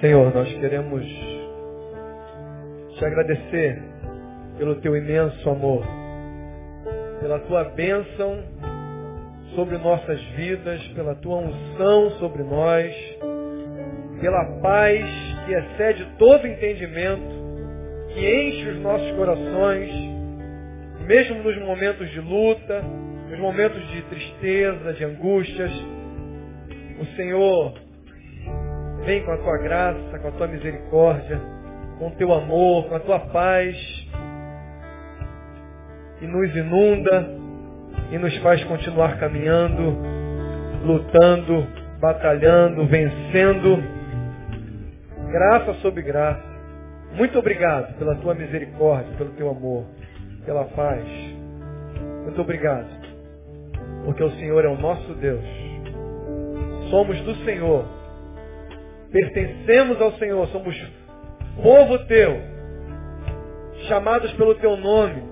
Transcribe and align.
Senhor, 0.00 0.32
nós 0.32 0.48
queremos 0.60 1.04
te 2.96 3.04
agradecer 3.04 3.82
pelo 4.56 4.76
teu 4.76 4.96
imenso 4.96 5.50
amor, 5.50 5.84
pela 7.20 7.40
tua 7.40 7.64
bênção 7.64 8.38
sobre 9.56 9.76
nossas 9.76 10.22
vidas, 10.36 10.80
pela 10.94 11.16
tua 11.16 11.38
unção 11.38 12.10
sobre 12.20 12.44
nós, 12.44 12.94
pela 14.20 14.44
paz 14.62 15.04
que 15.46 15.52
excede 15.52 16.06
todo 16.16 16.46
entendimento, 16.46 17.34
que 18.14 18.20
enche 18.20 18.68
os 18.68 18.80
nossos 18.80 19.10
corações, 19.16 19.90
mesmo 21.08 21.42
nos 21.42 21.58
momentos 21.58 22.08
de 22.10 22.20
luta, 22.20 22.82
nos 23.28 23.38
momentos 23.40 23.84
de 23.88 24.02
tristeza, 24.02 24.92
de 24.92 25.04
angústias. 25.04 25.72
O 27.00 27.06
Senhor 27.16 27.87
vem 29.04 29.24
com 29.24 29.32
a 29.32 29.38
tua 29.38 29.58
graça, 29.58 30.18
com 30.20 30.28
a 30.28 30.32
tua 30.32 30.46
misericórdia, 30.46 31.40
com 31.98 32.08
o 32.08 32.10
teu 32.12 32.32
amor, 32.32 32.88
com 32.88 32.94
a 32.94 33.00
tua 33.00 33.20
paz 33.20 33.76
e 36.20 36.26
nos 36.26 36.54
inunda 36.54 37.28
e 38.10 38.18
nos 38.18 38.36
faz 38.38 38.62
continuar 38.64 39.18
caminhando, 39.18 39.96
lutando, 40.84 41.66
batalhando, 42.00 42.86
vencendo. 42.86 43.82
Graça 45.30 45.74
sobre 45.74 46.02
graça. 46.02 46.48
Muito 47.14 47.38
obrigado 47.38 47.96
pela 47.98 48.14
tua 48.16 48.34
misericórdia, 48.34 49.14
pelo 49.16 49.30
teu 49.30 49.50
amor, 49.50 49.84
pela 50.44 50.64
paz. 50.64 51.04
Muito 52.24 52.40
obrigado. 52.40 52.88
Porque 54.04 54.22
o 54.22 54.30
Senhor 54.32 54.64
é 54.64 54.68
o 54.68 54.78
nosso 54.78 55.14
Deus. 55.14 55.44
Somos 56.90 57.20
do 57.22 57.34
Senhor. 57.44 57.97
Pertencemos 59.10 60.00
ao 60.00 60.12
Senhor. 60.12 60.46
Somos 60.48 60.76
povo 61.62 61.98
teu. 62.06 62.40
Chamados 63.88 64.32
pelo 64.32 64.54
teu 64.56 64.76
nome. 64.76 65.22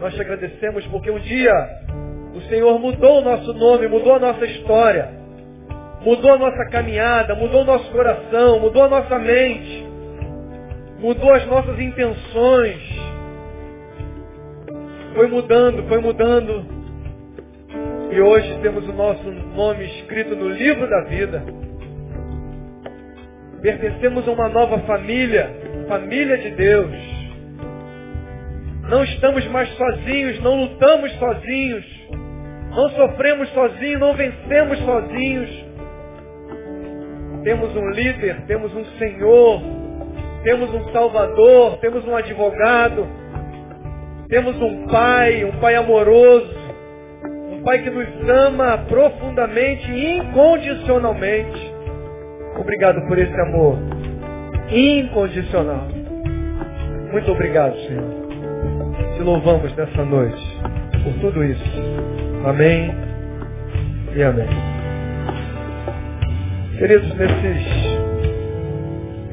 Nós 0.00 0.14
te 0.14 0.20
agradecemos 0.20 0.84
porque 0.86 1.10
um 1.10 1.18
dia 1.20 1.52
o 2.34 2.40
Senhor 2.48 2.78
mudou 2.78 3.18
o 3.18 3.24
nosso 3.24 3.52
nome, 3.52 3.86
mudou 3.86 4.14
a 4.14 4.18
nossa 4.18 4.44
história, 4.46 5.08
mudou 6.00 6.32
a 6.32 6.38
nossa 6.38 6.64
caminhada, 6.70 7.34
mudou 7.34 7.60
o 7.62 7.64
nosso 7.64 7.90
coração, 7.92 8.58
mudou 8.58 8.82
a 8.82 8.88
nossa 8.88 9.18
mente, 9.18 9.86
mudou 10.98 11.32
as 11.32 11.46
nossas 11.46 11.78
intenções. 11.78 12.80
Foi 15.14 15.26
mudando, 15.28 15.86
foi 15.88 15.98
mudando. 15.98 16.64
E 18.10 18.20
hoje 18.20 18.58
temos 18.62 18.88
o 18.88 18.92
nosso 18.92 19.30
nome 19.30 19.84
escrito 19.84 20.34
no 20.34 20.48
livro 20.48 20.88
da 20.88 21.02
vida. 21.02 21.44
Pertencemos 23.62 24.26
a 24.26 24.32
uma 24.32 24.48
nova 24.48 24.80
família, 24.80 25.48
família 25.88 26.36
de 26.36 26.50
Deus. 26.50 26.90
Não 28.88 29.04
estamos 29.04 29.46
mais 29.46 29.68
sozinhos, 29.76 30.40
não 30.40 30.62
lutamos 30.62 31.12
sozinhos, 31.12 31.86
não 32.74 32.90
sofremos 32.90 33.48
sozinhos, 33.50 34.00
não 34.00 34.14
vencemos 34.14 34.78
sozinhos. 34.80 35.64
Temos 37.44 37.76
um 37.76 37.90
líder, 37.90 38.42
temos 38.48 38.74
um 38.74 38.84
Senhor, 38.98 39.62
temos 40.42 40.74
um 40.74 40.92
Salvador, 40.92 41.78
temos 41.78 42.04
um 42.04 42.16
advogado, 42.16 43.06
temos 44.28 44.60
um 44.60 44.88
Pai, 44.88 45.44
um 45.44 45.52
Pai 45.60 45.76
amoroso, 45.76 46.52
um 47.52 47.62
Pai 47.62 47.78
que 47.78 47.90
nos 47.90 48.08
ama 48.28 48.78
profundamente 48.88 49.88
e 49.88 50.18
incondicionalmente. 50.18 51.71
Obrigado 52.56 53.06
por 53.06 53.18
esse 53.18 53.40
amor 53.40 53.78
incondicional. 54.70 55.88
Muito 57.10 57.30
obrigado, 57.32 57.74
Senhor. 57.86 58.22
Te 59.16 59.22
louvamos 59.22 59.74
nessa 59.76 60.04
noite 60.04 60.42
por 61.04 61.12
tudo 61.20 61.44
isso. 61.44 61.64
Amém 62.46 62.90
e 64.14 64.22
amém. 64.22 64.48
Queridos, 66.78 67.14
nesses 67.14 67.66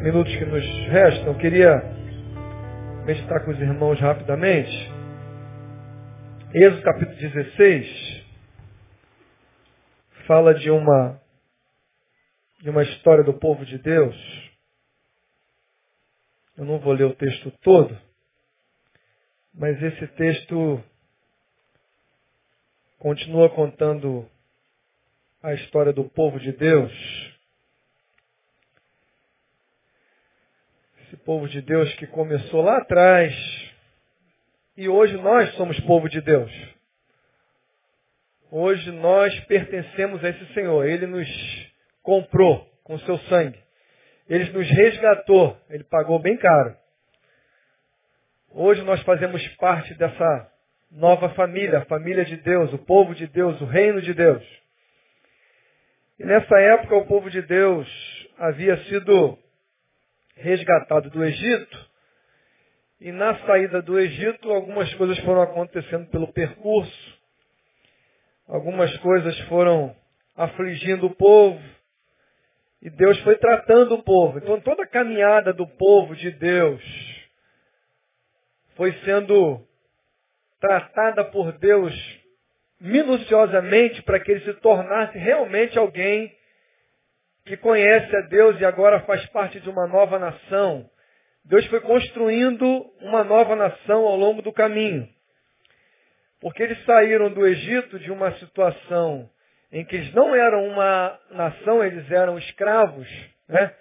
minutos 0.03 0.35
que 0.35 0.45
nos 0.45 0.65
restam, 0.89 1.33
queria 1.35 1.83
meditar 3.05 3.43
com 3.43 3.51
os 3.51 3.59
irmãos 3.59 3.99
rapidamente. 3.99 4.91
Êxodo 6.53 6.81
capítulo 6.81 7.17
16 7.17 8.19
fala 10.29 10.53
de 10.53 10.69
uma 10.69 11.18
de 12.59 12.69
uma 12.69 12.83
história 12.83 13.23
do 13.23 13.33
povo 13.33 13.65
de 13.65 13.77
Deus. 13.77 14.15
Eu 16.57 16.65
não 16.65 16.77
vou 16.79 16.91
ler 16.91 17.05
o 17.05 17.15
texto 17.15 17.51
todo, 17.61 17.97
mas 19.53 19.81
esse 19.81 20.07
texto 20.07 20.83
continua 22.97 23.49
contando 23.49 24.29
a 25.41 25.53
história 25.53 25.93
do 25.93 26.03
povo 26.03 26.37
de 26.37 26.51
Deus. 26.51 26.91
Esse 31.03 31.15
povo 31.17 31.47
de 31.47 31.61
Deus 31.61 31.93
que 31.93 32.07
começou 32.07 32.61
lá 32.61 32.77
atrás 32.77 33.33
e 34.75 34.89
hoje 34.89 35.15
nós 35.15 35.55
somos 35.55 35.79
povo 35.81 36.09
de 36.09 36.19
Deus. 36.19 36.51
Hoje 38.51 38.91
nós 38.91 39.37
pertencemos 39.45 40.23
a 40.25 40.29
esse 40.29 40.53
Senhor. 40.53 40.85
Ele 40.85 41.05
nos 41.07 41.68
comprou 42.09 42.67
com 42.83 42.97
seu 43.01 43.19
sangue. 43.29 43.59
Ele 44.27 44.51
nos 44.51 44.67
resgatou. 44.67 45.55
Ele 45.69 45.83
pagou 45.83 46.17
bem 46.17 46.35
caro. 46.37 46.75
Hoje 48.51 48.81
nós 48.81 48.99
fazemos 49.03 49.47
parte 49.57 49.93
dessa 49.93 50.51
nova 50.89 51.29
família, 51.35 51.77
a 51.77 51.85
família 51.85 52.25
de 52.25 52.37
Deus, 52.37 52.73
o 52.73 52.79
povo 52.79 53.13
de 53.13 53.27
Deus, 53.27 53.61
o 53.61 53.65
reino 53.65 54.01
de 54.01 54.11
Deus. 54.15 54.43
E 56.17 56.25
nessa 56.25 56.59
época 56.59 56.95
o 56.95 57.05
povo 57.05 57.29
de 57.29 57.43
Deus 57.43 57.87
havia 58.39 58.75
sido 58.85 59.37
resgatado 60.35 61.11
do 61.11 61.23
Egito. 61.23 61.89
E 63.01 63.11
na 63.11 63.37
saída 63.45 63.83
do 63.83 63.99
Egito 63.99 64.51
algumas 64.51 64.91
coisas 64.95 65.19
foram 65.19 65.43
acontecendo 65.43 66.07
pelo 66.07 66.33
percurso. 66.33 67.19
Algumas 68.47 68.97
coisas 68.97 69.39
foram 69.41 69.95
afligindo 70.35 71.05
o 71.05 71.15
povo. 71.15 71.78
E 72.81 72.89
Deus 72.89 73.19
foi 73.21 73.35
tratando 73.37 73.95
o 73.95 74.03
povo. 74.03 74.37
Então 74.37 74.59
toda 74.61 74.83
a 74.83 74.87
caminhada 74.87 75.53
do 75.53 75.67
povo 75.67 76.15
de 76.15 76.31
Deus 76.31 76.81
foi 78.75 78.93
sendo 79.03 79.61
tratada 80.59 81.25
por 81.25 81.51
Deus 81.57 81.93
minuciosamente 82.79 84.01
para 84.03 84.19
que 84.19 84.31
ele 84.31 84.45
se 84.45 84.53
tornasse 84.61 85.17
realmente 85.17 85.77
alguém 85.77 86.33
que 87.45 87.57
conhece 87.57 88.15
a 88.15 88.21
Deus 88.21 88.59
e 88.59 88.65
agora 88.65 89.01
faz 89.01 89.25
parte 89.27 89.59
de 89.59 89.69
uma 89.69 89.87
nova 89.87 90.17
nação. 90.17 90.89
Deus 91.43 91.65
foi 91.65 91.81
construindo 91.81 92.65
uma 93.01 93.23
nova 93.23 93.55
nação 93.55 94.05
ao 94.05 94.15
longo 94.15 94.41
do 94.41 94.53
caminho. 94.53 95.09
Porque 96.39 96.63
eles 96.63 96.81
saíram 96.85 97.33
do 97.33 97.45
Egito 97.45 97.99
de 97.99 98.11
uma 98.11 98.31
situação 98.37 99.29
em 99.71 99.85
que 99.85 99.95
eles 99.95 100.13
não 100.13 100.35
eram 100.35 100.67
uma 100.67 101.19
nação, 101.31 101.83
eles 101.83 102.09
eram 102.11 102.37
escravos, 102.37 103.07
né? 103.47 103.73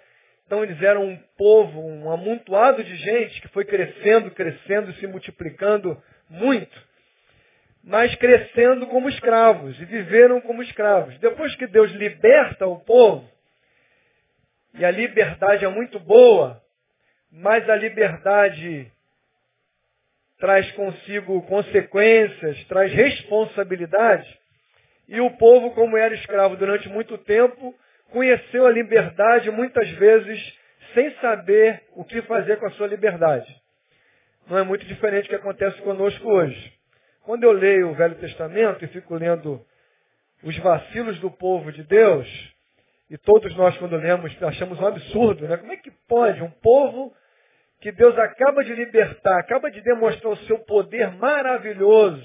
Então 0.45 0.63
eles 0.63 0.81
eram 0.81 1.05
um 1.05 1.17
povo, 1.37 1.79
um 1.79 2.11
amontoado 2.11 2.83
de 2.83 2.95
gente 2.95 3.41
que 3.41 3.47
foi 3.49 3.65
crescendo, 3.65 4.31
crescendo, 4.31 4.93
se 4.93 5.05
multiplicando 5.05 6.01
muito, 6.27 6.87
mas 7.83 8.13
crescendo 8.15 8.87
como 8.87 9.09
escravos 9.09 9.79
e 9.79 9.85
viveram 9.85 10.41
como 10.41 10.63
escravos. 10.63 11.17
Depois 11.19 11.55
que 11.55 11.67
Deus 11.67 11.91
liberta 11.91 12.65
o 12.65 12.79
povo, 12.79 13.29
e 14.73 14.85
a 14.85 14.91
liberdade 14.91 15.65
é 15.65 15.67
muito 15.67 15.99
boa, 15.99 16.61
mas 17.31 17.69
a 17.69 17.75
liberdade 17.75 18.91
traz 20.39 20.71
consigo 20.71 21.41
consequências, 21.43 22.63
traz 22.65 22.91
responsabilidade. 22.93 24.38
E 25.09 25.19
o 25.19 25.31
povo, 25.31 25.71
como 25.71 25.97
era 25.97 26.13
escravo 26.13 26.55
durante 26.55 26.87
muito 26.87 27.17
tempo, 27.17 27.75
conheceu 28.11 28.67
a 28.67 28.71
liberdade 28.71 29.49
muitas 29.49 29.89
vezes 29.91 30.57
sem 30.93 31.11
saber 31.15 31.81
o 31.95 32.05
que 32.05 32.21
fazer 32.21 32.57
com 32.57 32.67
a 32.67 32.71
sua 32.71 32.87
liberdade. 32.87 33.53
Não 34.47 34.57
é 34.57 34.63
muito 34.63 34.85
diferente 34.85 35.25
do 35.25 35.29
que 35.29 35.35
acontece 35.35 35.81
conosco 35.81 36.27
hoje. 36.27 36.73
Quando 37.23 37.43
eu 37.43 37.51
leio 37.51 37.89
o 37.89 37.95
Velho 37.95 38.15
Testamento 38.15 38.85
e 38.85 38.87
fico 38.87 39.15
lendo 39.15 39.59
os 40.43 40.57
vacilos 40.59 41.19
do 41.19 41.31
povo 41.31 41.71
de 41.71 41.83
Deus, 41.83 42.27
e 43.09 43.17
todos 43.17 43.55
nós 43.55 43.75
quando 43.77 43.97
lemos 43.97 44.35
achamos 44.43 44.79
um 44.79 44.85
absurdo, 44.85 45.47
né? 45.47 45.57
Como 45.57 45.71
é 45.71 45.77
que 45.77 45.91
pode 46.07 46.41
um 46.43 46.51
povo 46.51 47.11
que 47.81 47.91
Deus 47.91 48.17
acaba 48.17 48.63
de 48.63 48.73
libertar, 48.75 49.39
acaba 49.39 49.71
de 49.71 49.81
demonstrar 49.81 50.33
o 50.33 50.37
seu 50.45 50.59
poder 50.59 51.11
maravilhoso, 51.13 52.23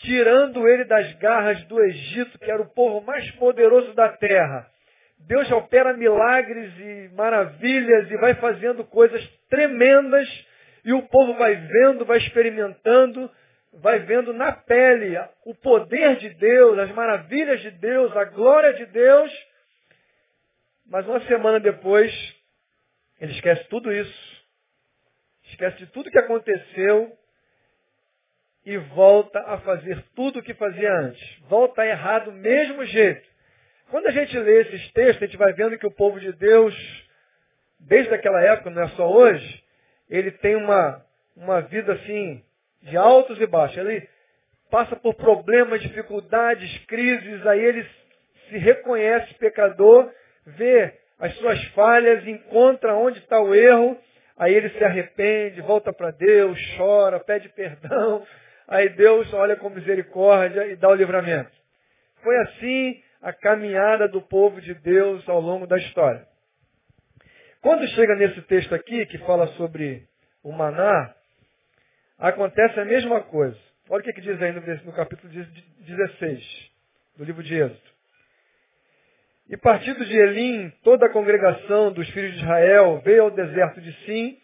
tirando 0.00 0.66
ele 0.68 0.84
das 0.84 1.12
garras 1.14 1.62
do 1.64 1.80
Egito, 1.82 2.38
que 2.38 2.50
era 2.50 2.62
o 2.62 2.70
povo 2.70 3.04
mais 3.04 3.30
poderoso 3.32 3.92
da 3.94 4.08
terra, 4.08 4.70
Deus 5.18 5.50
opera 5.52 5.92
milagres 5.92 6.72
e 6.78 7.10
maravilhas 7.14 8.10
e 8.10 8.16
vai 8.16 8.34
fazendo 8.34 8.84
coisas 8.84 9.22
tremendas 9.48 10.26
e 10.84 10.92
o 10.94 11.02
povo 11.02 11.34
vai 11.34 11.54
vendo, 11.54 12.06
vai 12.06 12.16
experimentando, 12.18 13.30
vai 13.74 13.98
vendo 14.00 14.32
na 14.32 14.52
pele 14.52 15.18
o 15.44 15.54
poder 15.54 16.16
de 16.16 16.30
Deus, 16.30 16.78
as 16.78 16.90
maravilhas 16.92 17.60
de 17.60 17.70
Deus, 17.72 18.16
a 18.16 18.24
glória 18.24 18.72
de 18.72 18.86
Deus. 18.86 19.30
Mas 20.86 21.06
uma 21.06 21.20
semana 21.26 21.60
depois, 21.60 22.10
ele 23.20 23.32
esquece 23.32 23.64
tudo 23.68 23.92
isso, 23.92 24.46
esquece 25.44 25.76
de 25.76 25.86
tudo 25.88 26.10
que 26.10 26.18
aconteceu 26.18 27.19
e 28.64 28.76
volta 28.76 29.40
a 29.40 29.58
fazer 29.58 30.02
tudo 30.14 30.38
o 30.38 30.42
que 30.42 30.54
fazia 30.54 30.92
antes. 30.92 31.38
Volta 31.48 31.82
a 31.82 31.86
errar 31.86 32.20
do 32.20 32.32
mesmo 32.32 32.84
jeito. 32.84 33.28
Quando 33.90 34.06
a 34.06 34.10
gente 34.10 34.38
lê 34.38 34.60
esses 34.62 34.92
textos, 34.92 35.22
a 35.22 35.26
gente 35.26 35.36
vai 35.36 35.52
vendo 35.52 35.78
que 35.78 35.86
o 35.86 35.90
povo 35.90 36.20
de 36.20 36.32
Deus, 36.32 36.74
desde 37.80 38.14
aquela 38.14 38.40
época, 38.42 38.70
não 38.70 38.82
é 38.82 38.88
só 38.90 39.10
hoje, 39.10 39.64
ele 40.08 40.30
tem 40.30 40.54
uma, 40.56 41.04
uma 41.36 41.60
vida 41.62 41.94
assim, 41.94 42.44
de 42.82 42.96
altos 42.96 43.40
e 43.40 43.46
baixos. 43.46 43.78
Ele 43.78 44.08
passa 44.70 44.94
por 44.94 45.14
problemas, 45.14 45.82
dificuldades, 45.82 46.78
crises, 46.86 47.44
aí 47.46 47.60
ele 47.60 47.86
se 48.48 48.58
reconhece 48.58 49.34
pecador, 49.34 50.10
vê 50.46 50.94
as 51.18 51.34
suas 51.36 51.62
falhas, 51.68 52.26
encontra 52.26 52.94
onde 52.94 53.18
está 53.18 53.40
o 53.40 53.54
erro, 53.54 53.98
aí 54.36 54.54
ele 54.54 54.70
se 54.70 54.84
arrepende, 54.84 55.60
volta 55.60 55.92
para 55.92 56.10
Deus, 56.10 56.58
chora, 56.76 57.20
pede 57.20 57.48
perdão, 57.50 58.24
aí 58.70 58.88
Deus 58.90 59.32
olha 59.34 59.56
com 59.56 59.68
misericórdia 59.68 60.66
e 60.68 60.76
dá 60.76 60.88
o 60.88 60.94
livramento. 60.94 61.50
Foi 62.22 62.36
assim 62.38 63.02
a 63.20 63.32
caminhada 63.32 64.08
do 64.08 64.22
povo 64.22 64.60
de 64.60 64.72
Deus 64.74 65.28
ao 65.28 65.40
longo 65.40 65.66
da 65.66 65.76
história. 65.76 66.26
Quando 67.60 67.86
chega 67.88 68.14
nesse 68.14 68.40
texto 68.42 68.74
aqui, 68.74 69.04
que 69.06 69.18
fala 69.18 69.46
sobre 69.48 70.08
o 70.42 70.52
maná, 70.52 71.14
acontece 72.18 72.80
a 72.80 72.84
mesma 72.84 73.20
coisa. 73.22 73.58
Olha 73.88 74.00
o 74.00 74.04
que, 74.04 74.12
que 74.12 74.20
diz 74.20 74.40
aí 74.40 74.52
no, 74.52 74.60
no 74.60 74.92
capítulo 74.92 75.30
16 75.80 76.70
do 77.16 77.24
livro 77.24 77.42
de 77.42 77.54
Êxodo. 77.54 77.90
E 79.48 79.56
partindo 79.56 80.04
de 80.04 80.16
Elim, 80.16 80.70
toda 80.84 81.06
a 81.06 81.12
congregação 81.12 81.92
dos 81.92 82.08
filhos 82.10 82.32
de 82.34 82.38
Israel 82.38 83.02
veio 83.04 83.24
ao 83.24 83.30
deserto 83.32 83.80
de 83.80 83.92
Sim, 84.06 84.38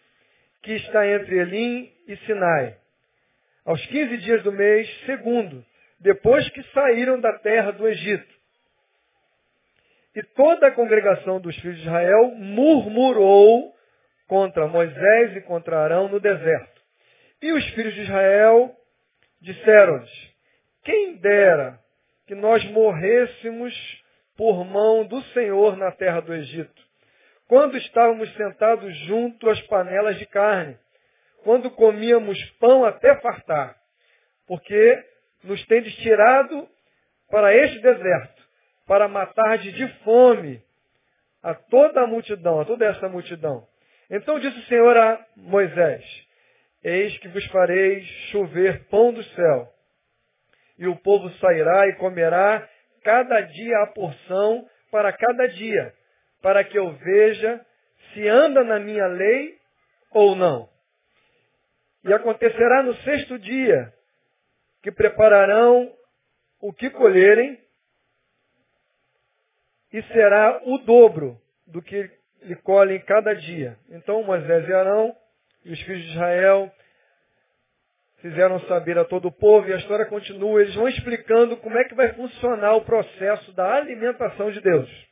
que 0.61 0.73
está 0.73 1.07
entre 1.07 1.39
Elim 1.39 1.89
e 2.07 2.17
Sinai. 2.17 2.77
Aos 3.67 3.85
15 3.87 4.17
dias 4.19 4.43
do 4.43 4.51
mês 4.53 4.89
segundo, 5.05 5.61
depois 5.99 6.49
que 6.51 6.63
saíram 6.71 7.19
da 7.19 7.37
terra 7.39 7.71
do 7.71 7.85
Egito. 7.85 8.33
E 10.15 10.23
toda 10.23 10.67
a 10.67 10.71
congregação 10.71 11.41
dos 11.41 11.53
filhos 11.57 11.75
de 11.75 11.81
Israel 11.81 12.31
murmurou 12.35 13.75
contra 14.25 14.69
Moisés 14.69 15.35
e 15.35 15.41
contra 15.41 15.79
Arão 15.79 16.07
no 16.07 16.17
deserto. 16.17 16.81
E 17.41 17.51
os 17.51 17.67
filhos 17.71 17.93
de 17.93 18.03
Israel 18.03 18.73
disseram-lhes, 19.41 20.33
quem 20.85 21.17
dera 21.17 21.77
que 22.25 22.35
nós 22.35 22.63
morrêssemos 22.71 23.75
por 24.37 24.63
mão 24.63 25.05
do 25.05 25.21
Senhor 25.33 25.75
na 25.75 25.91
terra 25.91 26.21
do 26.21 26.33
Egito, 26.33 26.81
quando 27.49 27.77
estávamos 27.77 28.33
sentados 28.35 28.97
junto 28.99 29.49
às 29.49 29.59
panelas 29.63 30.17
de 30.17 30.25
carne, 30.25 30.77
quando 31.43 31.71
comíamos 31.71 32.39
pão 32.59 32.83
até 32.85 33.15
fartar, 33.21 33.75
porque 34.47 35.03
nos 35.43 35.63
tendes 35.65 35.95
tirado 35.97 36.67
para 37.29 37.53
este 37.55 37.79
deserto, 37.79 38.43
para 38.85 39.07
matar 39.07 39.57
de 39.57 39.87
fome 40.03 40.61
a 41.43 41.53
toda 41.53 42.01
a 42.01 42.07
multidão, 42.07 42.59
a 42.59 42.65
toda 42.65 42.85
essa 42.85 43.07
multidão. 43.09 43.67
Então 44.09 44.39
disse 44.39 44.57
o 44.57 44.65
Senhor 44.65 44.97
a 44.97 45.25
Moisés, 45.35 46.03
eis 46.83 47.17
que 47.19 47.27
vos 47.27 47.45
farei 47.47 48.01
chover 48.31 48.85
pão 48.89 49.13
do 49.13 49.23
céu, 49.23 49.73
e 50.79 50.87
o 50.87 50.95
povo 50.95 51.29
sairá 51.37 51.87
e 51.87 51.95
comerá 51.95 52.67
cada 53.03 53.41
dia 53.41 53.79
a 53.79 53.87
porção 53.87 54.67
para 54.91 55.11
cada 55.11 55.47
dia, 55.47 55.93
para 56.41 56.63
que 56.63 56.77
eu 56.77 56.93
veja 56.93 57.65
se 58.13 58.27
anda 58.27 58.63
na 58.63 58.79
minha 58.79 59.07
lei 59.07 59.57
ou 60.11 60.35
não. 60.35 60.69
E 62.07 62.13
acontecerá 62.13 62.81
no 62.83 62.95
sexto 63.01 63.37
dia 63.37 63.93
que 64.81 64.91
prepararão 64.91 65.93
o 66.61 66.71
que 66.71 66.89
colherem 66.89 67.59
e 69.91 70.01
será 70.03 70.61
o 70.63 70.77
dobro 70.79 71.39
do 71.65 71.81
que 71.81 72.09
lhe 72.43 72.55
colhem 72.55 72.99
cada 73.01 73.33
dia. 73.33 73.77
Então 73.89 74.23
Moisés 74.23 74.67
e 74.67 74.73
Arão 74.73 75.13
e 75.65 75.73
os 75.73 75.81
filhos 75.81 76.03
de 76.03 76.11
Israel 76.11 76.71
fizeram 78.21 78.59
saber 78.61 78.97
a 78.97 79.05
todo 79.05 79.27
o 79.27 79.31
povo, 79.31 79.67
e 79.67 79.73
a 79.73 79.77
história 79.77 80.05
continua, 80.05 80.61
eles 80.61 80.73
vão 80.73 80.87
explicando 80.87 81.57
como 81.57 81.77
é 81.77 81.83
que 81.83 81.93
vai 81.93 82.13
funcionar 82.13 82.73
o 82.75 82.85
processo 82.85 83.51
da 83.51 83.75
alimentação 83.75 84.49
de 84.49 84.61
Deus. 84.61 85.06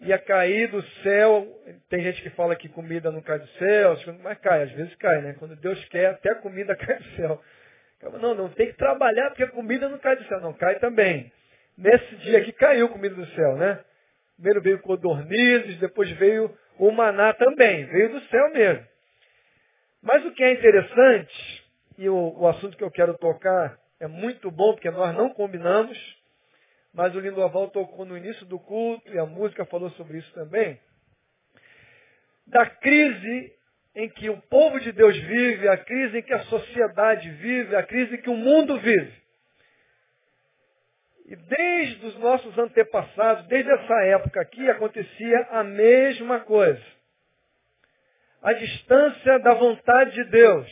Ia 0.00 0.18
cair 0.18 0.68
do 0.68 0.82
céu, 1.02 1.46
tem 1.88 2.02
gente 2.02 2.20
que 2.22 2.30
fala 2.30 2.56
que 2.56 2.68
comida 2.68 3.10
não 3.10 3.22
cai 3.22 3.38
do 3.38 3.46
céu, 3.58 3.96
mas 4.22 4.38
cai, 4.38 4.64
às 4.64 4.72
vezes 4.72 4.94
cai, 4.96 5.22
né? 5.22 5.34
Quando 5.38 5.56
Deus 5.56 5.82
quer, 5.86 6.06
até 6.10 6.32
a 6.32 6.34
comida 6.36 6.74
cai 6.76 6.98
do 6.98 7.16
céu. 7.16 7.42
Não, 8.20 8.34
não 8.34 8.48
tem 8.50 8.66
que 8.66 8.76
trabalhar 8.76 9.30
porque 9.30 9.44
a 9.44 9.50
comida 9.50 9.88
não 9.88 9.98
cai 9.98 10.16
do 10.16 10.24
céu, 10.24 10.40
não, 10.40 10.52
cai 10.52 10.78
também. 10.78 11.32
Nesse 11.76 12.16
dia 12.16 12.38
aqui 12.38 12.52
caiu 12.52 12.88
comida 12.88 13.14
do 13.14 13.26
céu, 13.28 13.56
né? 13.56 13.80
Primeiro 14.34 14.60
veio 14.60 14.78
codornizes, 14.80 15.78
depois 15.78 16.10
veio 16.12 16.54
o 16.78 16.90
maná 16.90 17.32
também, 17.32 17.84
veio 17.86 18.10
do 18.10 18.20
céu 18.22 18.52
mesmo. 18.52 18.84
Mas 20.02 20.24
o 20.26 20.32
que 20.32 20.44
é 20.44 20.52
interessante, 20.52 21.64
e 21.96 22.08
o, 22.08 22.40
o 22.40 22.46
assunto 22.48 22.76
que 22.76 22.84
eu 22.84 22.90
quero 22.90 23.16
tocar 23.16 23.78
é 23.98 24.06
muito 24.06 24.50
bom, 24.50 24.74
porque 24.74 24.90
nós 24.90 25.14
não 25.16 25.30
combinamos, 25.30 25.96
mas 26.94 27.14
o 27.14 27.20
Lindoval 27.20 27.68
tocou 27.70 28.04
no 28.04 28.16
início 28.16 28.46
do 28.46 28.58
culto 28.58 29.12
e 29.12 29.18
a 29.18 29.26
música 29.26 29.64
falou 29.66 29.90
sobre 29.90 30.18
isso 30.18 30.32
também, 30.32 30.80
da 32.46 32.64
crise 32.64 33.52
em 33.96 34.08
que 34.08 34.30
o 34.30 34.40
povo 34.42 34.78
de 34.80 34.92
Deus 34.92 35.16
vive, 35.16 35.68
a 35.68 35.76
crise 35.76 36.18
em 36.18 36.22
que 36.22 36.32
a 36.32 36.44
sociedade 36.44 37.28
vive, 37.30 37.74
a 37.74 37.82
crise 37.82 38.14
em 38.14 38.22
que 38.22 38.30
o 38.30 38.36
mundo 38.36 38.78
vive. 38.78 39.12
E 41.26 41.36
desde 41.36 42.06
os 42.06 42.18
nossos 42.18 42.56
antepassados, 42.58 43.46
desde 43.46 43.70
essa 43.70 43.94
época 44.04 44.40
aqui, 44.40 44.68
acontecia 44.68 45.48
a 45.52 45.64
mesma 45.64 46.40
coisa. 46.40 46.82
A 48.42 48.52
distância 48.52 49.38
da 49.38 49.54
vontade 49.54 50.12
de 50.12 50.24
Deus. 50.24 50.68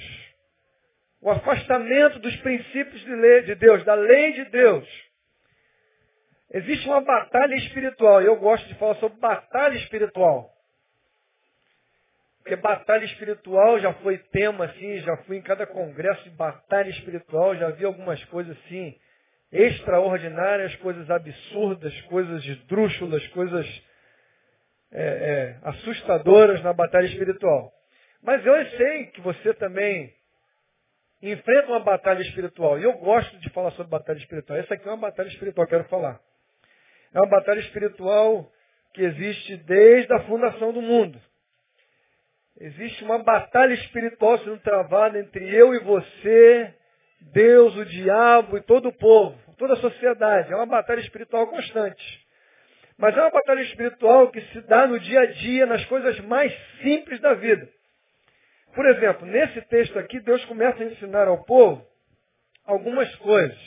O 1.23 1.31
afastamento 1.31 2.19
dos 2.19 2.37
princípios 2.37 3.01
de, 3.01 3.15
lei, 3.15 3.43
de 3.43 3.55
Deus, 3.55 3.83
da 3.85 3.95
lei 3.95 4.33
de 4.33 4.45
Deus. 4.47 5.12
Existe 6.53 6.87
uma 6.87 7.01
batalha 7.01 7.55
espiritual, 7.55 8.21
e 8.21 8.27
eu 8.27 8.37
gosto 8.37 8.67
de 8.69 8.75
falar 8.75 8.95
sobre 8.97 9.19
batalha 9.19 9.75
espiritual. 9.79 10.53
Porque 12.39 12.57
batalha 12.57 13.05
espiritual 13.05 13.79
já 13.79 13.95
foi 13.95 14.19
tema, 14.19 14.67
assim, 14.67 14.99
já 14.99 15.17
fui 15.19 15.39
em 15.39 15.43
cada 15.43 15.67
congresso 15.67 16.25
de 16.25 16.31
batalha 16.31 16.91
espiritual, 16.91 17.57
já 17.57 17.71
vi 17.71 17.85
algumas 17.85 18.23
coisas 18.27 18.55
assim, 18.59 18.95
extraordinárias, 19.51 20.75
coisas 20.77 21.09
absurdas, 21.09 21.99
coisas 22.03 22.45
esdrúxulas, 22.45 23.27
coisas 23.29 23.67
é, 24.91 25.03
é, 25.03 25.59
assustadoras 25.63 26.63
na 26.63 26.73
batalha 26.73 27.07
espiritual. 27.07 27.73
Mas 28.23 28.45
eu 28.45 28.67
sei 28.77 29.07
que 29.07 29.21
você 29.23 29.55
também 29.55 30.13
enfrenta 31.23 31.69
uma 31.69 31.81
batalha 31.81 32.21
espiritual. 32.21 32.79
E 32.79 32.85
eu 32.85 32.93
gosto 32.95 33.39
de 33.39 33.49
falar 33.51 33.71
sobre 33.71 33.91
batalha 33.91 34.19
espiritual. 34.19 34.59
Essa 34.59 34.75
aqui 34.75 34.87
é 34.87 34.91
uma 34.91 34.99
batalha 34.99 35.29
espiritual, 35.29 35.67
quero 35.67 35.85
falar. 35.85 36.21
É 37.15 37.19
uma 37.19 37.29
batalha 37.29 37.61
espiritual 37.61 38.51
que 38.95 39.03
existe 39.03 39.57
desde 39.59 40.13
a 40.13 40.21
fundação 40.21 40.73
do 40.73 40.83
mundo. 40.83 41.21
Existe 42.59 43.03
uma 43.05 43.23
batalha 43.23 43.75
espiritual 43.75 44.39
sendo 44.39 44.59
travada 44.59 45.19
entre 45.19 45.55
eu 45.55 45.75
e 45.75 45.79
você, 45.81 46.75
Deus, 47.33 47.75
o 47.77 47.85
diabo 47.85 48.57
e 48.57 48.63
todo 48.63 48.89
o 48.89 48.93
povo 48.93 49.43
toda 49.63 49.75
a 49.75 49.77
sociedade. 49.77 50.53
É 50.53 50.57
uma 50.57 50.67
batalha 50.67 50.99
espiritual 51.01 51.47
constante. 51.47 52.27
Mas 52.99 53.17
é 53.17 53.21
uma 53.21 53.31
batalha 53.31 53.61
espiritual 53.61 54.29
que 54.31 54.41
se 54.41 54.61
dá 54.63 54.89
no 54.89 54.99
dia 54.99 55.21
a 55.21 55.27
dia, 55.27 55.67
nas 55.67 55.85
coisas 55.85 56.19
mais 56.21 56.53
simples 56.83 57.21
da 57.21 57.35
vida. 57.35 57.69
Por 58.75 58.85
exemplo, 58.87 59.25
nesse 59.25 59.61
texto 59.63 59.99
aqui, 59.99 60.19
Deus 60.21 60.45
começa 60.47 60.83
a 60.83 60.87
ensinar 60.87 61.29
ao 61.29 61.45
povo 61.45 61.87
algumas 62.65 63.15
coisas. 63.17 63.59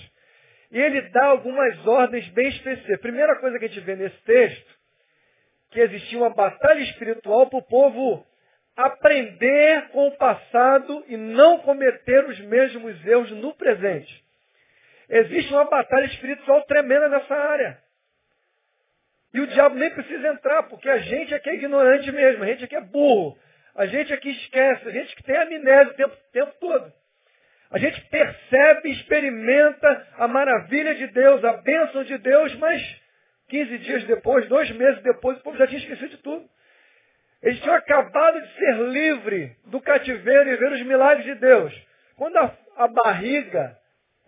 E 0.76 0.78
ele 0.78 1.04
dá 1.04 1.28
algumas 1.28 1.88
ordens 1.88 2.28
bem 2.32 2.50
específicas. 2.50 3.00
Primeira 3.00 3.38
coisa 3.38 3.58
que 3.58 3.64
a 3.64 3.68
gente 3.70 3.80
vê 3.80 3.96
nesse 3.96 4.22
texto, 4.24 4.76
que 5.72 5.80
existia 5.80 6.18
uma 6.18 6.32
batalha 6.32 6.82
espiritual 6.82 7.50
para 7.50 7.60
o 7.60 7.64
povo 7.64 8.28
aprender 8.76 9.88
com 9.92 10.10
o 10.10 10.18
passado 10.18 11.06
e 11.08 11.16
não 11.16 11.60
cometer 11.60 12.26
os 12.26 12.38
mesmos 12.42 13.08
erros 13.08 13.32
no 13.32 13.56
presente. 13.56 14.22
Existe 15.08 15.54
uma 15.54 15.64
batalha 15.64 16.08
espiritual 16.08 16.62
tremenda 16.66 17.08
nessa 17.08 17.34
área. 17.34 17.80
E 19.34 19.40
o 19.40 19.48
diabo 19.48 19.76
nem 19.76 19.92
precisa 19.92 20.28
entrar, 20.28 20.64
porque 20.64 20.90
a 20.90 20.98
gente 20.98 21.34
é 21.34 21.40
que 21.40 21.52
é 21.52 21.56
ignorante 21.56 22.12
mesmo, 22.12 22.44
a 22.44 22.48
gente 22.48 22.66
é 22.66 22.68
que 22.68 22.76
é 22.76 22.82
burro, 22.82 23.40
a 23.76 23.86
gente 23.86 24.12
é 24.12 24.18
que 24.18 24.30
esquece, 24.30 24.90
a 24.90 24.92
gente 24.92 25.16
que 25.16 25.24
tem 25.24 25.38
amnésia 25.38 25.94
o 25.94 25.96
tempo, 25.96 26.14
o 26.14 26.32
tempo 26.34 26.54
todo. 26.60 27.05
A 27.72 27.78
gente 27.78 28.00
percebe, 28.10 28.92
experimenta 28.92 30.08
a 30.18 30.28
maravilha 30.28 30.96
de 30.96 31.08
Deus, 31.08 31.44
a 31.44 31.54
bênção 31.58 32.04
de 32.04 32.18
Deus, 32.20 32.56
mas 32.56 32.82
15 33.50 33.78
dias 33.80 34.04
depois, 34.06 34.48
dois 34.48 34.70
meses 34.72 35.02
depois, 35.02 35.38
o 35.38 35.42
povo 35.44 35.58
já 35.58 35.68
tinha 35.68 35.80
esquecido 35.80 36.10
de 36.10 36.18
tudo. 36.18 36.48
Eles 37.42 37.60
tinham 37.62 37.76
acabado 37.76 38.42
de 38.42 38.54
ser 38.56 38.76
livre 38.90 39.56
do 39.66 39.80
cativeiro 39.82 40.50
e 40.50 40.56
ver 40.56 40.72
os 40.72 40.82
milagres 40.84 41.26
de 41.26 41.36
Deus. 41.36 41.74
Quando 42.18 42.38
a, 42.38 42.52
a 42.78 42.88
barriga 42.88 43.78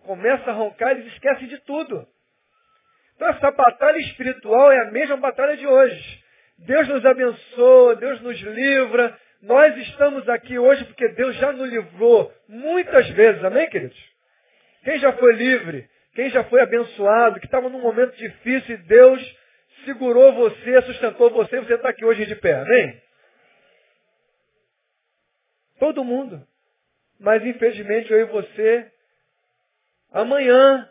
começa 0.04 0.50
a 0.50 0.54
roncar, 0.54 0.92
eles 0.92 1.12
esquecem 1.12 1.48
de 1.48 1.58
tudo. 1.58 2.06
Então 3.16 3.28
essa 3.28 3.50
batalha 3.50 3.98
espiritual 3.98 4.70
é 4.70 4.82
a 4.82 4.90
mesma 4.90 5.16
batalha 5.16 5.56
de 5.56 5.66
hoje. 5.66 6.24
Deus 6.58 6.88
nos 6.88 7.04
abençoa, 7.04 7.96
Deus 7.96 8.20
nos 8.20 8.40
livra. 8.40 9.18
Nós 9.40 9.76
estamos 9.76 10.28
aqui 10.28 10.58
hoje 10.58 10.84
porque 10.86 11.08
Deus 11.10 11.36
já 11.36 11.52
nos 11.52 11.68
livrou 11.70 12.32
muitas 12.48 13.08
vezes, 13.10 13.42
amém, 13.44 13.68
queridos? 13.70 13.98
Quem 14.82 14.98
já 14.98 15.12
foi 15.12 15.32
livre, 15.34 15.88
quem 16.14 16.28
já 16.30 16.42
foi 16.44 16.60
abençoado, 16.60 17.38
que 17.38 17.46
estava 17.46 17.68
num 17.68 17.80
momento 17.80 18.16
difícil 18.16 18.74
e 18.74 18.78
Deus 18.78 19.36
segurou 19.84 20.32
você, 20.32 20.82
sustentou 20.82 21.30
você, 21.30 21.60
você 21.60 21.74
está 21.74 21.90
aqui 21.90 22.04
hoje 22.04 22.26
de 22.26 22.34
pé, 22.34 22.54
amém? 22.54 23.00
Todo 25.78 26.04
mundo. 26.04 26.44
Mas 27.20 27.44
infelizmente 27.44 28.12
eu 28.12 28.20
e 28.20 28.24
você, 28.24 28.90
amanhã, 30.10 30.88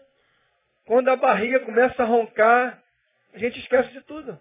quando 0.85 1.09
a 1.09 1.17
barriga 1.17 1.59
começa 1.61 2.01
a 2.01 2.05
roncar, 2.05 2.81
a 3.33 3.37
gente 3.37 3.59
esquece 3.59 3.91
de 3.91 4.01
tudo. 4.01 4.39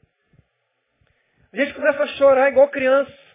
A 1.52 1.56
gente 1.56 1.74
começa 1.74 2.04
a 2.04 2.06
chorar 2.06 2.50
igual 2.50 2.68
criança. 2.68 3.25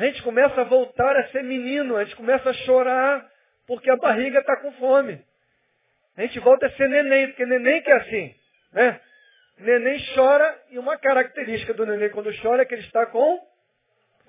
A 0.00 0.06
gente 0.06 0.22
começa 0.22 0.58
a 0.62 0.64
voltar 0.64 1.14
a 1.14 1.28
ser 1.28 1.44
menino. 1.44 1.94
A 1.94 2.04
gente 2.04 2.16
começa 2.16 2.48
a 2.48 2.54
chorar 2.54 3.30
porque 3.66 3.90
a 3.90 3.96
barriga 3.96 4.38
está 4.38 4.56
com 4.56 4.72
fome. 4.72 5.22
A 6.16 6.22
gente 6.22 6.40
volta 6.40 6.68
a 6.68 6.70
ser 6.70 6.88
neném, 6.88 7.26
porque 7.26 7.44
neném 7.44 7.82
que 7.82 7.90
é 7.90 7.96
assim. 7.96 8.34
Né? 8.72 8.98
Neném 9.58 10.02
chora 10.14 10.58
e 10.70 10.78
uma 10.78 10.96
característica 10.96 11.74
do 11.74 11.84
neném 11.84 12.08
quando 12.08 12.34
chora 12.40 12.62
é 12.62 12.64
que 12.64 12.72
ele 12.72 12.86
está 12.86 13.04
com 13.04 13.46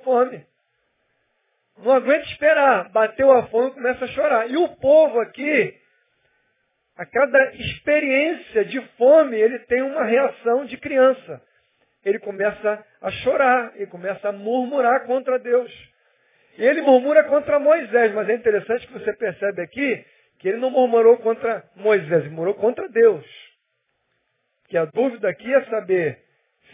fome. 0.04 0.46
Não 1.78 1.94
aguenta 1.94 2.26
esperar. 2.26 2.90
Bateu 2.90 3.32
a 3.32 3.48
fome 3.48 3.70
e 3.70 3.74
começa 3.76 4.04
a 4.04 4.10
chorar. 4.10 4.52
E 4.52 4.58
o 4.58 4.68
povo 4.76 5.22
aqui, 5.22 5.74
a 6.98 7.06
cada 7.06 7.56
experiência 7.56 8.66
de 8.66 8.82
fome, 8.98 9.40
ele 9.40 9.60
tem 9.60 9.82
uma 9.82 10.04
reação 10.04 10.66
de 10.66 10.76
criança. 10.76 11.42
Ele 12.04 12.20
começa 12.20 12.86
a 13.02 13.12
chorar, 13.12 13.74
ele 13.76 13.88
começa 13.88 14.30
a 14.30 14.32
murmurar 14.32 15.06
contra 15.06 15.38
Deus. 15.38 15.72
Ele 16.58 16.82
murmura 16.82 17.24
contra 17.26 17.60
Moisés, 17.60 18.14
mas 18.14 18.30
é 18.30 18.36
interessante 18.36 18.88
que 18.88 18.94
você 18.94 19.14
percebe 19.14 19.62
aqui 19.62 20.06
que 20.40 20.50
ele 20.50 20.58
não 20.58 20.72
murmurou 20.72 21.18
contra 21.18 21.64
Moisés, 21.76 22.26
murmurou 22.26 22.56
contra 22.56 22.90
Deus. 22.90 23.26
Que 24.68 24.78
a 24.78 24.86
dúvida 24.86 25.30
aqui 25.30 25.54
é 25.54 25.64
saber 25.66 26.20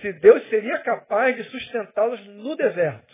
se 0.02 0.14
Deus 0.14 0.48
seria 0.50 0.80
capaz 0.80 1.36
de 1.36 1.44
sustentá-los 1.46 2.26
no 2.28 2.56
deserto. 2.56 3.14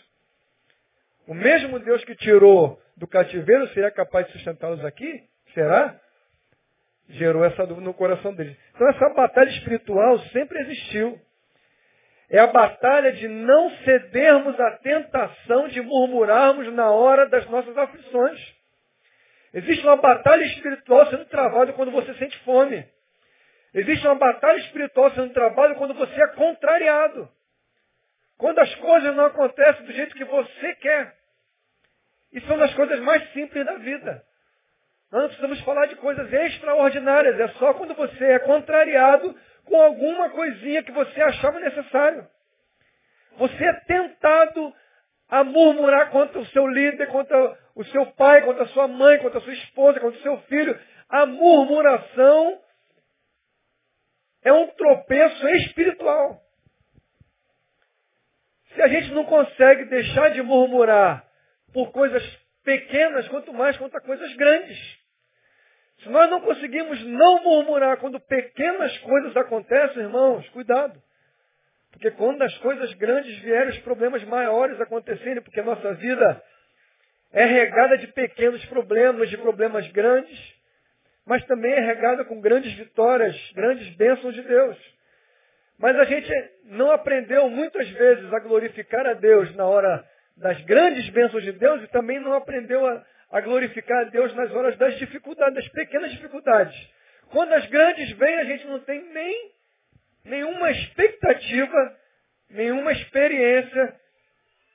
O 1.27 1.33
mesmo 1.33 1.79
Deus 1.79 2.03
que 2.03 2.15
tirou 2.15 2.79
do 2.97 3.07
cativeiro 3.07 3.67
seria 3.69 3.89
capaz 3.91 4.27
de 4.27 4.33
sustentá-los 4.33 4.83
aqui? 4.85 5.23
Será? 5.53 5.99
Gerou 7.09 7.43
essa 7.43 7.65
dúvida 7.65 7.85
no 7.85 7.93
coração 7.93 8.33
deles. 8.33 8.57
Então 8.75 8.87
essa 8.89 9.09
batalha 9.09 9.49
espiritual 9.49 10.19
sempre 10.29 10.59
existiu. 10.59 11.19
É 12.33 12.39
a 12.39 12.47
batalha 12.47 13.11
de 13.11 13.27
não 13.27 13.69
cedermos 13.83 14.59
à 14.59 14.71
tentação 14.77 15.67
de 15.67 15.79
murmurarmos 15.81 16.73
na 16.73 16.89
hora 16.89 17.29
das 17.29 17.47
nossas 17.47 17.77
aflições. 17.77 18.55
Existe 19.53 19.85
uma 19.85 19.97
batalha 19.97 20.43
espiritual 20.45 21.05
sendo 21.11 21.25
travada 21.25 21.73
quando 21.73 21.91
você 21.91 22.11
sente 22.15 22.35
fome. 22.39 22.83
Existe 23.71 24.07
uma 24.07 24.15
batalha 24.15 24.57
espiritual 24.61 25.11
sendo 25.11 25.31
travada 25.31 25.75
quando 25.75 25.93
você 25.93 26.23
é 26.23 26.27
contrariado. 26.29 27.29
Quando 28.35 28.57
as 28.57 28.73
coisas 28.77 29.15
não 29.15 29.25
acontecem 29.25 29.85
do 29.85 29.93
jeito 29.93 30.15
que 30.15 30.25
você 30.25 30.73
quer. 30.77 31.15
E 32.31 32.41
são 32.41 32.57
das 32.57 32.73
coisas 32.73 32.99
mais 33.01 33.31
simples 33.33 33.63
da 33.63 33.75
vida. 33.75 34.25
Nós 35.11 35.21
não 35.21 35.27
precisamos 35.27 35.61
falar 35.61 35.85
de 35.85 35.97
coisas 35.97 36.33
extraordinárias. 36.33 37.39
É 37.39 37.47
só 37.59 37.75
quando 37.75 37.93
você 37.93 38.25
é 38.25 38.39
contrariado 38.39 39.37
com 39.65 39.81
alguma 39.81 40.29
coisinha 40.29 40.83
que 40.83 40.91
você 40.91 41.21
achava 41.21 41.59
necessário. 41.59 42.27
Você 43.37 43.63
é 43.63 43.73
tentado 43.81 44.73
a 45.29 45.43
murmurar 45.43 46.11
contra 46.11 46.39
o 46.39 46.45
seu 46.47 46.67
líder, 46.67 47.07
contra 47.07 47.57
o 47.75 47.83
seu 47.85 48.05
pai, 48.13 48.43
contra 48.43 48.63
a 48.63 48.67
sua 48.67 48.87
mãe, 48.87 49.17
contra 49.19 49.39
a 49.39 49.41
sua 49.41 49.53
esposa, 49.53 49.99
contra 49.99 50.19
o 50.19 50.21
seu 50.21 50.37
filho. 50.43 50.79
A 51.09 51.25
murmuração 51.25 52.59
é 54.43 54.53
um 54.53 54.67
tropeço 54.67 55.47
espiritual. 55.49 56.41
Se 58.75 58.81
a 58.81 58.87
gente 58.87 59.11
não 59.11 59.25
consegue 59.25 59.85
deixar 59.85 60.29
de 60.29 60.41
murmurar 60.41 61.25
por 61.73 61.91
coisas 61.91 62.23
pequenas, 62.63 63.27
quanto 63.27 63.53
mais 63.53 63.77
contra 63.77 64.01
coisas 64.01 64.33
grandes. 64.35 65.02
Se 66.03 66.09
nós 66.09 66.29
não 66.29 66.41
conseguimos 66.41 67.01
não 67.05 67.41
murmurar 67.43 67.97
quando 67.97 68.19
pequenas 68.19 68.97
coisas 68.99 69.35
acontecem, 69.37 70.03
irmãos, 70.03 70.47
cuidado. 70.49 71.01
Porque 71.91 72.11
quando 72.11 72.41
as 72.41 72.57
coisas 72.57 72.93
grandes 72.95 73.37
vierem, 73.39 73.69
os 73.69 73.79
problemas 73.79 74.23
maiores 74.25 74.79
acontecerem, 74.81 75.41
porque 75.41 75.61
a 75.61 75.63
nossa 75.63 75.93
vida 75.93 76.43
é 77.31 77.45
regada 77.45 77.97
de 77.97 78.07
pequenos 78.07 78.63
problemas, 78.65 79.29
de 79.29 79.37
problemas 79.37 79.87
grandes, 79.91 80.53
mas 81.25 81.43
também 81.45 81.71
é 81.71 81.79
regada 81.79 82.25
com 82.25 82.41
grandes 82.41 82.73
vitórias, 82.73 83.35
grandes 83.55 83.95
bênçãos 83.95 84.33
de 84.35 84.41
Deus. 84.41 84.77
Mas 85.79 85.97
a 85.97 86.03
gente 86.03 86.31
não 86.65 86.91
aprendeu 86.91 87.49
muitas 87.49 87.89
vezes 87.89 88.31
a 88.33 88.39
glorificar 88.39 89.05
a 89.07 89.13
Deus 89.13 89.55
na 89.55 89.65
hora 89.65 90.03
das 90.35 90.59
grandes 90.61 91.07
bênçãos 91.09 91.43
de 91.43 91.53
Deus 91.53 91.81
e 91.83 91.87
também 91.87 92.19
não 92.19 92.33
aprendeu 92.33 92.85
a, 92.85 93.05
a 93.33 93.41
glorificar 93.41 94.01
a 94.01 94.09
Deus 94.11 94.31
nas 94.35 94.51
horas 94.51 94.77
das 94.77 94.95
dificuldades, 94.99 95.55
das 95.55 95.67
pequenas 95.69 96.11
dificuldades. 96.11 96.89
Quando 97.31 97.51
as 97.53 97.65
grandes 97.65 98.11
vêm, 98.11 98.35
a 98.35 98.43
gente 98.43 98.67
não 98.67 98.79
tem 98.81 99.01
nem 99.11 99.51
nenhuma 100.23 100.69
expectativa, 100.69 101.97
nenhuma 102.51 102.91
experiência 102.91 103.99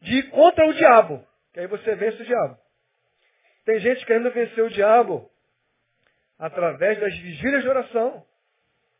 de 0.02 0.16
ir 0.18 0.30
contra 0.30 0.66
o 0.66 0.74
diabo. 0.74 1.24
Que 1.52 1.60
aí 1.60 1.68
você 1.68 1.94
vence 1.94 2.20
o 2.20 2.26
diabo. 2.26 2.58
Tem 3.64 3.78
gente 3.78 4.04
querendo 4.04 4.32
vencer 4.32 4.64
o 4.64 4.70
diabo 4.70 5.30
através 6.36 6.98
das 6.98 7.16
vigílias 7.16 7.62
de 7.62 7.68
oração. 7.68 8.26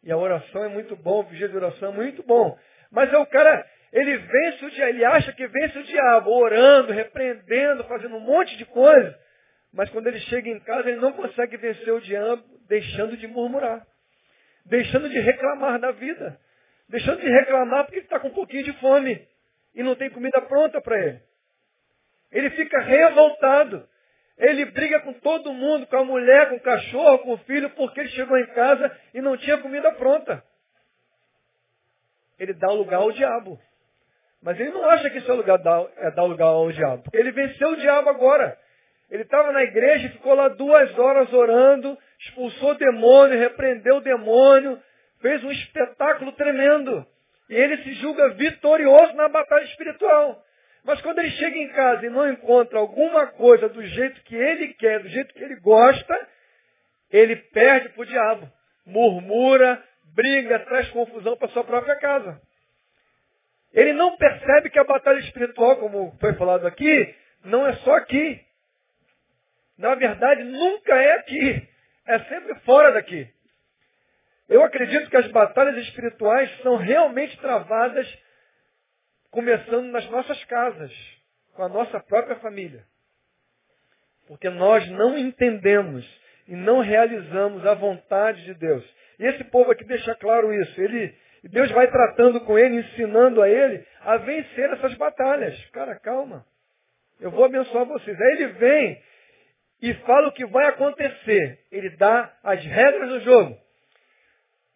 E 0.04 0.12
a 0.12 0.16
oração 0.16 0.62
é 0.62 0.68
muito 0.68 0.94
bom, 0.94 1.24
vigia 1.24 1.48
de 1.48 1.56
oração 1.56 1.90
é 1.90 1.96
muito 1.96 2.22
bom. 2.22 2.56
Mas 2.92 3.12
é 3.12 3.18
o 3.18 3.26
cara, 3.26 3.68
ele 3.92 4.18
vence 4.18 4.64
o 4.64 4.70
diabo, 4.70 4.90
ele 4.90 5.04
acha 5.04 5.32
que 5.32 5.48
vence 5.48 5.76
o 5.80 5.82
diabo, 5.82 6.30
orando, 6.30 6.92
repreendendo, 6.92 7.82
fazendo 7.84 8.14
um 8.14 8.20
monte 8.20 8.56
de 8.56 8.64
coisa. 8.64 9.18
Mas 9.72 9.90
quando 9.90 10.06
ele 10.06 10.20
chega 10.20 10.48
em 10.48 10.60
casa, 10.60 10.88
ele 10.88 11.00
não 11.00 11.12
consegue 11.12 11.56
vencer 11.56 11.92
o 11.92 12.00
diabo 12.00 12.42
deixando 12.68 13.16
de 13.16 13.26
murmurar. 13.26 13.86
Deixando 14.64 15.08
de 15.08 15.18
reclamar 15.18 15.78
da 15.78 15.92
vida. 15.92 16.38
Deixando 16.88 17.20
de 17.20 17.28
reclamar 17.28 17.84
porque 17.84 17.96
ele 17.96 18.04
está 18.04 18.18
com 18.18 18.28
um 18.28 18.34
pouquinho 18.34 18.64
de 18.64 18.72
fome. 18.74 19.26
E 19.74 19.82
não 19.82 19.94
tem 19.94 20.10
comida 20.10 20.40
pronta 20.42 20.80
para 20.80 20.98
ele. 20.98 21.20
Ele 22.32 22.50
fica 22.50 22.80
revoltado. 22.80 23.88
Ele 24.36 24.64
briga 24.66 25.00
com 25.00 25.12
todo 25.14 25.52
mundo, 25.52 25.86
com 25.86 25.96
a 25.96 26.04
mulher, 26.04 26.48
com 26.48 26.56
o 26.56 26.60
cachorro, 26.60 27.18
com 27.18 27.32
o 27.32 27.38
filho, 27.38 27.70
porque 27.70 28.00
ele 28.00 28.10
chegou 28.10 28.38
em 28.38 28.46
casa 28.48 28.96
e 29.12 29.20
não 29.20 29.36
tinha 29.36 29.58
comida 29.58 29.90
pronta. 29.92 30.42
Ele 32.38 32.54
dá 32.54 32.68
lugar 32.68 32.98
ao 32.98 33.10
diabo. 33.10 33.60
Mas 34.40 34.58
ele 34.60 34.70
não 34.70 34.88
acha 34.88 35.10
que 35.10 35.18
isso 35.18 35.30
é, 35.30 35.34
lugar, 35.34 35.60
é 35.96 36.10
dar 36.12 36.22
lugar 36.22 36.46
ao 36.46 36.70
diabo. 36.70 37.02
Ele 37.12 37.32
venceu 37.32 37.70
o 37.70 37.76
diabo 37.76 38.08
agora. 38.10 38.56
Ele 39.10 39.22
estava 39.22 39.52
na 39.52 39.62
igreja 39.62 40.06
e 40.06 40.12
ficou 40.12 40.34
lá 40.34 40.48
duas 40.48 40.98
horas 40.98 41.32
orando, 41.32 41.96
expulsou 42.20 42.72
o 42.72 42.78
demônio, 42.78 43.38
repreendeu 43.38 43.96
o 43.96 44.02
demônio, 44.02 44.80
fez 45.20 45.42
um 45.42 45.50
espetáculo 45.50 46.32
tremendo. 46.32 47.06
E 47.48 47.54
ele 47.54 47.78
se 47.82 47.94
julga 47.94 48.30
vitorioso 48.30 49.14
na 49.14 49.28
batalha 49.28 49.64
espiritual. 49.64 50.44
Mas 50.84 51.00
quando 51.00 51.18
ele 51.18 51.30
chega 51.30 51.56
em 51.56 51.68
casa 51.68 52.06
e 52.06 52.10
não 52.10 52.30
encontra 52.30 52.78
alguma 52.78 53.26
coisa 53.28 53.68
do 53.68 53.82
jeito 53.82 54.22
que 54.22 54.36
ele 54.36 54.74
quer, 54.74 55.00
do 55.00 55.08
jeito 55.08 55.34
que 55.34 55.42
ele 55.42 55.56
gosta, 55.56 56.28
ele 57.10 57.36
perde 57.36 57.90
para 57.90 58.02
o 58.02 58.06
diabo. 58.06 58.52
Murmura, 58.86 59.82
briga, 60.14 60.58
traz 60.60 60.88
confusão 60.90 61.36
para 61.36 61.48
sua 61.48 61.64
própria 61.64 61.96
casa. 61.96 62.40
Ele 63.72 63.92
não 63.92 64.16
percebe 64.16 64.70
que 64.70 64.78
a 64.78 64.84
batalha 64.84 65.18
espiritual, 65.18 65.76
como 65.76 66.16
foi 66.20 66.34
falado 66.34 66.66
aqui, 66.66 67.14
não 67.44 67.66
é 67.66 67.74
só 67.76 67.94
aqui. 67.96 68.40
Na 69.78 69.94
verdade, 69.94 70.42
nunca 70.42 70.94
é 70.94 71.12
aqui. 71.12 71.68
É 72.06 72.18
sempre 72.20 72.54
fora 72.60 72.92
daqui. 72.92 73.28
Eu 74.48 74.64
acredito 74.64 75.08
que 75.08 75.16
as 75.16 75.28
batalhas 75.28 75.76
espirituais 75.86 76.50
são 76.62 76.76
realmente 76.76 77.38
travadas 77.38 78.06
começando 79.30 79.90
nas 79.92 80.08
nossas 80.10 80.42
casas, 80.44 80.92
com 81.54 81.62
a 81.62 81.68
nossa 81.68 82.00
própria 82.00 82.36
família. 82.36 82.84
Porque 84.26 84.48
nós 84.48 84.88
não 84.90 85.18
entendemos 85.18 86.04
e 86.46 86.56
não 86.56 86.80
realizamos 86.80 87.64
a 87.66 87.74
vontade 87.74 88.42
de 88.44 88.54
Deus. 88.54 88.84
E 89.18 89.26
esse 89.26 89.44
povo 89.44 89.70
aqui 89.70 89.84
deixa 89.84 90.14
claro 90.14 90.52
isso. 90.52 90.80
Ele, 90.80 91.14
Deus 91.44 91.70
vai 91.72 91.90
tratando 91.90 92.40
com 92.40 92.58
ele, 92.58 92.76
ensinando 92.76 93.42
a 93.42 93.48
ele 93.48 93.86
a 94.00 94.16
vencer 94.16 94.70
essas 94.72 94.94
batalhas. 94.94 95.62
Cara, 95.72 95.94
calma. 95.96 96.46
Eu 97.20 97.30
vou 97.30 97.44
abençoar 97.44 97.84
vocês. 97.84 98.18
Aí 98.18 98.32
ele 98.32 98.46
vem 98.54 99.02
e 99.80 99.94
fala 99.94 100.28
o 100.28 100.32
que 100.32 100.46
vai 100.46 100.66
acontecer. 100.66 101.58
Ele 101.70 101.90
dá 101.90 102.32
as 102.42 102.64
regras 102.64 103.08
do 103.08 103.20
jogo. 103.20 103.56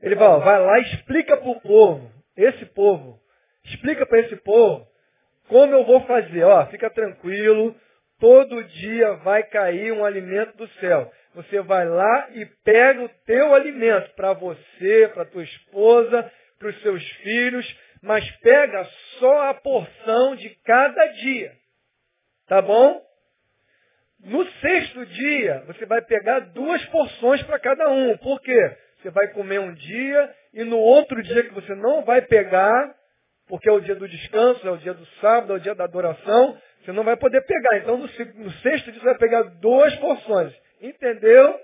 Ele 0.00 0.14
vai, 0.14 0.40
vai 0.40 0.60
lá 0.60 0.78
e 0.78 0.94
explica 0.94 1.36
para 1.36 1.48
o 1.48 1.60
povo, 1.60 2.10
esse 2.36 2.66
povo, 2.66 3.20
explica 3.64 4.04
para 4.04 4.20
esse 4.20 4.36
povo 4.36 4.86
como 5.48 5.74
eu 5.74 5.84
vou 5.84 6.00
fazer. 6.06 6.44
Ó, 6.44 6.66
fica 6.66 6.90
tranquilo, 6.90 7.76
todo 8.18 8.64
dia 8.64 9.12
vai 9.16 9.42
cair 9.44 9.92
um 9.92 10.04
alimento 10.04 10.56
do 10.56 10.68
céu. 10.80 11.12
Você 11.34 11.60
vai 11.60 11.86
lá 11.88 12.28
e 12.32 12.44
pega 12.64 13.02
o 13.02 13.08
teu 13.26 13.54
alimento 13.54 14.10
para 14.14 14.32
você, 14.32 15.10
para 15.14 15.24
tua 15.24 15.42
esposa, 15.42 16.30
para 16.58 16.68
os 16.68 16.82
seus 16.82 17.02
filhos, 17.22 17.78
mas 18.02 18.28
pega 18.38 18.84
só 19.18 19.48
a 19.48 19.54
porção 19.54 20.36
de 20.36 20.50
cada 20.64 21.06
dia. 21.06 21.52
Tá 22.46 22.60
bom? 22.60 23.02
No 24.22 24.46
sexto 24.60 25.04
dia, 25.06 25.64
você 25.66 25.84
vai 25.84 26.00
pegar 26.00 26.40
duas 26.40 26.84
porções 26.86 27.42
para 27.42 27.58
cada 27.58 27.90
um. 27.90 28.16
Por 28.18 28.40
quê? 28.40 28.76
Você 29.00 29.10
vai 29.10 29.28
comer 29.28 29.58
um 29.58 29.74
dia 29.74 30.34
e 30.54 30.62
no 30.62 30.78
outro 30.78 31.20
dia 31.22 31.42
que 31.42 31.52
você 31.52 31.74
não 31.74 32.04
vai 32.04 32.22
pegar, 32.22 32.94
porque 33.48 33.68
é 33.68 33.72
o 33.72 33.80
dia 33.80 33.96
do 33.96 34.08
descanso, 34.08 34.66
é 34.66 34.70
o 34.70 34.76
dia 34.76 34.94
do 34.94 35.04
sábado, 35.20 35.52
é 35.52 35.56
o 35.56 35.60
dia 35.60 35.74
da 35.74 35.84
adoração, 35.84 36.56
você 36.84 36.92
não 36.92 37.02
vai 37.02 37.16
poder 37.16 37.40
pegar. 37.42 37.78
Então 37.78 37.96
no, 37.96 38.06
no 38.06 38.52
sexto 38.60 38.92
dia 38.92 39.00
você 39.00 39.06
vai 39.06 39.18
pegar 39.18 39.42
duas 39.42 39.94
porções. 39.96 40.54
Entendeu? 40.80 41.58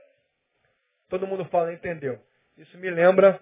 Todo 1.09 1.29
mundo 1.29 1.45
fala, 1.47 1.73
entendeu. 1.73 2.19
Isso 2.57 2.77
me 2.79 2.91
lembra 2.91 3.41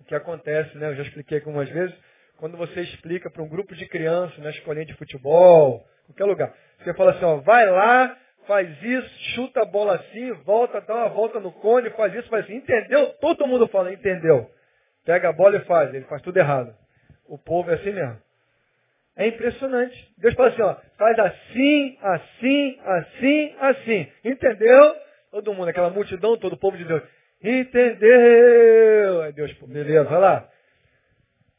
o 0.00 0.04
que 0.04 0.14
acontece, 0.14 0.76
né? 0.76 0.88
Eu 0.88 0.96
já 0.96 1.02
expliquei 1.04 1.38
aqui 1.38 1.46
algumas 1.46 1.68
vezes. 1.68 1.94
Quando 2.36 2.56
você 2.56 2.80
explica 2.80 3.30
para 3.30 3.42
um 3.42 3.48
grupo 3.48 3.76
de 3.76 3.86
crianças 3.86 4.36
na 4.38 4.50
escolinha 4.50 4.84
de 4.84 4.94
futebol, 4.94 5.86
qualquer 6.06 6.24
lugar, 6.24 6.52
você 6.80 6.92
fala 6.94 7.12
assim, 7.12 7.24
ó, 7.24 7.36
vai 7.36 7.64
lá 7.70 8.18
faz 8.46 8.82
isso, 8.82 9.08
chuta 9.34 9.62
a 9.62 9.64
bola 9.64 9.96
assim, 9.96 10.32
volta, 10.44 10.80
dá 10.80 10.94
uma 10.94 11.08
volta 11.08 11.40
no 11.40 11.52
cone, 11.52 11.90
faz 11.90 12.14
isso, 12.14 12.28
faz 12.28 12.44
assim. 12.44 12.56
Entendeu? 12.56 13.12
Todo 13.20 13.46
mundo 13.46 13.68
fala, 13.68 13.92
entendeu. 13.92 14.50
Pega 15.04 15.28
a 15.28 15.32
bola 15.32 15.56
e 15.56 15.64
faz, 15.64 15.92
ele 15.94 16.04
faz 16.06 16.22
tudo 16.22 16.36
errado. 16.36 16.74
O 17.26 17.38
povo 17.38 17.70
é 17.70 17.74
assim 17.74 17.92
mesmo. 17.92 18.18
É 19.16 19.26
impressionante. 19.28 20.12
Deus 20.18 20.34
fala 20.34 20.48
assim, 20.48 20.62
ó, 20.62 20.76
faz 20.98 21.18
assim, 21.18 21.98
assim, 22.00 22.80
assim, 22.84 23.56
assim. 23.60 24.12
Entendeu? 24.24 24.96
Todo 25.30 25.54
mundo, 25.54 25.68
aquela 25.68 25.90
multidão, 25.90 26.36
todo 26.36 26.54
o 26.54 26.58
povo 26.58 26.76
de 26.76 26.84
Deus. 26.84 27.02
Entendeu? 27.42 29.22
Aí 29.22 29.32
Deus, 29.32 29.52
beleza, 29.62 30.04
vai 30.04 30.20
lá. 30.20 30.48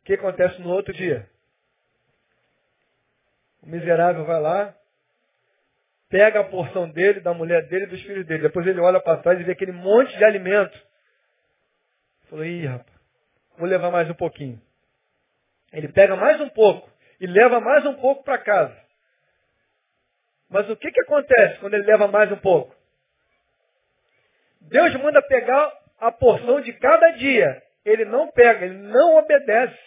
O 0.02 0.06
que 0.06 0.14
acontece 0.14 0.62
no 0.62 0.70
outro 0.70 0.94
dia? 0.94 1.28
O 3.64 3.70
miserável 3.70 4.26
vai 4.26 4.40
lá, 4.40 4.76
pega 6.16 6.40
a 6.40 6.44
porção 6.46 6.90
dele, 6.90 7.20
da 7.20 7.34
mulher 7.34 7.68
dele 7.68 7.84
e 7.84 7.90
dos 7.90 8.02
filhos 8.04 8.26
dele. 8.26 8.44
Depois 8.44 8.66
ele 8.66 8.80
olha 8.80 9.02
para 9.02 9.18
trás 9.18 9.38
e 9.38 9.44
vê 9.44 9.52
aquele 9.52 9.74
monte 9.74 10.18
de 10.18 10.24
alimento. 10.24 10.82
Falou, 12.30 12.46
ih, 12.46 12.66
rapaz, 12.66 12.98
vou 13.58 13.68
levar 13.68 13.92
mais 13.92 14.10
um 14.10 14.14
pouquinho. 14.14 14.62
Ele 15.74 15.90
pega 15.90 16.16
mais 16.16 16.40
um 16.40 16.48
pouco 16.48 16.90
e 17.20 17.28
leva 17.28 17.60
mais 17.60 17.86
um 17.86 17.96
pouco 17.96 18.24
para 18.24 18.38
casa. 18.38 18.78
Mas 20.50 20.70
o 20.70 20.78
que, 20.78 20.90
que 20.90 21.02
acontece 21.02 21.60
quando 21.60 21.74
ele 21.74 21.84
leva 21.84 22.08
mais 22.08 22.32
um 22.32 22.38
pouco? 22.38 22.74
Deus 24.62 24.96
manda 24.96 25.22
pegar 25.22 25.70
a 26.00 26.14
porção 26.14 26.62
de 26.62 26.72
cada 26.72 27.10
dia. 27.12 27.62
Ele 27.84 28.06
não 28.06 28.32
pega, 28.32 28.66
ele 28.66 28.78
não 28.78 29.18
obedece. 29.18 29.78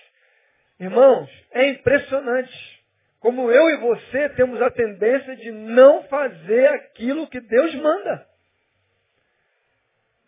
Irmãos, 0.78 1.30
é 1.52 1.70
impressionante. 1.70 2.77
Como 3.20 3.50
eu 3.50 3.68
e 3.70 3.76
você 3.78 4.28
temos 4.30 4.60
a 4.62 4.70
tendência 4.70 5.36
de 5.36 5.50
não 5.50 6.04
fazer 6.04 6.68
aquilo 6.68 7.28
que 7.28 7.40
Deus 7.40 7.74
manda. 7.74 8.26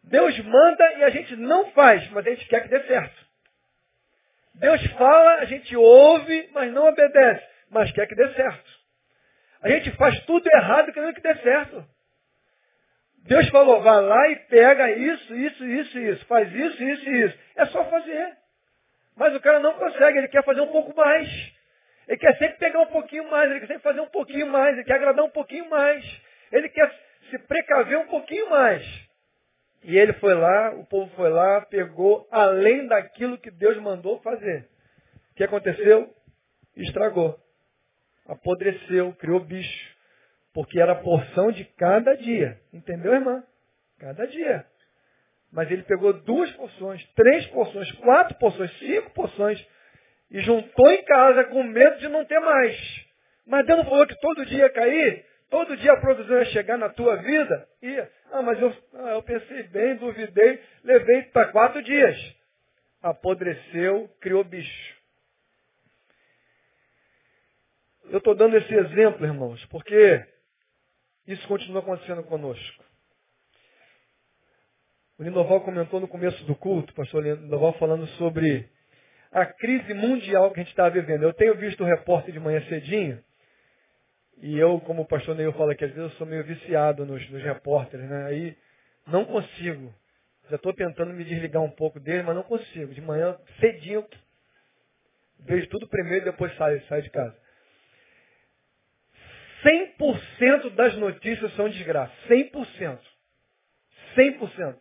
Deus 0.03 0.37
manda 0.40 0.92
e 0.94 1.05
a 1.05 1.11
gente 1.11 1.37
não 1.37 1.70
faz, 1.70 2.09
mas 2.11 2.26
a 2.26 2.31
gente 2.31 2.46
quer 2.46 2.62
que 2.62 2.68
dê 2.68 2.83
certo. 2.83 3.31
Deus 4.55 4.85
fala, 4.92 5.37
a 5.37 5.44
gente 5.44 5.76
ouve, 5.76 6.50
mas 6.53 6.72
não 6.72 6.88
obedece, 6.88 7.46
mas 7.70 7.92
quer 7.92 8.07
que 8.07 8.16
dê 8.16 8.29
certo. 8.35 8.70
A 9.62 9.68
gente 9.68 9.90
faz 9.92 10.18
tudo 10.24 10.46
errado 10.53 10.92
querendo 10.92 11.14
que 11.14 11.20
dê 11.20 11.35
certo. 11.37 11.85
Deus 13.22 13.48
falou, 13.50 13.83
vai 13.83 14.00
lá 14.03 14.29
e 14.31 14.37
pega 14.37 14.90
isso, 14.90 15.37
isso, 15.37 15.64
isso, 15.64 15.98
isso. 15.98 16.26
Faz 16.26 16.53
isso, 16.53 16.83
isso 16.83 17.11
isso. 17.11 17.38
É 17.55 17.66
só 17.66 17.85
fazer. 17.85 18.37
Mas 19.14 19.35
o 19.37 19.40
cara 19.40 19.61
não 19.61 19.74
consegue, 19.74 20.18
ele 20.18 20.29
quer 20.29 20.42
fazer 20.42 20.62
um 20.62 20.72
pouco 20.72 20.96
mais. 20.96 21.29
Ele 22.11 22.18
quer 22.18 22.37
sempre 22.38 22.59
pegar 22.59 22.81
um 22.81 22.87
pouquinho 22.87 23.31
mais, 23.31 23.49
ele 23.49 23.61
quer 23.61 23.68
sempre 23.68 23.83
fazer 23.85 24.01
um 24.01 24.09
pouquinho 24.09 24.49
mais, 24.49 24.75
ele 24.75 24.85
quer 24.85 24.94
agradar 24.94 25.25
um 25.25 25.31
pouquinho 25.31 25.70
mais. 25.70 26.05
Ele 26.51 26.68
quer 26.68 26.92
se 27.31 27.38
precaver 27.38 27.96
um 27.99 28.09
pouquinho 28.09 28.51
mais. 28.51 28.85
E 29.85 29.96
ele 29.96 30.12
foi 30.14 30.35
lá, 30.35 30.75
o 30.75 30.85
povo 30.87 31.09
foi 31.14 31.31
lá, 31.31 31.61
pegou 31.66 32.27
além 32.33 32.88
daquilo 32.88 33.38
que 33.38 33.49
Deus 33.53 33.77
mandou 33.77 34.18
fazer. 34.23 34.68
O 35.31 35.35
que 35.37 35.44
aconteceu? 35.44 36.12
Estragou. 36.77 37.38
Apodreceu, 38.27 39.12
criou 39.12 39.38
bicho. 39.38 39.96
Porque 40.53 40.81
era 40.81 40.94
a 40.94 41.03
porção 41.03 41.53
de 41.53 41.64
cada 41.64 42.16
dia. 42.16 42.61
Entendeu, 42.73 43.14
irmã? 43.14 43.44
Cada 44.01 44.27
dia. 44.27 44.66
Mas 45.53 45.70
ele 45.70 45.85
pegou 45.85 46.12
duas 46.12 46.51
porções, 46.55 47.07
três 47.14 47.46
porções, 47.46 47.88
quatro 47.92 48.37
porções, 48.37 48.77
cinco 48.81 49.11
porções 49.11 49.64
e 50.30 50.40
juntou 50.40 50.90
em 50.90 51.02
casa 51.04 51.44
com 51.44 51.62
medo 51.62 51.98
de 51.98 52.08
não 52.08 52.24
ter 52.24 52.38
mais. 52.38 52.76
Mas 53.46 53.66
Deus 53.66 53.78
não 53.78 53.84
falou 53.86 54.06
que 54.06 54.20
todo 54.20 54.46
dia 54.46 54.58
ia 54.58 54.70
cair? 54.70 55.26
Todo 55.50 55.76
dia 55.76 55.92
a 55.92 56.00
produção 56.00 56.38
ia 56.38 56.44
chegar 56.46 56.78
na 56.78 56.88
tua 56.88 57.16
vida? 57.16 57.68
Ia. 57.82 58.10
Ah, 58.30 58.42
mas 58.42 58.60
eu, 58.60 58.72
ah, 58.94 59.10
eu 59.10 59.22
pensei 59.22 59.64
bem, 59.64 59.96
duvidei, 59.96 60.62
levei 60.84 61.22
para 61.22 61.50
quatro 61.50 61.82
dias. 61.82 62.16
Apodreceu, 63.02 64.08
criou 64.20 64.44
bicho. 64.44 65.00
Eu 68.04 68.18
estou 68.18 68.34
dando 68.34 68.56
esse 68.56 68.72
exemplo, 68.72 69.26
irmãos, 69.26 69.64
porque 69.66 70.24
isso 71.26 71.46
continua 71.48 71.80
acontecendo 71.80 72.22
conosco. 72.24 72.84
O 75.18 75.22
Lindoval 75.22 75.60
comentou 75.62 76.00
no 76.00 76.08
começo 76.08 76.42
do 76.44 76.54
culto, 76.54 76.94
pastor 76.94 77.22
Lindoval, 77.24 77.72
falando 77.74 78.06
sobre 78.18 78.68
a 79.30 79.46
crise 79.46 79.94
mundial 79.94 80.50
que 80.50 80.60
a 80.60 80.62
gente 80.62 80.72
está 80.72 80.88
vivendo. 80.88 81.22
Eu 81.22 81.32
tenho 81.32 81.54
visto 81.54 81.82
o 81.82 81.86
repórter 81.86 82.32
de 82.32 82.40
manhã 82.40 82.60
cedinho, 82.68 83.22
e 84.42 84.58
eu, 84.58 84.80
como 84.80 85.02
o 85.02 85.06
pastor 85.06 85.36
Neil 85.36 85.52
fala 85.52 85.72
aqui, 85.72 85.84
às 85.84 85.92
vezes 85.92 86.10
eu 86.10 86.16
sou 86.16 86.26
meio 86.26 86.42
viciado 86.44 87.04
nos, 87.04 87.28
nos 87.30 87.42
repórteres, 87.42 88.08
né? 88.08 88.26
Aí 88.26 88.56
não 89.06 89.24
consigo. 89.24 89.94
Já 90.48 90.56
estou 90.56 90.72
tentando 90.72 91.12
me 91.12 91.24
desligar 91.24 91.62
um 91.62 91.70
pouco 91.70 92.00
dele, 92.00 92.22
mas 92.22 92.34
não 92.34 92.42
consigo. 92.42 92.94
De 92.94 93.00
manhã, 93.02 93.38
cedinho, 93.60 94.06
vejo 95.40 95.68
tudo 95.68 95.86
primeiro 95.86 96.26
e 96.26 96.30
depois 96.30 96.56
saio, 96.56 96.82
saio 96.86 97.02
de 97.02 97.10
casa. 97.10 97.36
100% 99.62 100.70
das 100.70 100.96
notícias 100.96 101.54
são 101.54 101.68
desgraça. 101.68 102.12
100%. 102.28 102.98
100%. 104.16 104.78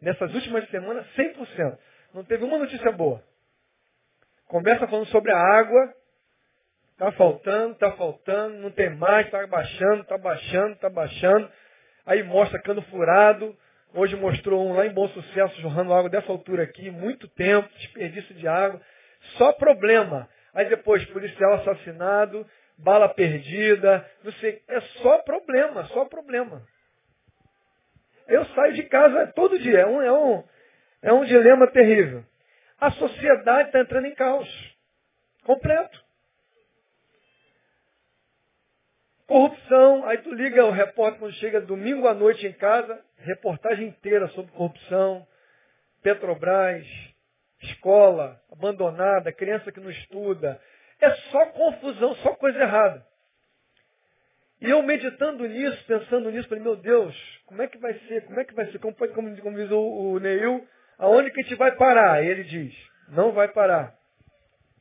Nessas 0.00 0.34
últimas 0.34 0.68
semanas, 0.68 1.06
100%. 1.16 1.78
Não 2.12 2.24
teve 2.24 2.42
uma 2.44 2.58
notícia 2.58 2.90
boa. 2.90 3.24
Conversa 4.50 4.88
falando 4.88 5.06
sobre 5.06 5.30
a 5.30 5.38
água. 5.38 5.94
Está 6.90 7.12
faltando, 7.12 7.72
está 7.72 7.92
faltando, 7.92 8.56
não 8.56 8.70
tem 8.72 8.90
mais, 8.90 9.24
está 9.26 9.46
baixando, 9.46 10.02
está 10.02 10.18
baixando, 10.18 10.72
está 10.72 10.90
baixando. 10.90 11.48
Aí 12.04 12.22
mostra 12.24 12.60
cano 12.60 12.82
furado. 12.82 13.56
Hoje 13.94 14.16
mostrou 14.16 14.68
um 14.68 14.74
lá 14.74 14.86
em 14.86 14.92
Bom 14.92 15.08
Sucesso, 15.08 15.60
jorrando 15.60 15.94
água 15.94 16.10
dessa 16.10 16.30
altura 16.30 16.64
aqui, 16.64 16.90
muito 16.90 17.28
tempo, 17.28 17.68
desperdício 17.76 18.34
de 18.34 18.46
água. 18.46 18.80
Só 19.38 19.52
problema. 19.52 20.28
Aí 20.52 20.68
depois, 20.68 21.04
policial 21.06 21.54
assassinado, 21.54 22.44
bala 22.76 23.08
perdida, 23.08 24.04
não 24.24 24.32
sei. 24.32 24.60
É 24.66 24.80
só 25.00 25.18
problema, 25.18 25.84
só 25.86 26.04
problema. 26.06 26.60
Eu 28.26 28.44
saio 28.46 28.74
de 28.74 28.82
casa 28.84 29.28
todo 29.28 29.60
dia. 29.60 29.78
É 29.80 29.86
um, 29.86 30.02
é 30.02 30.12
um, 30.12 30.44
é 31.02 31.12
um 31.12 31.24
dilema 31.24 31.68
terrível. 31.68 32.24
A 32.80 32.90
sociedade 32.92 33.68
está 33.68 33.80
entrando 33.80 34.06
em 34.06 34.14
caos. 34.14 34.48
Completo. 35.44 36.02
Corrupção, 39.26 40.06
aí 40.06 40.18
tu 40.18 40.34
liga 40.34 40.64
o 40.64 40.70
repórter 40.70 41.20
quando 41.20 41.34
chega 41.34 41.60
domingo 41.60 42.08
à 42.08 42.14
noite 42.14 42.44
em 42.46 42.52
casa, 42.52 43.00
reportagem 43.18 43.88
inteira 43.88 44.26
sobre 44.28 44.50
corrupção. 44.52 45.26
Petrobras, 46.02 46.86
escola 47.62 48.40
abandonada, 48.50 49.30
criança 49.32 49.70
que 49.70 49.78
não 49.78 49.90
estuda. 49.90 50.60
É 51.00 51.10
só 51.30 51.46
confusão, 51.46 52.14
só 52.16 52.34
coisa 52.34 52.58
errada. 52.58 53.06
E 54.60 54.68
eu 54.68 54.82
meditando 54.82 55.46
nisso, 55.46 55.84
pensando 55.86 56.30
nisso, 56.30 56.48
falei, 56.48 56.64
meu 56.64 56.76
Deus, 56.76 57.14
como 57.46 57.62
é 57.62 57.66
que 57.66 57.78
vai 57.78 57.94
ser? 58.00 58.24
Como 58.24 58.40
é 58.40 58.44
que 58.44 58.54
vai 58.54 58.66
ser? 58.70 58.78
Como, 58.78 58.94
pode, 58.94 59.12
como, 59.14 59.34
como 59.40 59.56
diz 59.56 59.70
o, 59.70 59.80
o 59.80 60.18
Neil, 60.18 60.66
aonde 61.00 61.30
que 61.30 61.40
a 61.40 61.42
gente 61.42 61.56
vai 61.56 61.72
parar? 61.72 62.22
Ele 62.22 62.44
diz, 62.44 62.74
não 63.08 63.32
vai 63.32 63.48
parar. 63.48 63.94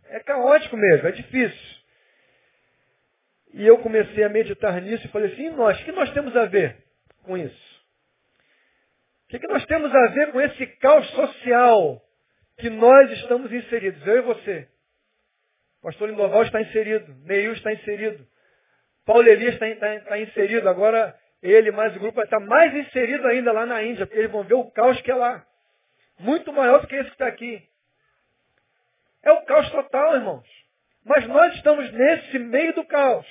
É 0.09 0.19
caótico 0.19 0.77
mesmo, 0.77 1.07
é 1.07 1.11
difícil. 1.11 1.79
E 3.53 3.65
eu 3.65 3.79
comecei 3.79 4.23
a 4.23 4.29
meditar 4.29 4.79
nisso 4.81 5.05
e 5.05 5.09
falei 5.09 5.31
assim, 5.31 5.47
e 5.47 5.49
nós? 5.49 5.79
O 5.79 5.85
que 5.85 5.91
nós 5.91 6.11
temos 6.11 6.35
a 6.35 6.45
ver 6.45 6.77
com 7.23 7.37
isso? 7.37 7.79
O 9.25 9.29
que, 9.29 9.39
que 9.39 9.47
nós 9.47 9.65
temos 9.65 9.93
a 9.93 10.07
ver 10.07 10.31
com 10.31 10.41
esse 10.41 10.67
caos 10.77 11.07
social 11.11 12.01
que 12.57 12.69
nós 12.69 13.11
estamos 13.11 13.51
inseridos? 13.51 14.05
Eu 14.05 14.17
e 14.17 14.21
você. 14.21 14.67
Pastor 15.81 16.09
Lindoval 16.09 16.43
está 16.43 16.61
inserido, 16.61 17.15
Neil 17.23 17.53
está 17.53 17.71
inserido, 17.71 18.27
Paulo 19.05 19.27
Elias 19.27 19.53
está, 19.53 19.69
está, 19.69 19.95
está 19.95 20.19
inserido, 20.19 20.67
agora 20.67 21.17
ele 21.41 21.71
mais 21.71 21.95
o 21.95 21.99
grupo 21.99 22.21
estar 22.21 22.39
mais 22.41 22.75
inserido 22.75 23.25
ainda 23.27 23.53
lá 23.53 23.65
na 23.65 23.81
Índia, 23.81 24.05
porque 24.05 24.19
eles 24.19 24.31
vão 24.31 24.43
ver 24.43 24.55
o 24.55 24.69
caos 24.71 24.99
que 25.01 25.09
é 25.09 25.15
lá. 25.15 25.45
Muito 26.19 26.51
maior 26.51 26.81
do 26.81 26.87
que 26.87 26.95
esse 26.95 27.05
que 27.05 27.15
está 27.15 27.27
aqui. 27.27 27.67
É 29.23 29.31
o 29.31 29.41
caos 29.45 29.69
total, 29.71 30.15
irmãos. 30.15 30.47
Mas 31.03 31.25
nós 31.27 31.55
estamos 31.55 31.91
nesse 31.91 32.39
meio 32.39 32.73
do 32.73 32.85
caos. 32.85 33.27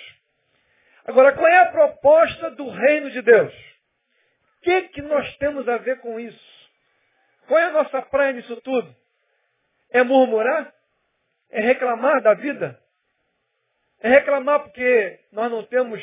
Agora, 1.04 1.32
qual 1.32 1.46
é 1.46 1.60
a 1.60 1.72
proposta 1.72 2.50
do 2.50 2.68
reino 2.68 3.10
de 3.10 3.22
Deus? 3.22 3.54
O 4.58 4.60
que, 4.62 4.82
que 4.88 5.02
nós 5.02 5.36
temos 5.36 5.68
a 5.68 5.76
ver 5.78 6.00
com 6.00 6.18
isso? 6.18 6.58
Qual 7.46 7.58
é 7.58 7.64
a 7.64 7.72
nossa 7.72 8.02
praia 8.02 8.32
nisso 8.32 8.60
tudo? 8.62 8.94
É 9.90 10.02
murmurar? 10.02 10.74
É 11.50 11.60
reclamar 11.60 12.20
da 12.20 12.34
vida? 12.34 12.78
É 14.00 14.08
reclamar 14.08 14.60
porque 14.60 15.20
nós 15.32 15.50
não 15.50 15.64
temos 15.64 16.02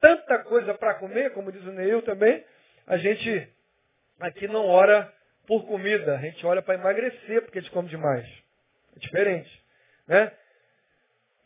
tanta 0.00 0.38
coisa 0.44 0.74
para 0.74 0.94
comer, 0.94 1.32
como 1.32 1.50
diz 1.50 1.64
o 1.64 1.72
Neil 1.72 2.02
também. 2.02 2.44
A 2.86 2.96
gente 2.96 3.52
aqui 4.20 4.46
não 4.46 4.66
ora 4.66 5.12
por 5.46 5.66
comida, 5.66 6.16
a 6.16 6.20
gente 6.20 6.44
ora 6.46 6.62
para 6.62 6.74
emagrecer 6.74 7.42
porque 7.42 7.58
a 7.58 7.62
gente 7.62 7.70
come 7.70 7.88
demais. 7.88 8.26
É 8.96 8.98
diferente. 8.98 9.64
Né? 10.06 10.32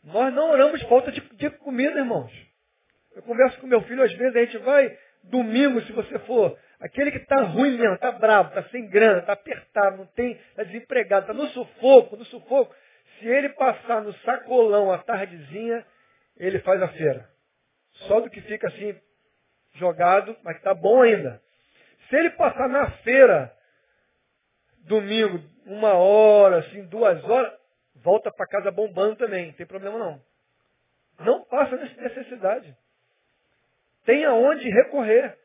Nós 0.03 0.33
não 0.33 0.51
oramos 0.51 0.81
falta 0.83 1.11
de, 1.11 1.21
de 1.21 1.49
comida, 1.51 1.99
irmãos. 1.99 2.31
Eu 3.15 3.23
converso 3.23 3.59
com 3.59 3.67
meu 3.67 3.81
filho, 3.81 4.03
às 4.03 4.13
vezes 4.13 4.35
a 4.35 4.39
gente 4.39 4.57
vai, 4.59 4.97
domingo, 5.23 5.81
se 5.81 5.91
você 5.91 6.19
for, 6.19 6.57
aquele 6.79 7.11
que 7.11 7.17
está 7.17 7.41
ruim 7.41 7.77
mesmo, 7.77 7.95
está 7.95 8.11
bravo, 8.11 8.49
está 8.49 8.63
sem 8.69 8.87
grana, 8.87 9.19
está 9.19 9.33
apertado, 9.33 9.97
não 9.97 10.05
tem, 10.07 10.31
está 10.31 10.63
desempregado, 10.63 11.23
está 11.23 11.33
no 11.33 11.47
sufoco, 11.49 12.15
no 12.15 12.25
sufoco. 12.25 12.73
Se 13.19 13.27
ele 13.27 13.49
passar 13.49 14.01
no 14.01 14.13
sacolão 14.19 14.91
à 14.91 14.99
tardezinha, 14.99 15.85
ele 16.37 16.59
faz 16.59 16.81
a 16.81 16.87
feira. 16.89 17.29
Só 18.07 18.21
do 18.21 18.29
que 18.29 18.39
fica 18.41 18.67
assim, 18.67 18.95
jogado, 19.73 20.37
mas 20.43 20.55
está 20.57 20.73
bom 20.73 21.01
ainda. 21.01 21.41
Se 22.07 22.15
ele 22.15 22.29
passar 22.31 22.69
na 22.69 22.89
feira, 23.03 23.53
domingo, 24.89 25.39
uma 25.65 25.93
hora, 25.93 26.57
assim, 26.59 26.83
duas 26.87 27.23
horas, 27.23 27.53
volta 28.03 28.31
para 28.31 28.47
casa 28.47 28.71
bombando 28.71 29.15
também, 29.15 29.47
não 29.47 29.53
tem 29.53 29.65
problema 29.65 29.97
não. 29.97 30.21
Não 31.19 31.45
passa 31.45 31.77
necessidade. 31.77 32.75
Tem 34.05 34.25
aonde 34.25 34.67
recorrer. 34.69 35.37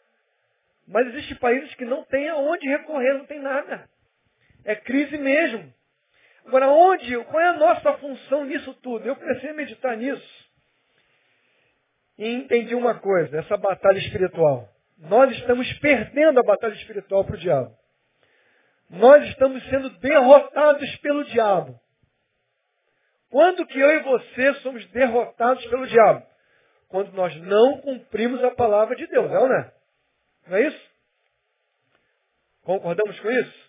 Mas 0.86 1.06
existem 1.08 1.36
países 1.36 1.74
que 1.74 1.84
não 1.84 2.04
tem 2.04 2.28
aonde 2.28 2.66
recorrer, 2.68 3.14
não 3.14 3.26
tem 3.26 3.40
nada. 3.40 3.88
É 4.64 4.74
crise 4.74 5.18
mesmo. 5.18 5.72
Agora, 6.46 6.68
onde, 6.68 7.16
qual 7.24 7.40
é 7.40 7.48
a 7.48 7.54
nossa 7.54 7.94
função 7.94 8.44
nisso 8.44 8.72
tudo? 8.74 9.06
Eu 9.06 9.16
comecei 9.16 9.50
a 9.50 9.54
meditar 9.54 9.96
nisso. 9.96 10.44
E 12.18 12.28
entendi 12.28 12.74
uma 12.74 12.94
coisa, 12.94 13.38
essa 13.38 13.56
batalha 13.56 13.98
espiritual. 13.98 14.68
Nós 14.98 15.32
estamos 15.32 15.70
perdendo 15.80 16.38
a 16.38 16.44
batalha 16.44 16.74
espiritual 16.74 17.24
para 17.24 17.34
o 17.34 17.38
diabo. 17.38 17.76
Nós 18.90 19.24
estamos 19.28 19.62
sendo 19.68 19.90
derrotados 19.98 20.96
pelo 20.96 21.24
diabo. 21.24 21.80
Quando 23.30 23.66
que 23.66 23.78
eu 23.78 23.90
e 23.90 24.00
você 24.00 24.54
somos 24.60 24.86
derrotados 24.90 25.66
pelo 25.66 25.86
diabo? 25.86 26.24
Quando 26.88 27.12
nós 27.12 27.34
não 27.42 27.78
cumprimos 27.78 28.42
a 28.44 28.52
palavra 28.52 28.94
de 28.94 29.06
Deus, 29.08 29.30
é 29.30 29.34
não 29.34 29.54
é? 29.54 29.72
Não 30.46 30.56
é 30.56 30.62
isso? 30.68 30.90
Concordamos 32.62 33.18
com 33.18 33.30
isso? 33.30 33.64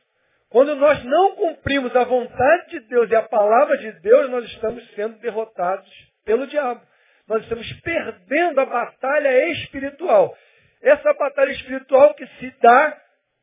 Quando 0.49 0.75
nós 0.75 1.04
não 1.04 1.36
cumprimos 1.36 1.95
a 1.95 2.04
vontade 2.04 2.69
de 2.69 2.80
Deus 2.82 3.10
e 3.10 3.15
a 3.15 3.23
palavra 3.23 3.78
de 3.78 3.91
Deus, 3.99 4.30
nós 4.30 4.45
estamos 4.45 4.88
sendo 4.91 5.17
derrotados 5.17 5.89
pelo 6.23 6.47
diabo. 6.47 6.82
Nós 7.28 7.41
estamos 7.43 7.71
perdendo 7.82 8.62
a 8.62 8.65
batalha 8.65 9.49
espiritual. 9.49 10.38
Essa 10.82 11.13
batalha 11.15 11.51
espiritual 11.51 12.13
que 12.13 12.28
se 12.28 12.51
dá 12.62 13.01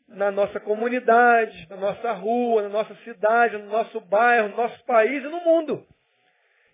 na 0.08 0.30
nossa 0.30 0.60
comunidade, 0.60 1.66
na 1.68 1.76
nossa 1.76 2.12
rua, 2.12 2.62
na 2.62 2.68
nossa 2.68 2.94
cidade, 2.96 3.56
no 3.56 3.66
nosso 3.66 4.00
bairro, 4.00 4.48
no 4.48 4.56
nosso 4.56 4.84
país 4.84 5.22
e 5.22 5.28
no 5.28 5.40
mundo. 5.40 5.86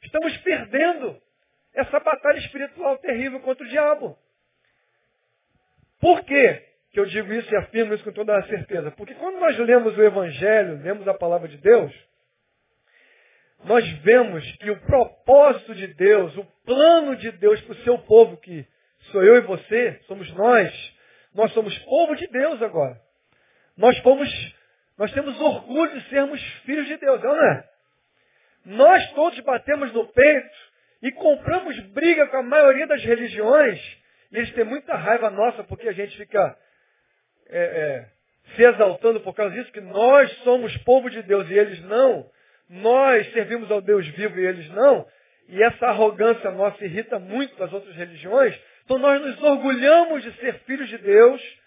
Estamos 0.02 0.36
perdendo 0.38 1.20
essa 1.74 2.00
batalha 2.00 2.38
espiritual 2.38 2.98
terrível 2.98 3.40
contra 3.40 3.64
o 3.64 3.68
diabo. 3.68 4.18
Por 6.00 6.24
quê 6.24 6.64
que 6.90 7.00
eu 7.00 7.06
digo 7.06 7.32
isso 7.32 7.52
e 7.52 7.56
afirmo 7.56 7.94
isso 7.94 8.04
com 8.04 8.12
toda 8.12 8.36
a 8.36 8.42
certeza? 8.44 8.90
Porque 8.92 9.14
quando 9.14 9.38
nós 9.38 9.58
lemos 9.58 9.96
o 9.96 10.02
Evangelho, 10.02 10.82
lemos 10.82 11.06
a 11.06 11.14
palavra 11.14 11.48
de 11.48 11.58
Deus, 11.58 11.92
nós 13.64 13.86
vemos 14.02 14.44
que 14.58 14.70
o 14.70 14.80
propósito 14.82 15.74
de 15.74 15.88
Deus, 15.88 16.36
o 16.36 16.44
plano 16.64 17.16
de 17.16 17.30
Deus 17.32 17.60
para 17.62 17.72
o 17.72 17.82
seu 17.82 17.98
povo, 17.98 18.36
que 18.36 18.66
sou 19.10 19.22
eu 19.22 19.36
e 19.36 19.40
você, 19.40 20.00
somos 20.06 20.30
nós, 20.34 20.96
nós 21.34 21.52
somos 21.52 21.76
povo 21.80 22.14
de 22.14 22.26
Deus 22.28 22.62
agora. 22.62 23.00
Nós 23.78 23.96
fomos, 24.00 24.28
nós 24.98 25.12
temos 25.12 25.40
orgulho 25.40 25.98
de 25.98 26.08
sermos 26.08 26.42
filhos 26.66 26.86
de 26.88 26.96
Deus, 26.96 27.22
não 27.22 27.44
é? 27.46 27.64
Nós 28.66 29.12
todos 29.12 29.38
batemos 29.40 29.92
no 29.92 30.04
peito 30.06 30.56
e 31.00 31.12
compramos 31.12 31.78
briga 31.90 32.26
com 32.26 32.38
a 32.38 32.42
maioria 32.42 32.88
das 32.88 33.02
religiões, 33.04 33.80
e 34.32 34.36
eles 34.36 34.52
têm 34.52 34.64
muita 34.64 34.96
raiva 34.96 35.30
nossa 35.30 35.62
porque 35.62 35.88
a 35.88 35.92
gente 35.92 36.16
fica 36.16 36.58
é, 37.48 37.60
é, 37.60 38.06
se 38.56 38.62
exaltando 38.62 39.20
por 39.20 39.32
causa 39.32 39.54
disso, 39.54 39.72
que 39.72 39.80
nós 39.80 40.30
somos 40.38 40.76
povo 40.78 41.08
de 41.08 41.22
Deus 41.22 41.48
e 41.48 41.54
eles 41.54 41.80
não. 41.84 42.28
Nós 42.68 43.32
servimos 43.32 43.70
ao 43.70 43.80
Deus 43.80 44.06
vivo 44.08 44.38
e 44.38 44.44
eles 44.44 44.68
não. 44.70 45.06
E 45.48 45.62
essa 45.62 45.86
arrogância 45.86 46.50
nossa 46.50 46.84
irrita 46.84 47.18
muito 47.18 47.62
as 47.62 47.72
outras 47.72 47.94
religiões. 47.94 48.58
Então 48.84 48.98
nós 48.98 49.20
nos 49.22 49.42
orgulhamos 49.42 50.22
de 50.22 50.32
ser 50.40 50.54
filhos 50.64 50.88
de 50.88 50.98
Deus, 50.98 51.57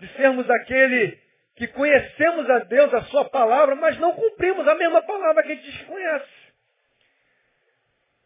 de 0.00 0.08
sermos 0.14 0.48
aquele 0.50 1.18
que 1.54 1.68
conhecemos 1.68 2.48
a 2.48 2.60
Deus, 2.60 2.92
a 2.94 3.02
sua 3.04 3.26
palavra, 3.26 3.74
mas 3.76 3.98
não 3.98 4.14
cumprimos 4.14 4.66
a 4.66 4.74
mesma 4.74 5.02
palavra 5.02 5.42
que 5.42 5.52
a 5.52 5.54
gente 5.54 5.70
desconhece. 5.70 6.40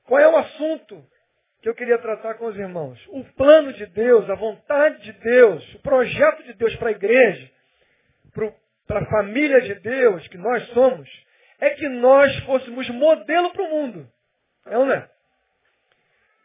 Qual 0.05 0.21
é 0.21 0.29
o 0.29 0.37
assunto 0.37 1.05
que 1.61 1.69
eu 1.69 1.75
queria 1.75 1.99
tratar 1.99 2.35
com 2.35 2.47
os 2.47 2.57
irmãos? 2.57 3.03
O 3.09 3.25
plano 3.35 3.73
de 3.73 3.87
Deus, 3.87 4.31
a 4.31 4.37
vontade 4.37 5.03
de 5.03 5.13
Deus, 5.15 5.75
o 5.75 5.81
projeto 5.81 6.45
de 6.45 6.53
Deus 6.55 6.77
para 6.77 6.91
a 6.91 6.93
igreja, 6.93 7.51
para 8.87 9.01
a 9.01 9.07
família 9.07 9.61
de 9.63 9.75
Deus 9.77 10.29
que 10.29 10.39
nós 10.39 10.65
somos, 10.69 11.09
é 11.59 11.71
que 11.71 11.89
nós 11.89 12.37
fôssemos 12.45 12.89
modelo 12.91 13.51
para 13.51 13.63
o 13.63 13.71
mundo. 13.71 14.09
É 14.67 14.79
ou 14.79 14.87
não 14.87 14.95
é? 14.95 15.11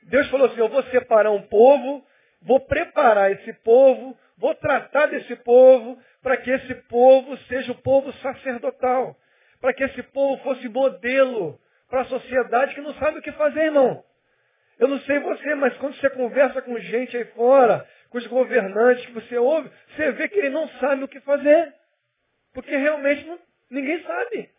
Deus 0.04 0.28
falou 0.30 0.48
assim, 0.48 0.60
eu 0.60 0.70
vou 0.70 0.82
separar 0.84 1.30
um 1.30 1.44
povo, 1.44 2.04
vou 2.42 2.62
preparar 2.62 3.32
esse 3.32 3.54
povo, 3.62 4.18
vou 4.40 4.56
tratar 4.56 5.08
desse 5.08 5.36
povo, 5.38 6.02
para 6.22 6.38
que 6.38 6.50
esse 6.50 6.74
povo 6.88 7.38
seja 7.50 7.72
o 7.72 7.82
povo 7.82 8.12
sacerdotal. 8.14 9.16
Para 9.62 9.74
que 9.74 9.84
esse 9.84 10.02
povo 10.04 10.42
fosse 10.44 10.68
modelo 10.70 11.60
para 11.90 12.02
a 12.02 12.06
sociedade 12.06 12.74
que 12.74 12.82
não 12.82 12.94
sabe 12.96 13.20
o 13.20 13.22
que 13.22 13.32
fazer, 13.34 13.66
irmão. 13.66 14.04
Eu 14.80 14.88
não 14.88 15.00
sei 15.02 15.20
você, 15.20 15.56
mas 15.56 15.76
quando 15.78 15.96
você 15.96 16.10
conversa 16.12 16.62
com 16.62 16.80
gente 16.80 17.18
aí 17.18 17.26
fora, 17.26 17.86
com 18.10 18.18
os 18.18 18.28
governantes 18.28 19.06
que 19.06 19.12
você 19.12 19.38
ouve, 19.38 19.70
você 19.90 20.12
vê 20.14 20.30
que 20.30 20.40
ele 20.40 20.50
não 20.50 20.68
sabe 20.80 21.04
o 21.04 21.08
que 21.08 21.20
fazer. 21.20 21.74
Porque 22.54 22.76
realmente 22.76 23.26
não, 23.26 23.38
ninguém 23.70 24.02
sabe. 24.04 24.50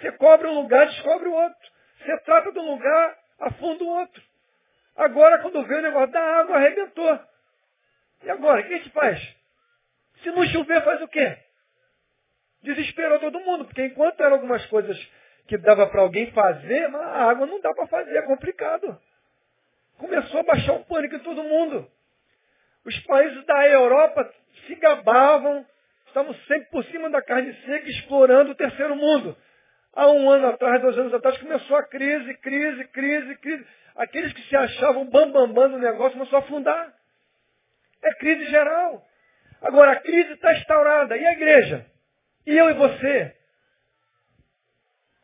Você 0.00 0.10
cobre 0.12 0.48
um 0.48 0.54
lugar, 0.54 0.86
descobre 0.86 1.28
o 1.28 1.34
outro. 1.34 1.70
Você 1.98 2.18
trata 2.20 2.50
do 2.50 2.62
lugar, 2.62 3.18
afunda 3.40 3.84
o 3.84 3.88
outro. 3.88 4.22
Agora, 4.96 5.38
quando 5.38 5.64
vê 5.64 5.76
o 5.76 5.82
negócio 5.82 6.12
da 6.12 6.20
água, 6.20 6.56
arrebentou. 6.56 7.20
E 8.22 8.30
agora, 8.30 8.60
o 8.60 8.64
que 8.64 8.74
a 8.74 8.76
gente 8.76 8.90
faz? 8.90 9.36
Se 10.22 10.30
não 10.30 10.44
chover, 10.46 10.82
faz 10.84 11.02
o 11.02 11.08
quê? 11.08 11.36
Desesperou 12.62 13.18
todo 13.18 13.40
mundo, 13.40 13.64
porque 13.64 13.84
enquanto 13.86 14.20
eram 14.20 14.34
algumas 14.34 14.64
coisas 14.66 14.96
que 15.48 15.58
dava 15.58 15.86
para 15.88 16.00
alguém 16.00 16.30
fazer, 16.30 16.86
a 16.94 17.30
água 17.30 17.46
não 17.46 17.60
dá 17.60 17.74
para 17.74 17.86
fazer, 17.88 18.16
é 18.16 18.22
complicado. 18.22 18.98
Começou 19.98 20.40
a 20.40 20.44
baixar 20.44 20.74
o 20.74 20.84
pânico 20.84 21.16
em 21.16 21.20
todo 21.20 21.42
mundo. 21.42 21.90
Os 22.84 22.98
países 23.00 23.44
da 23.44 23.68
Europa 23.68 24.32
se 24.66 24.74
gabavam, 24.76 25.66
estavam 26.06 26.34
sempre 26.46 26.70
por 26.70 26.84
cima 26.84 27.10
da 27.10 27.20
carne 27.22 27.52
seca, 27.64 27.88
explorando 27.88 28.52
o 28.52 28.54
terceiro 28.54 28.94
mundo. 28.94 29.36
Há 29.94 30.06
um 30.08 30.30
ano 30.30 30.48
atrás, 30.48 30.80
dois 30.80 30.96
anos 30.98 31.12
atrás, 31.14 31.36
começou 31.38 31.76
a 31.76 31.82
crise, 31.84 32.34
crise, 32.38 32.84
crise, 32.88 33.36
crise. 33.36 33.66
Aqueles 33.96 34.32
que 34.32 34.42
se 34.42 34.56
achavam 34.56 35.04
bambambam 35.04 35.48
bam, 35.48 35.54
bam 35.54 35.68
no 35.68 35.78
negócio 35.78 36.12
começou 36.12 36.38
a 36.38 36.42
afundar. 36.42 37.01
É 38.02 38.14
crise 38.14 38.46
geral. 38.46 39.04
Agora, 39.60 39.92
a 39.92 40.00
crise 40.00 40.32
está 40.32 40.52
instaurada. 40.54 41.16
E 41.16 41.26
a 41.26 41.32
igreja? 41.32 41.86
E 42.46 42.56
eu 42.56 42.70
e 42.70 42.74
você? 42.74 43.36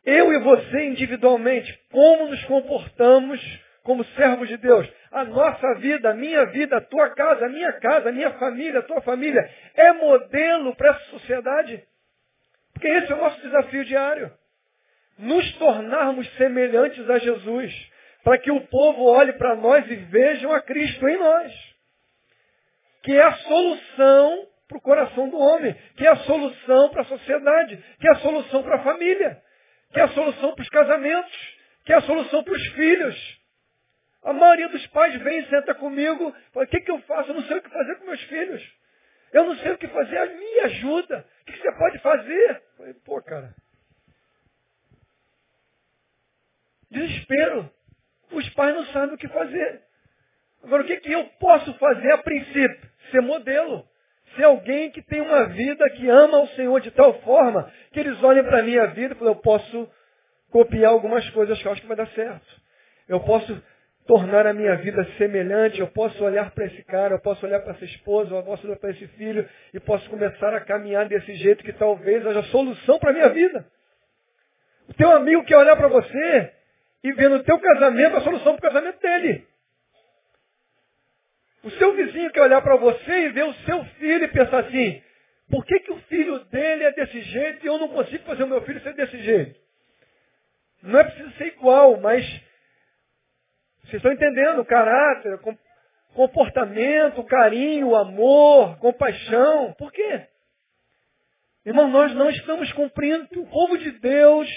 Eu 0.05 0.33
e 0.33 0.39
você 0.39 0.85
individualmente, 0.85 1.77
como 1.91 2.27
nos 2.27 2.43
comportamos 2.45 3.41
como 3.83 4.03
servos 4.05 4.47
de 4.47 4.57
Deus? 4.57 4.87
A 5.11 5.25
nossa 5.25 5.75
vida, 5.75 6.11
a 6.11 6.13
minha 6.13 6.45
vida, 6.47 6.77
a 6.77 6.81
tua 6.81 7.09
casa, 7.09 7.47
a 7.47 7.49
minha 7.49 7.73
casa, 7.73 8.09
a 8.09 8.11
minha 8.11 8.31
família, 8.33 8.79
a 8.79 8.83
tua 8.83 9.01
família, 9.01 9.41
é 9.75 9.93
modelo 9.93 10.75
para 10.75 10.91
essa 10.91 11.05
sociedade? 11.05 11.83
Porque 12.71 12.87
esse 12.87 13.11
é 13.11 13.15
o 13.15 13.19
nosso 13.19 13.41
desafio 13.41 13.83
diário. 13.85 14.31
Nos 15.17 15.51
tornarmos 15.57 16.29
semelhantes 16.35 17.09
a 17.09 17.17
Jesus, 17.17 17.91
para 18.23 18.37
que 18.37 18.51
o 18.51 18.61
povo 18.67 19.05
olhe 19.05 19.33
para 19.33 19.55
nós 19.55 19.89
e 19.89 19.95
vejam 19.95 20.53
a 20.53 20.61
Cristo 20.61 21.07
em 21.07 21.17
nós. 21.17 21.68
Que 23.09 23.17
é 23.17 23.23
a 23.23 23.33
solução 23.37 24.47
para 24.67 24.77
o 24.77 24.81
coração 24.81 25.29
do 25.29 25.39
homem, 25.39 25.73
que 25.97 26.05
é 26.05 26.11
a 26.11 26.15
solução 26.17 26.89
para 26.91 27.01
a 27.01 27.05
sociedade, 27.05 27.83
que 27.99 28.07
é 28.07 28.11
a 28.11 28.19
solução 28.19 28.61
para 28.61 28.75
a 28.75 28.83
família, 28.83 29.41
que 29.91 29.99
é 29.99 30.03
a 30.03 30.09
solução 30.09 30.53
para 30.53 30.61
os 30.61 30.69
casamentos, 30.69 31.57
que 31.85 31.91
é 31.91 31.95
a 31.95 32.01
solução 32.01 32.43
para 32.43 32.53
os 32.53 32.67
filhos, 32.73 33.39
a 34.21 34.31
maioria 34.31 34.69
dos 34.69 34.85
pais 34.89 35.19
vem 35.23 35.43
senta 35.47 35.73
comigo, 35.73 36.31
fala, 36.53 36.67
o 36.67 36.69
que, 36.69 36.81
que 36.81 36.91
eu 36.91 37.01
faço? 37.01 37.31
Eu 37.31 37.33
não 37.33 37.43
sei 37.47 37.57
o 37.57 37.63
que 37.63 37.69
fazer 37.71 37.95
com 37.95 38.05
meus 38.05 38.21
filhos. 38.25 38.77
Eu 39.33 39.43
não 39.43 39.55
sei 39.55 39.71
o 39.71 39.77
que 39.79 39.87
fazer, 39.87 40.35
me 40.35 40.59
ajuda. 40.65 41.25
O 41.41 41.45
que, 41.45 41.53
que 41.53 41.61
você 41.63 41.71
pode 41.79 41.97
fazer? 41.97 42.63
Falei, 42.77 42.93
pô, 42.93 43.19
cara. 43.23 43.55
Desespero. 46.91 47.73
Os 48.31 48.47
pais 48.51 48.75
não 48.75 48.85
sabem 48.93 49.15
o 49.15 49.17
que 49.17 49.27
fazer. 49.29 49.81
Agora, 50.63 50.83
o 50.83 50.85
que, 50.85 50.97
que 50.97 51.11
eu 51.11 51.25
posso 51.39 51.73
fazer 51.79 52.11
a 52.11 52.19
princípio? 52.19 52.88
Ser 53.11 53.21
modelo. 53.21 53.85
Ser 54.35 54.43
alguém 54.43 54.91
que 54.91 55.01
tem 55.01 55.21
uma 55.21 55.45
vida 55.45 55.89
que 55.91 56.07
ama 56.07 56.41
o 56.41 56.47
Senhor 56.49 56.79
de 56.81 56.91
tal 56.91 57.13
forma 57.21 57.71
que 57.91 57.99
eles 57.99 58.21
olhem 58.23 58.43
para 58.43 58.59
a 58.59 58.63
minha 58.63 58.85
vida 58.87 59.17
e 59.19 59.25
eu 59.25 59.35
posso 59.35 59.89
copiar 60.51 60.91
algumas 60.91 61.27
coisas 61.31 61.59
que 61.59 61.67
eu 61.67 61.71
acho 61.71 61.81
que 61.81 61.87
vai 61.87 61.97
dar 61.97 62.07
certo. 62.09 62.47
Eu 63.07 63.19
posso 63.21 63.61
tornar 64.05 64.47
a 64.47 64.53
minha 64.53 64.75
vida 64.77 65.03
semelhante, 65.17 65.79
eu 65.79 65.87
posso 65.87 66.23
olhar 66.23 66.49
para 66.51 66.65
esse 66.65 66.83
cara, 66.83 67.13
eu 67.13 67.21
posso 67.21 67.45
olhar 67.45 67.59
para 67.59 67.73
essa 67.73 67.85
esposa, 67.85 68.33
eu 68.33 68.43
posso 68.43 68.65
olhar 68.65 68.77
para 68.77 68.89
esse 68.89 69.07
filho 69.09 69.47
e 69.71 69.79
posso 69.79 70.09
começar 70.09 70.53
a 70.53 70.61
caminhar 70.61 71.07
desse 71.07 71.33
jeito 71.35 71.63
que 71.63 71.73
talvez 71.73 72.25
haja 72.25 72.41
solução 72.43 72.97
para 72.97 73.11
a 73.11 73.13
minha 73.13 73.29
vida. 73.29 73.65
O 74.87 74.93
teu 74.95 75.11
amigo 75.11 75.43
quer 75.43 75.57
olhar 75.57 75.75
para 75.75 75.87
você 75.87 76.51
e 77.03 77.11
ver 77.13 77.29
no 77.29 77.43
teu 77.43 77.59
casamento 77.59 78.17
a 78.17 78.21
solução 78.21 78.55
para 78.55 78.69
o 78.69 78.73
casamento 78.73 78.99
dele. 78.99 79.47
O 81.63 81.71
seu 81.71 81.93
vizinho 81.93 82.31
quer 82.31 82.41
olhar 82.41 82.61
para 82.61 82.77
você 82.77 83.27
e 83.27 83.29
ver 83.29 83.45
o 83.45 83.53
seu 83.65 83.83
filho 83.85 84.23
e 84.23 84.27
pensar 84.29 84.59
assim, 84.59 85.01
por 85.49 85.65
que, 85.65 85.79
que 85.79 85.91
o 85.91 85.99
filho 86.01 86.39
dele 86.45 86.83
é 86.85 86.91
desse 86.93 87.21
jeito 87.21 87.65
e 87.65 87.67
eu 87.67 87.77
não 87.77 87.89
consigo 87.89 88.23
fazer 88.23 88.43
o 88.43 88.47
meu 88.47 88.61
filho 88.61 88.81
ser 88.81 88.93
desse 88.93 89.17
jeito? 89.21 89.59
Não 90.81 90.99
é 90.99 91.03
preciso 91.03 91.31
ser 91.31 91.47
igual, 91.47 91.99
mas 91.99 92.23
vocês 93.83 93.95
estão 93.95 94.13
entendendo 94.13 94.59
o 94.59 94.65
caráter, 94.65 95.39
comportamento, 96.13 97.23
carinho, 97.23 97.95
amor, 97.95 98.77
compaixão. 98.77 99.73
Por 99.73 99.91
quê? 99.91 100.27
Irmão, 101.65 101.89
nós 101.89 102.13
não 102.13 102.29
estamos 102.29 102.71
cumprindo. 102.73 103.27
O 103.41 103.47
povo 103.47 103.77
de 103.77 103.91
Deus, 103.91 104.47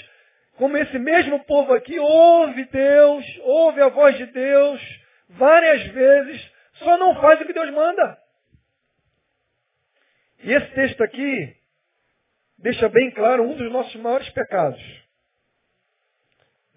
como 0.57 0.77
esse 0.77 0.99
mesmo 0.99 1.43
povo 1.45 1.73
aqui, 1.73 1.99
ouve 1.99 2.65
Deus, 2.67 3.25
ouve 3.41 3.81
a 3.81 3.89
voz 3.89 4.17
de 4.17 4.27
Deus 4.27 5.01
várias 5.31 5.83
vezes, 5.89 6.52
só 6.83 6.99
não 6.99 7.15
faz 7.21 7.41
o 7.41 7.45
que 7.45 7.53
Deus 7.53 7.71
manda. 7.71 8.19
E 10.45 10.53
esse 10.53 10.75
texto 10.75 11.03
aqui 11.03 11.57
deixa 12.59 12.89
bem 12.89 13.11
claro 13.13 13.45
um 13.45 13.57
dos 13.57 13.71
nossos 13.71 13.95
maiores 13.97 14.29
pecados 14.31 15.03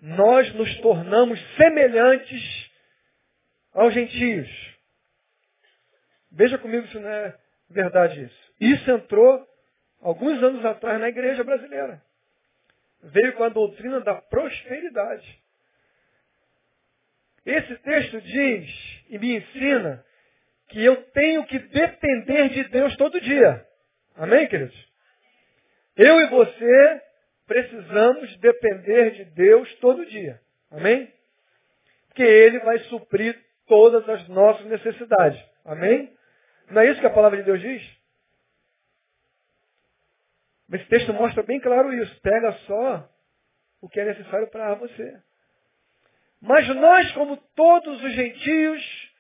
nós 0.06 0.54
nos 0.54 0.78
tornamos 0.82 1.40
semelhantes 1.56 2.72
aos 3.74 3.92
gentios. 3.92 4.48
Veja 6.32 6.60
comigo 6.60 6.88
se 6.90 7.00
não 7.00 7.10
é 7.10 7.36
verdade 7.72 8.24
isso. 8.24 8.54
Isso 8.60 8.92
entrou 8.92 9.48
alguns 10.02 10.42
anos 10.44 10.64
atrás 10.64 11.00
na 11.00 11.10
igreja 11.10 11.44
brasileira. 11.44 12.00
Veio 13.02 13.34
com 13.34 13.44
a 13.44 13.50
doutrina 13.50 14.00
da 14.02 14.16
prosperidade. 14.16 15.44
Esse 17.46 17.76
texto 17.78 18.22
diz 18.22 19.06
e 19.10 19.20
me 19.20 19.38
ensina 19.38 20.04
que 20.70 20.84
eu 20.84 20.96
tenho 21.12 21.46
que 21.46 21.60
depender 21.60 22.50
de 22.50 22.64
Deus 22.66 22.96
todo 22.98 23.22
dia. 23.22 23.66
Amém, 24.16 24.48
queridos? 24.48 24.76
Eu 25.96 26.20
e 26.22 26.28
você 26.28 27.02
precisamos 27.46 28.36
depender 28.38 29.12
de 29.12 29.26
Deus 29.26 29.74
todo 29.76 30.06
dia. 30.06 30.42
Amém? 30.72 31.14
Porque 32.08 32.24
Ele 32.24 32.60
vai 32.60 32.80
suprir 32.80 33.40
todas 33.68 34.08
as 34.10 34.28
nossas 34.28 34.66
necessidades. 34.66 35.42
Amém? 35.64 36.12
Não 36.70 36.82
é 36.82 36.90
isso 36.90 37.00
que 37.00 37.08
a 37.08 37.14
palavra 37.14 37.38
de 37.38 37.44
Deus 37.44 37.62
diz? 37.62 37.96
Esse 40.74 40.86
texto 40.86 41.14
mostra 41.14 41.44
bem 41.44 41.60
claro 41.60 41.94
isso. 41.94 42.20
Pega 42.22 42.52
só 42.66 43.10
o 43.82 43.88
que 43.88 44.00
é 44.00 44.06
necessário 44.06 44.48
para 44.48 44.74
você. 44.76 45.22
Mas 46.46 46.68
nós, 46.76 47.12
como 47.14 47.38
todos 47.56 48.04
os 48.04 48.14
gentios, 48.14 49.12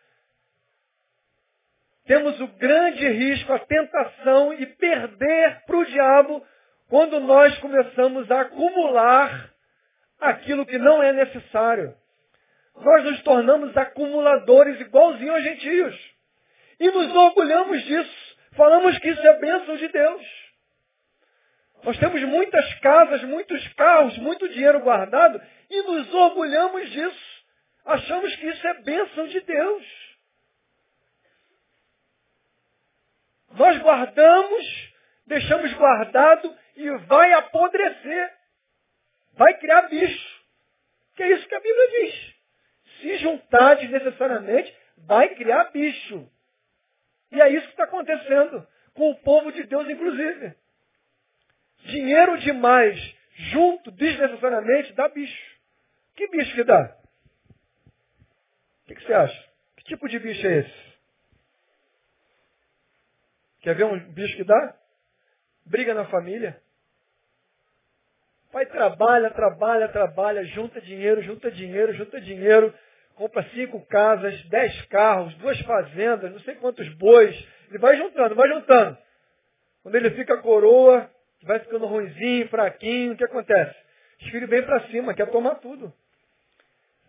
temos 2.05 2.39
o 2.39 2.47
grande 2.49 3.07
risco, 3.07 3.51
a 3.51 3.57
tentação 3.57 4.55
de 4.55 4.67
perder 4.67 5.63
para 5.65 5.75
o 5.75 5.85
diabo 5.85 6.45
quando 6.87 7.19
nós 7.19 7.57
começamos 7.57 8.29
a 8.29 8.41
acumular 8.41 9.49
aquilo 10.19 10.67
que 10.67 10.77
não 10.77 11.01
é 11.01 11.13
necessário. 11.13 11.95
Nós 12.75 13.03
nos 13.05 13.23
tornamos 13.23 13.75
acumuladores 13.75 14.79
igualzinho 14.79 15.33
aos 15.33 15.43
gentios. 15.43 16.15
E 16.79 16.91
nos 16.91 17.15
orgulhamos 17.15 17.81
disso. 17.85 18.37
Falamos 18.55 18.99
que 18.99 19.09
isso 19.09 19.27
é 19.27 19.39
bênção 19.39 19.75
de 19.77 19.87
Deus. 19.87 20.44
Nós 21.85 21.99
temos 21.99 22.19
muitas 22.23 22.73
casas, 22.79 23.23
muitos 23.25 23.67
carros, 23.73 24.17
muito 24.17 24.49
dinheiro 24.49 24.79
guardado 24.79 25.39
e 25.69 25.81
nos 25.83 26.11
orgulhamos 26.15 26.89
disso. 26.89 27.45
Achamos 27.85 28.35
que 28.37 28.47
isso 28.47 28.67
é 28.67 28.73
bênção 28.81 29.27
de 29.27 29.39
Deus. 29.41 29.85
Nós 33.51 33.77
guardamos, 33.77 34.93
deixamos 35.27 35.71
guardado 35.73 36.57
e 36.75 36.89
vai 37.05 37.31
apodrecer. 37.33 38.33
Vai 39.35 39.53
criar 39.59 39.83
bicho. 39.83 40.43
Que 41.15 41.21
é 41.21 41.33
isso 41.33 41.47
que 41.47 41.55
a 41.55 41.59
Bíblia 41.59 41.87
diz. 41.91 42.35
Se 42.99 43.17
juntar 43.17 43.75
desnecessariamente, 43.75 44.75
vai 44.97 45.35
criar 45.35 45.65
bicho. 45.65 46.27
E 47.31 47.39
é 47.39 47.49
isso 47.49 47.67
que 47.67 47.73
está 47.73 47.83
acontecendo 47.83 48.67
com 48.95 49.11
o 49.11 49.15
povo 49.19 49.51
de 49.51 49.63
Deus, 49.65 49.87
inclusive. 49.87 50.64
Dinheiro 51.85 52.37
demais 52.39 53.15
junto 53.51 53.91
desnecessariamente 53.91 54.93
dá 54.93 55.07
bicho. 55.09 55.55
Que 56.15 56.27
bicho 56.29 56.55
que 56.55 56.63
dá? 56.63 56.97
O 58.83 58.87
que, 58.87 58.95
que 58.95 59.05
você 59.05 59.13
acha? 59.13 59.49
Que 59.77 59.83
tipo 59.85 60.07
de 60.07 60.19
bicho 60.19 60.45
é 60.45 60.59
esse? 60.59 60.85
Quer 63.61 63.75
ver 63.75 63.85
um 63.85 63.99
bicho 64.11 64.35
que 64.37 64.43
dá? 64.43 64.75
Briga 65.65 65.93
na 65.93 66.05
família. 66.05 66.61
Pai 68.51 68.65
trabalha, 68.67 69.29
trabalha, 69.31 69.89
trabalha, 69.89 70.45
junta 70.45 70.79
dinheiro, 70.79 71.21
junta 71.23 71.51
dinheiro, 71.51 71.93
junta 71.93 72.21
dinheiro, 72.21 72.73
compra 73.15 73.43
cinco 73.53 73.85
casas, 73.87 74.41
dez 74.45 74.85
carros, 74.85 75.35
duas 75.35 75.59
fazendas, 75.61 76.31
não 76.31 76.39
sei 76.39 76.55
quantos 76.55 76.87
bois. 76.95 77.35
Ele 77.67 77.79
vai 77.79 77.97
juntando, 77.97 78.35
vai 78.35 78.47
juntando. 78.47 78.97
Quando 79.83 79.95
ele 79.95 80.11
fica 80.11 80.37
coroa, 80.41 81.09
vai 81.43 81.59
ficando 81.59 81.85
ruimzinho, 81.85 82.47
fraquinho, 82.49 83.13
o 83.13 83.17
que 83.17 83.23
acontece? 83.23 83.75
Os 84.21 84.29
filhos 84.29 84.49
vêm 84.49 84.63
para 84.63 84.87
cima, 84.87 85.13
quer 85.13 85.29
tomar 85.29 85.55
tudo. 85.55 85.93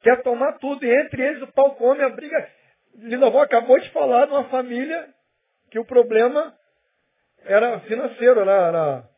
Quer 0.03 0.23
tomar 0.23 0.55
tudo. 0.55 0.85
E 0.85 0.91
entre 0.91 1.23
eles 1.23 1.43
o 1.43 1.53
pau 1.53 1.75
come, 1.77 2.03
a 2.03 2.09
briga. 2.09 2.51
Lindovó 2.95 3.43
acabou 3.43 3.79
de 3.79 3.91
falar 3.91 4.27
de 4.27 4.33
uma 4.33 4.45
família 4.45 5.09
que 5.71 5.79
o 5.79 5.85
problema 5.85 6.57
era 7.45 7.81
financeiro, 7.81 8.41
era, 8.41 8.53
era 8.53 9.11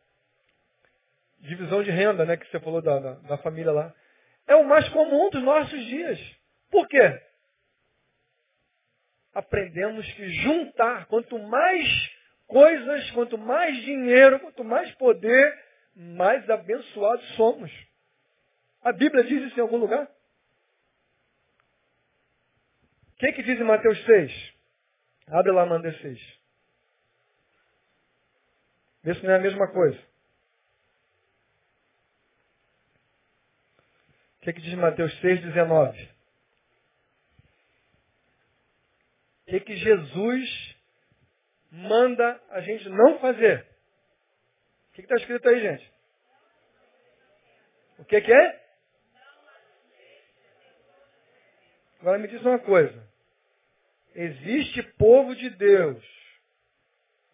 divisão 1.40 1.82
de 1.82 1.90
renda, 1.90 2.24
né, 2.24 2.36
que 2.36 2.46
você 2.50 2.60
falou 2.60 2.82
da, 2.82 2.98
da, 2.98 3.12
da 3.14 3.38
família 3.38 3.72
lá. 3.72 3.94
É 4.46 4.56
o 4.56 4.64
mais 4.64 4.88
comum 4.90 5.30
dos 5.30 5.42
nossos 5.42 5.84
dias. 5.86 6.18
Por 6.70 6.86
quê? 6.88 7.20
Aprendemos 9.34 10.10
que 10.12 10.28
juntar, 10.30 11.06
quanto 11.06 11.38
mais 11.38 12.17
coisas, 12.48 13.10
quanto 13.12 13.38
mais 13.38 13.76
dinheiro, 13.84 14.40
quanto 14.40 14.64
mais 14.64 14.92
poder, 14.96 15.64
mais 15.94 16.48
abençoados 16.50 17.24
somos. 17.36 17.70
A 18.82 18.90
Bíblia 18.92 19.22
diz 19.22 19.42
isso 19.44 19.58
em 19.58 19.62
algum 19.62 19.76
lugar? 19.76 20.04
O 23.12 23.18
que, 23.18 23.32
que 23.32 23.42
diz 23.42 23.60
em 23.60 23.64
Mateus 23.64 24.02
6? 24.04 24.54
Abre 25.28 25.52
lá, 25.52 25.66
manda 25.66 25.92
6. 25.92 26.38
Vê 29.02 29.14
se 29.14 29.22
não 29.24 29.32
é 29.32 29.36
a 29.36 29.40
mesma 29.40 29.68
coisa. 29.68 29.98
O 34.36 34.40
que, 34.40 34.52
que 34.54 34.60
diz 34.60 34.74
Mateus 34.74 35.12
6, 35.20 35.42
19? 35.42 36.02
O 39.42 39.50
que, 39.50 39.60
que 39.60 39.76
Jesus 39.76 40.77
manda 41.70 42.40
a 42.50 42.60
gente 42.60 42.88
não 42.88 43.18
fazer? 43.18 43.66
O 44.90 44.92
que 44.94 45.02
está 45.02 45.16
escrito 45.16 45.48
aí, 45.48 45.60
gente? 45.60 45.92
O 47.98 48.04
que, 48.04 48.20
que 48.20 48.32
é? 48.32 48.68
Agora 52.00 52.18
me 52.18 52.28
diz 52.28 52.40
uma 52.42 52.58
coisa. 52.58 53.08
Existe 54.14 54.82
povo 54.98 55.34
de 55.34 55.50
Deus, 55.50 56.02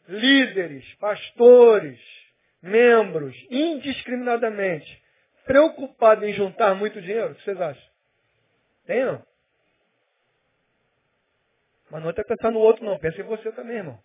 líderes, 0.08 0.94
pastores, 0.96 2.00
membros, 2.62 3.36
indiscriminadamente, 3.50 5.02
preocupados 5.44 6.24
em 6.24 6.32
juntar 6.32 6.74
muito 6.74 7.00
dinheiro? 7.00 7.32
O 7.32 7.34
que 7.34 7.42
vocês 7.42 7.60
acham? 7.60 7.94
Tem 8.86 9.04
não? 9.04 9.24
Mas 11.90 12.02
não 12.02 12.08
é 12.08 12.12
até 12.12 12.24
pensar 12.24 12.50
no 12.50 12.58
outro, 12.58 12.84
não. 12.84 12.98
Pensa 12.98 13.20
em 13.20 13.24
você 13.24 13.52
também, 13.52 13.76
irmão. 13.76 14.02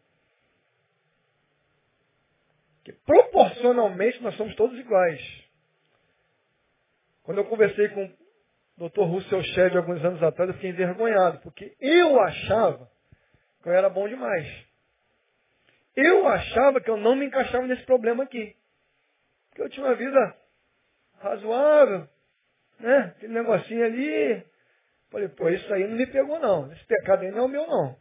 Que 2.90 2.94
proporcionalmente 3.06 4.20
nós 4.24 4.36
somos 4.36 4.56
todos 4.56 4.76
iguais. 4.80 5.22
Quando 7.22 7.38
eu 7.38 7.46
conversei 7.46 7.88
com 7.90 8.08
Dr. 8.78 9.04
Russell 9.04 9.44
Shedd, 9.44 9.78
alguns 9.78 10.04
anos 10.04 10.24
atrás, 10.24 10.50
eu 10.50 10.56
fiquei 10.56 10.72
envergonhado, 10.72 11.38
porque 11.42 11.76
eu 11.80 12.20
achava 12.20 12.90
que 13.62 13.70
eu 13.70 13.74
era 13.74 13.92
bom 13.92 14.10
demais. 14.10 14.66
Eu 15.96 16.28
achava 16.28 16.82
que 16.82 16.90
eu 16.90 16.98
não 16.98 17.16
me 17.16 17.28
encaixava 17.28 17.68
nesse 17.68 17.84
problema 17.86 18.24
aqui. 18.24 18.56
Que 19.54 19.62
eu 19.62 19.70
tinha 19.70 19.86
uma 19.86 19.94
vida 19.94 20.36
razoável, 21.20 22.10
né? 22.80 23.14
Aquele 23.16 23.34
negocinho 23.34 23.86
ali. 23.86 24.44
Falei, 25.12 25.28
pô, 25.28 25.48
isso 25.48 25.72
aí 25.72 25.88
não 25.88 25.96
me 25.96 26.08
pegou 26.08 26.40
não. 26.40 26.72
Esse 26.72 26.86
pecado 26.86 27.22
aí 27.22 27.30
não 27.30 27.38
é 27.38 27.44
o 27.44 27.48
meu 27.50 27.68
não. 27.68 27.96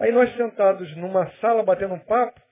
Aí 0.00 0.10
nós 0.10 0.34
sentados 0.36 0.96
numa 0.96 1.30
sala 1.36 1.62
batendo 1.62 1.94
um 1.94 2.00
papo, 2.00 2.42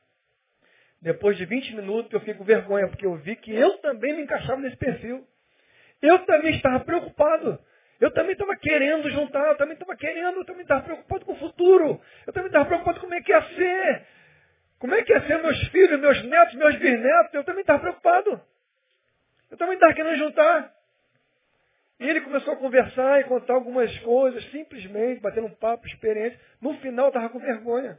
depois 1.03 1.37
de 1.37 1.45
20 1.45 1.75
minutos 1.75 2.13
eu 2.13 2.21
fico 2.21 2.39
com 2.39 2.45
vergonha, 2.45 2.87
porque 2.87 3.05
eu 3.05 3.17
vi 3.17 3.35
que 3.35 3.53
eu 3.53 3.77
também 3.79 4.15
me 4.15 4.23
encaixava 4.23 4.61
nesse 4.61 4.77
perfil. 4.77 5.27
Eu 6.01 6.21
também 6.21 6.55
estava 6.55 6.81
preocupado. 6.81 7.59
Eu 8.01 8.11
também 8.13 8.33
estava 8.33 8.57
querendo 8.57 9.11
juntar, 9.11 9.49
eu 9.49 9.57
também 9.57 9.75
estava 9.75 9.97
querendo, 9.97 10.39
eu 10.39 10.45
também 10.45 10.63
estava 10.63 10.83
preocupado 10.83 11.25
com 11.25 11.33
o 11.33 11.37
futuro. 11.37 12.01
Eu 12.27 12.33
também 12.33 12.49
estava 12.49 12.67
preocupado 12.67 13.01
com 13.01 13.07
como 13.07 13.15
é 13.15 13.21
que 13.21 13.33
ia 13.33 13.43
ser. 13.43 14.07
Como 14.79 14.95
é 14.95 15.03
que 15.03 15.13
ia 15.13 15.21
ser 15.27 15.43
meus 15.43 15.69
filhos, 15.69 16.01
meus 16.01 16.23
netos, 16.25 16.55
meus 16.55 16.77
bisnetos. 16.77 17.35
Eu 17.35 17.45
também 17.45 17.63
estava 17.63 17.81
preocupado. 17.81 18.41
Eu 19.51 19.57
também 19.57 19.75
estava 19.75 19.95
querendo 19.95 20.19
juntar. 20.19 20.73
E 21.99 22.09
ele 22.09 22.21
começou 22.21 22.55
a 22.55 22.57
conversar 22.57 23.21
e 23.21 23.25
contar 23.25 23.55
algumas 23.55 23.97
coisas, 24.01 24.43
simplesmente, 24.51 25.21
batendo 25.21 25.49
um 25.49 25.55
papo, 25.55 25.87
experiência. 25.87 26.39
No 26.61 26.75
final, 26.79 27.07
eu 27.07 27.11
estava 27.11 27.29
com 27.29 27.39
vergonha. 27.39 27.99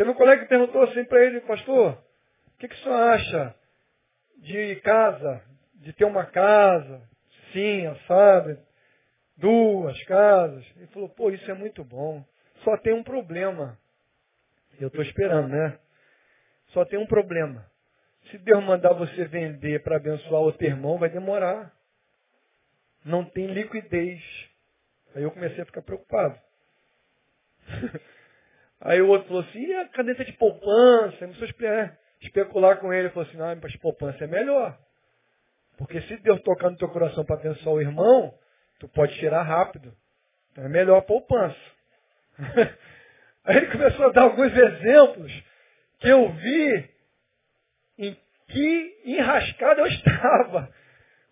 Teve 0.00 0.12
um 0.12 0.14
colega 0.14 0.44
que 0.44 0.48
perguntou 0.48 0.82
assim 0.84 1.04
para 1.04 1.22
ele, 1.26 1.42
pastor, 1.42 1.92
o 1.92 2.58
que, 2.58 2.66
que 2.66 2.74
o 2.74 2.78
senhor 2.78 3.02
acha 3.02 3.54
de 4.38 4.76
casa, 4.76 5.44
de 5.74 5.92
ter 5.92 6.06
uma 6.06 6.24
casa, 6.24 7.06
sim, 7.52 7.84
assado, 7.84 8.58
duas 9.36 10.02
casas. 10.04 10.64
Ele 10.78 10.86
falou, 10.86 11.10
pô, 11.10 11.30
isso 11.30 11.50
é 11.50 11.52
muito 11.52 11.84
bom. 11.84 12.24
Só 12.64 12.78
tem 12.78 12.94
um 12.94 13.02
problema. 13.02 13.78
Eu 14.80 14.88
estou 14.88 15.02
esperando, 15.02 15.48
né? 15.48 15.78
Só 16.68 16.82
tem 16.86 16.98
um 16.98 17.06
problema. 17.06 17.70
Se 18.30 18.38
Deus 18.38 18.64
mandar 18.64 18.94
você 18.94 19.26
vender 19.26 19.82
para 19.82 19.96
abençoar 19.96 20.40
outro 20.40 20.64
irmão, 20.66 20.96
vai 20.96 21.10
demorar. 21.10 21.76
Não 23.04 23.22
tem 23.22 23.48
liquidez. 23.48 24.22
Aí 25.14 25.24
eu 25.24 25.30
comecei 25.30 25.60
a 25.60 25.66
ficar 25.66 25.82
preocupado. 25.82 26.40
Aí 28.80 29.02
o 29.02 29.08
outro 29.08 29.28
falou 29.28 29.42
assim, 29.42 29.60
e 29.60 29.74
a 29.74 29.88
cadência 29.88 30.24
de 30.24 30.32
poupança? 30.32 31.18
Começou 31.18 31.46
a 31.46 31.96
especular 32.20 32.78
com 32.78 32.92
ele. 32.92 33.02
Ele 33.06 33.10
falou 33.10 33.28
assim, 33.28 33.40
ah, 33.40 33.58
mas 33.60 33.76
poupança 33.76 34.24
é 34.24 34.26
melhor. 34.26 34.78
Porque 35.76 36.00
se 36.02 36.16
Deus 36.18 36.40
tocar 36.42 36.70
no 36.70 36.76
teu 36.76 36.88
coração 36.88 37.24
para 37.24 37.36
abençoar 37.36 37.74
o 37.74 37.80
irmão, 37.80 38.34
tu 38.78 38.88
pode 38.88 39.14
tirar 39.18 39.42
rápido. 39.42 39.94
Então 40.52 40.64
é 40.64 40.68
melhor 40.68 40.98
a 40.98 41.02
poupança. 41.02 41.58
Aí 43.44 43.56
ele 43.56 43.70
começou 43.70 44.06
a 44.06 44.12
dar 44.12 44.22
alguns 44.22 44.52
exemplos 44.54 45.32
que 45.98 46.08
eu 46.08 46.32
vi 46.32 46.90
em 47.98 48.16
que 48.48 49.00
enrascado 49.04 49.80
eu 49.80 49.86
estava. 49.86 50.72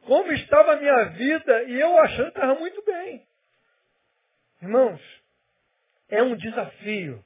Como 0.03 0.33
estava 0.33 0.73
a 0.73 0.77
minha 0.77 1.05
vida 1.11 1.63
e 1.65 1.81
eu 1.81 1.99
achando 1.99 2.33
que 2.33 2.39
estava 2.39 2.55
muito 2.59 2.83
bem. 2.85 3.27
Irmãos, 4.63 5.01
é 6.09 6.23
um 6.23 6.37
desafio 6.37 7.23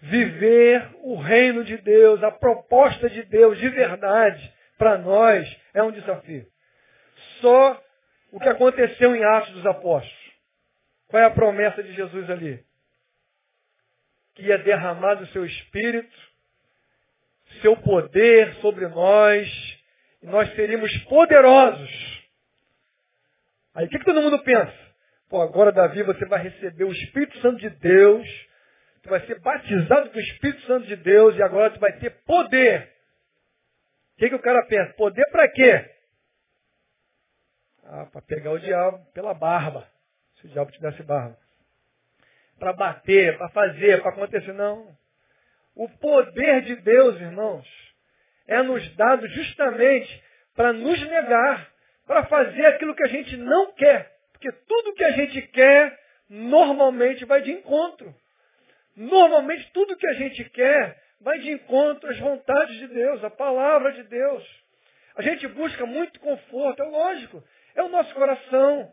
viver 0.00 0.88
o 1.02 1.16
reino 1.16 1.64
de 1.64 1.76
Deus, 1.78 2.22
a 2.22 2.30
proposta 2.30 3.08
de 3.10 3.22
Deus 3.24 3.58
de 3.58 3.68
verdade 3.68 4.54
para 4.76 4.96
nós 4.98 5.48
é 5.74 5.82
um 5.82 5.90
desafio. 5.90 6.46
Só 7.40 7.82
o 8.30 8.38
que 8.38 8.48
aconteceu 8.48 9.14
em 9.14 9.24
Atos 9.24 9.52
dos 9.52 9.66
Apóstolos. 9.66 10.16
Qual 11.08 11.22
é 11.22 11.26
a 11.26 11.30
promessa 11.30 11.82
de 11.82 11.92
Jesus 11.94 12.30
ali? 12.30 12.62
Que 14.34 14.42
ia 14.42 14.58
derramar 14.58 15.14
do 15.14 15.26
seu 15.28 15.44
Espírito, 15.44 16.16
seu 17.62 17.76
poder 17.76 18.54
sobre 18.56 18.86
nós, 18.88 19.48
e 20.22 20.26
nós 20.26 20.52
seríamos 20.54 20.96
poderosos. 21.04 22.18
Aí 23.74 23.86
o 23.86 23.88
que, 23.88 23.98
que 23.98 24.04
todo 24.04 24.22
mundo 24.22 24.38
pensa? 24.42 24.74
Pô, 25.28 25.40
agora 25.40 25.72
Davi 25.72 26.02
você 26.02 26.24
vai 26.26 26.42
receber 26.42 26.84
o 26.84 26.92
Espírito 26.92 27.38
Santo 27.40 27.58
de 27.58 27.70
Deus, 27.70 28.47
tu 29.08 29.10
vai 29.10 29.26
ser 29.26 29.40
batizado 29.40 30.10
com 30.10 30.18
o 30.18 30.20
Espírito 30.20 30.62
Santo 30.66 30.86
de 30.86 30.96
Deus 30.96 31.34
e 31.36 31.42
agora 31.42 31.70
tu 31.70 31.80
vai 31.80 31.92
ter 31.98 32.10
poder 32.24 32.96
o 34.14 34.20
que, 34.20 34.30
que 34.30 34.34
o 34.34 34.42
cara 34.42 34.66
pensa? 34.66 34.92
Poder 34.94 35.24
para 35.30 35.48
quê? 35.48 35.94
Ah, 37.84 38.06
para 38.06 38.20
pegar 38.22 38.50
o 38.50 38.58
diabo 38.58 38.98
pela 39.14 39.32
barba. 39.32 39.88
Se 40.34 40.46
o 40.46 40.50
diabo 40.50 40.72
tivesse 40.72 41.04
barba. 41.04 41.38
Para 42.58 42.72
bater, 42.72 43.38
para 43.38 43.48
fazer, 43.50 44.02
para 44.02 44.10
acontecer. 44.10 44.52
Não. 44.52 44.92
O 45.76 45.88
poder 45.88 46.62
de 46.62 46.74
Deus, 46.82 47.14
irmãos, 47.20 47.64
é 48.48 48.60
nos 48.60 48.96
dado 48.96 49.24
justamente 49.28 50.24
para 50.56 50.72
nos 50.72 51.00
negar, 51.00 51.70
para 52.04 52.26
fazer 52.26 52.66
aquilo 52.66 52.96
que 52.96 53.04
a 53.04 53.08
gente 53.08 53.36
não 53.36 53.72
quer. 53.74 54.18
Porque 54.32 54.50
tudo 54.50 54.94
que 54.94 55.04
a 55.04 55.12
gente 55.12 55.42
quer, 55.42 55.96
normalmente 56.28 57.24
vai 57.24 57.40
de 57.40 57.52
encontro. 57.52 58.12
Normalmente 58.98 59.70
tudo 59.72 59.96
que 59.96 60.08
a 60.08 60.14
gente 60.14 60.44
quer 60.50 61.00
vai 61.20 61.38
de 61.38 61.52
encontro 61.52 62.10
às 62.10 62.18
vontades 62.18 62.76
de 62.78 62.88
Deus, 62.88 63.22
à 63.22 63.30
palavra 63.30 63.92
de 63.92 64.02
Deus. 64.02 64.44
A 65.14 65.22
gente 65.22 65.46
busca 65.46 65.86
muito 65.86 66.18
conforto, 66.18 66.82
é 66.82 66.86
lógico, 66.86 67.44
é 67.76 67.82
o 67.84 67.88
nosso 67.88 68.12
coração. 68.12 68.92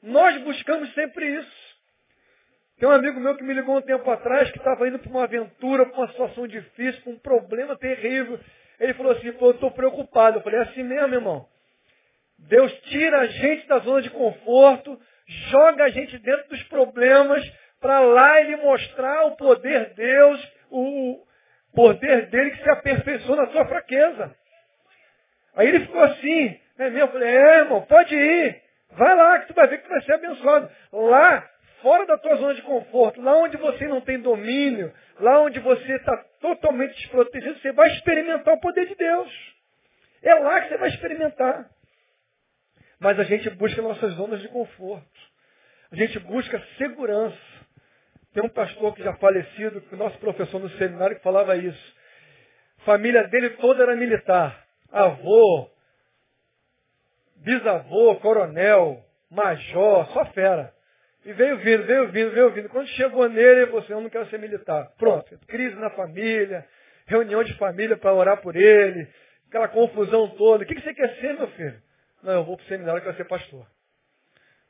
Nós 0.00 0.40
buscamos 0.42 0.92
sempre 0.94 1.26
isso. 1.34 1.74
Tem 2.78 2.88
um 2.88 2.92
amigo 2.92 3.18
meu 3.18 3.36
que 3.36 3.42
me 3.42 3.54
ligou 3.54 3.76
um 3.76 3.82
tempo 3.82 4.08
atrás 4.08 4.52
que 4.52 4.58
estava 4.58 4.86
indo 4.86 5.00
para 5.00 5.10
uma 5.10 5.24
aventura, 5.24 5.84
para 5.86 5.98
uma 5.98 6.08
situação 6.08 6.46
difícil, 6.46 7.02
para 7.02 7.12
um 7.12 7.18
problema 7.18 7.76
terrível. 7.76 8.38
Ele 8.78 8.94
falou 8.94 9.12
assim, 9.12 9.32
pô, 9.32 9.46
eu 9.46 9.54
estou 9.54 9.70
preocupado. 9.72 10.38
Eu 10.38 10.42
falei, 10.42 10.60
é 10.60 10.62
assim 10.62 10.84
mesmo, 10.84 11.12
irmão. 11.12 11.48
Deus 12.38 12.72
tira 12.82 13.18
a 13.18 13.26
gente 13.26 13.66
da 13.66 13.78
zona 13.78 14.02
de 14.02 14.10
conforto, 14.10 15.00
joga 15.50 15.84
a 15.84 15.88
gente 15.88 16.18
dentro 16.18 16.48
dos 16.50 16.62
problemas, 16.64 17.42
para 17.84 18.00
lá 18.00 18.40
ele 18.40 18.56
mostrar 18.56 19.26
o 19.26 19.36
poder 19.36 19.90
de 19.90 19.96
Deus, 19.96 20.52
o, 20.70 21.22
poder 21.74 22.30
dele 22.30 22.52
que 22.52 22.62
se 22.62 22.70
aperfeiçoa 22.70 23.36
na 23.36 23.46
sua 23.48 23.66
fraqueza. 23.66 24.34
Aí 25.54 25.68
ele 25.68 25.80
ficou 25.80 26.02
assim, 26.02 26.58
é 26.78 26.84
mesmo? 26.84 27.00
Eu 27.00 27.08
falei, 27.08 27.28
é, 27.28 27.58
irmão, 27.58 27.82
pode 27.82 28.16
ir. 28.16 28.62
Vai 28.92 29.14
lá 29.14 29.38
que 29.40 29.48
tu 29.48 29.54
vai 29.54 29.66
ver 29.66 29.78
que 29.78 29.84
tu 29.84 29.90
vai 29.90 30.00
ser 30.00 30.14
abençoado. 30.14 30.70
Lá, 30.94 31.46
fora 31.82 32.06
da 32.06 32.16
tua 32.16 32.36
zona 32.36 32.54
de 32.54 32.62
conforto, 32.62 33.20
lá 33.20 33.36
onde 33.36 33.58
você 33.58 33.86
não 33.86 34.00
tem 34.00 34.18
domínio, 34.18 34.90
lá 35.20 35.42
onde 35.42 35.60
você 35.60 35.96
está 35.96 36.16
totalmente 36.40 36.94
desprotegido, 36.94 37.58
você 37.58 37.70
vai 37.72 37.90
experimentar 37.90 38.54
o 38.54 38.60
poder 38.60 38.86
de 38.86 38.94
Deus. 38.94 39.54
É 40.22 40.34
lá 40.36 40.62
que 40.62 40.70
você 40.70 40.78
vai 40.78 40.88
experimentar. 40.88 41.68
Mas 42.98 43.20
a 43.20 43.24
gente 43.24 43.50
busca 43.50 43.82
nossas 43.82 44.14
zonas 44.14 44.40
de 44.40 44.48
conforto. 44.48 45.34
A 45.92 45.96
gente 45.96 46.18
busca 46.20 46.58
segurança. 46.78 47.53
Tem 48.34 48.42
um 48.42 48.48
pastor 48.48 48.92
que 48.96 49.02
já 49.02 49.14
falecido, 49.14 49.80
nosso 49.92 50.18
professor 50.18 50.58
no 50.58 50.68
seminário, 50.70 51.16
que 51.16 51.22
falava 51.22 51.56
isso. 51.56 51.94
Família 52.84 53.22
dele 53.28 53.50
toda 53.50 53.84
era 53.84 53.94
militar. 53.94 54.66
Avô, 54.90 55.70
bisavô, 57.36 58.16
coronel, 58.16 59.04
major, 59.30 60.06
só 60.08 60.26
fera. 60.32 60.74
E 61.24 61.32
veio 61.32 61.58
vindo, 61.58 61.84
veio 61.84 62.08
vindo, 62.10 62.30
veio 62.32 62.50
vindo. 62.50 62.68
Quando 62.68 62.88
chegou 62.88 63.28
nele, 63.28 63.60
ele 63.60 63.66
falou 63.66 63.82
assim, 63.82 63.92
eu 63.92 64.00
não 64.00 64.10
quero 64.10 64.28
ser 64.28 64.38
militar. 64.40 64.90
Pronto, 64.98 65.38
crise 65.46 65.76
na 65.76 65.90
família, 65.90 66.66
reunião 67.06 67.44
de 67.44 67.54
família 67.54 67.96
para 67.96 68.12
orar 68.12 68.42
por 68.42 68.56
ele, 68.56 69.08
aquela 69.46 69.68
confusão 69.68 70.28
toda. 70.30 70.64
O 70.64 70.66
que 70.66 70.74
você 70.74 70.92
quer 70.92 71.14
ser, 71.20 71.34
meu 71.34 71.46
filho? 71.48 71.80
Não, 72.20 72.32
eu 72.32 72.44
vou 72.44 72.56
para 72.56 72.64
o 72.64 72.68
seminário 72.68 73.00
que 73.00 73.06
vai 73.06 73.16
ser 73.16 73.26
pastor. 73.26 73.64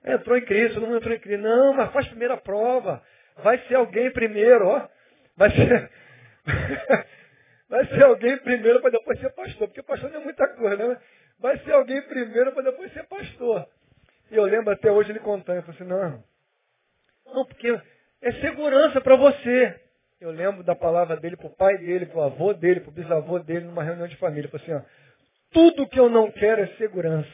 Entrou 0.04 0.36
em 0.36 0.44
crise, 0.44 0.74
todo 0.74 0.86
mundo 0.86 0.98
entrou 0.98 1.14
em 1.14 1.18
crise. 1.18 1.42
Não, 1.42 1.72
mas 1.72 1.90
faz 1.92 2.06
primeira 2.08 2.36
prova. 2.36 3.02
Vai 3.42 3.58
ser 3.66 3.74
alguém 3.74 4.10
primeiro, 4.12 4.66
ó. 4.66 4.88
Vai 5.36 5.50
ser, 5.50 5.90
vai 7.68 7.86
ser 7.86 8.04
alguém 8.04 8.36
primeiro 8.38 8.80
para 8.80 8.90
depois 8.90 9.18
ser 9.18 9.30
pastor. 9.30 9.68
Porque 9.68 9.82
pastor 9.82 10.10
não 10.10 10.20
é 10.20 10.24
muita 10.24 10.46
coisa, 10.56 10.76
né? 10.76 11.00
Vai 11.38 11.58
ser 11.58 11.72
alguém 11.72 12.00
primeiro 12.02 12.52
para 12.52 12.70
depois 12.70 12.92
ser 12.92 13.04
pastor. 13.04 13.68
E 14.30 14.36
eu 14.36 14.44
lembro 14.44 14.72
até 14.72 14.90
hoje 14.90 15.10
ele 15.10 15.18
contando. 15.18 15.56
Eu 15.56 15.62
falei 15.62 15.80
assim, 15.80 15.88
não, 15.88 16.24
não, 17.26 17.44
porque 17.46 17.80
é 18.22 18.32
segurança 18.40 19.00
para 19.00 19.16
você. 19.16 19.80
Eu 20.20 20.30
lembro 20.30 20.62
da 20.62 20.74
palavra 20.74 21.16
dele 21.16 21.36
para 21.36 21.48
o 21.48 21.56
pai 21.56 21.76
dele, 21.78 22.06
para 22.06 22.18
o 22.18 22.22
avô 22.22 22.54
dele, 22.54 22.80
para 22.80 22.88
o 22.88 22.94
bisavô 22.94 23.38
dele, 23.38 23.66
numa 23.66 23.82
reunião 23.82 24.06
de 24.06 24.16
família. 24.16 24.42
Ele 24.42 24.48
falou 24.48 24.64
assim, 24.64 24.86
ó, 24.86 24.90
tudo 25.50 25.88
que 25.88 25.98
eu 25.98 26.08
não 26.08 26.30
quero 26.30 26.62
é 26.62 26.66
segurança. 26.76 27.28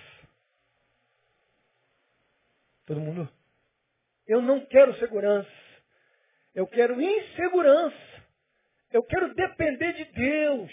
Todo 2.87 3.01
mundo? 3.01 3.29
Eu 4.27 4.43
não 4.43 4.65
quero 4.67 4.95
segurança. 4.95 5.60
Eu 6.55 6.67
quero 6.67 7.01
insegurança. 7.01 7.97
Eu 8.93 9.03
quero 9.05 9.35
depender 9.35 9.93
de 9.93 10.05
Deus. 10.05 10.71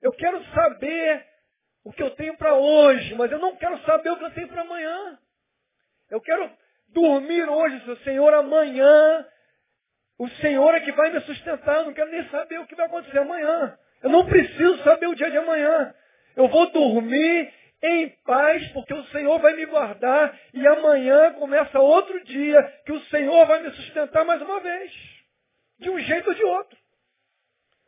Eu 0.00 0.12
quero 0.12 0.42
saber 0.52 1.26
o 1.84 1.92
que 1.92 2.02
eu 2.02 2.10
tenho 2.10 2.36
para 2.36 2.54
hoje, 2.54 3.14
mas 3.14 3.30
eu 3.32 3.38
não 3.38 3.56
quero 3.56 3.78
saber 3.82 4.10
o 4.10 4.16
que 4.16 4.24
eu 4.24 4.30
tenho 4.30 4.48
para 4.48 4.62
amanhã. 4.62 5.18
Eu 6.10 6.20
quero 6.20 6.50
dormir 6.88 7.48
hoje, 7.48 8.04
Senhor, 8.04 8.32
amanhã. 8.34 9.26
O 10.18 10.28
Senhor 10.28 10.74
é 10.74 10.80
que 10.80 10.92
vai 10.92 11.10
me 11.10 11.20
sustentar. 11.20 11.76
Eu 11.76 11.86
não 11.86 11.94
quero 11.94 12.10
nem 12.10 12.28
saber 12.28 12.58
o 12.60 12.66
que 12.66 12.74
vai 12.74 12.86
acontecer 12.86 13.18
amanhã. 13.18 13.78
Eu 14.02 14.10
não 14.10 14.26
preciso 14.26 14.82
saber 14.84 15.06
o 15.08 15.14
dia 15.14 15.30
de 15.30 15.38
amanhã. 15.38 15.94
Eu 16.36 16.48
vou 16.48 16.70
dormir 16.70 17.52
em 17.82 18.08
paz, 18.24 18.66
porque 18.72 18.92
o 18.92 19.04
Senhor 19.06 19.38
vai 19.38 19.54
me 19.54 19.66
guardar 19.66 20.36
e 20.52 20.66
amanhã 20.66 21.32
começa 21.34 21.78
outro 21.78 22.22
dia 22.24 22.60
que 22.84 22.92
o 22.92 23.00
Senhor 23.04 23.46
vai 23.46 23.62
me 23.62 23.70
sustentar 23.70 24.24
mais 24.24 24.42
uma 24.42 24.60
vez. 24.60 24.92
De 25.78 25.88
um 25.90 25.98
jeito 25.98 26.28
ou 26.28 26.34
de 26.34 26.42
outro. 26.42 26.76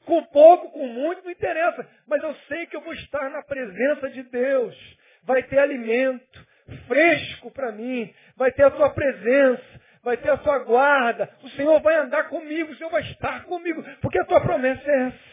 Com 0.05 0.24
pouco, 0.26 0.70
com 0.70 0.86
muito, 0.86 1.24
não 1.24 1.30
interessa. 1.30 1.86
Mas 2.07 2.22
eu 2.22 2.34
sei 2.49 2.66
que 2.66 2.76
eu 2.76 2.80
vou 2.80 2.93
estar 2.95 3.28
na 3.30 3.43
presença 3.43 4.09
de 4.11 4.22
Deus. 4.24 4.76
Vai 5.24 5.43
ter 5.43 5.59
alimento 5.59 6.47
fresco 6.86 7.51
para 7.51 7.72
mim. 7.72 8.12
Vai 8.36 8.53
ter 8.53 8.62
a 8.62 8.70
sua 8.70 8.91
presença. 8.91 9.80
Vai 10.03 10.16
ter 10.16 10.30
a 10.30 10.38
sua 10.38 10.61
guarda. 10.61 11.28
O 11.43 11.49
Senhor 11.51 11.80
vai 11.80 11.97
andar 11.97 12.28
comigo. 12.28 12.72
O 12.72 12.76
Senhor 12.76 12.91
vai 12.91 13.03
estar 13.03 13.45
comigo. 13.45 13.82
Porque 14.01 14.20
a 14.20 14.24
tua 14.24 14.41
promessa 14.41 14.88
é 14.88 15.07
essa. 15.09 15.29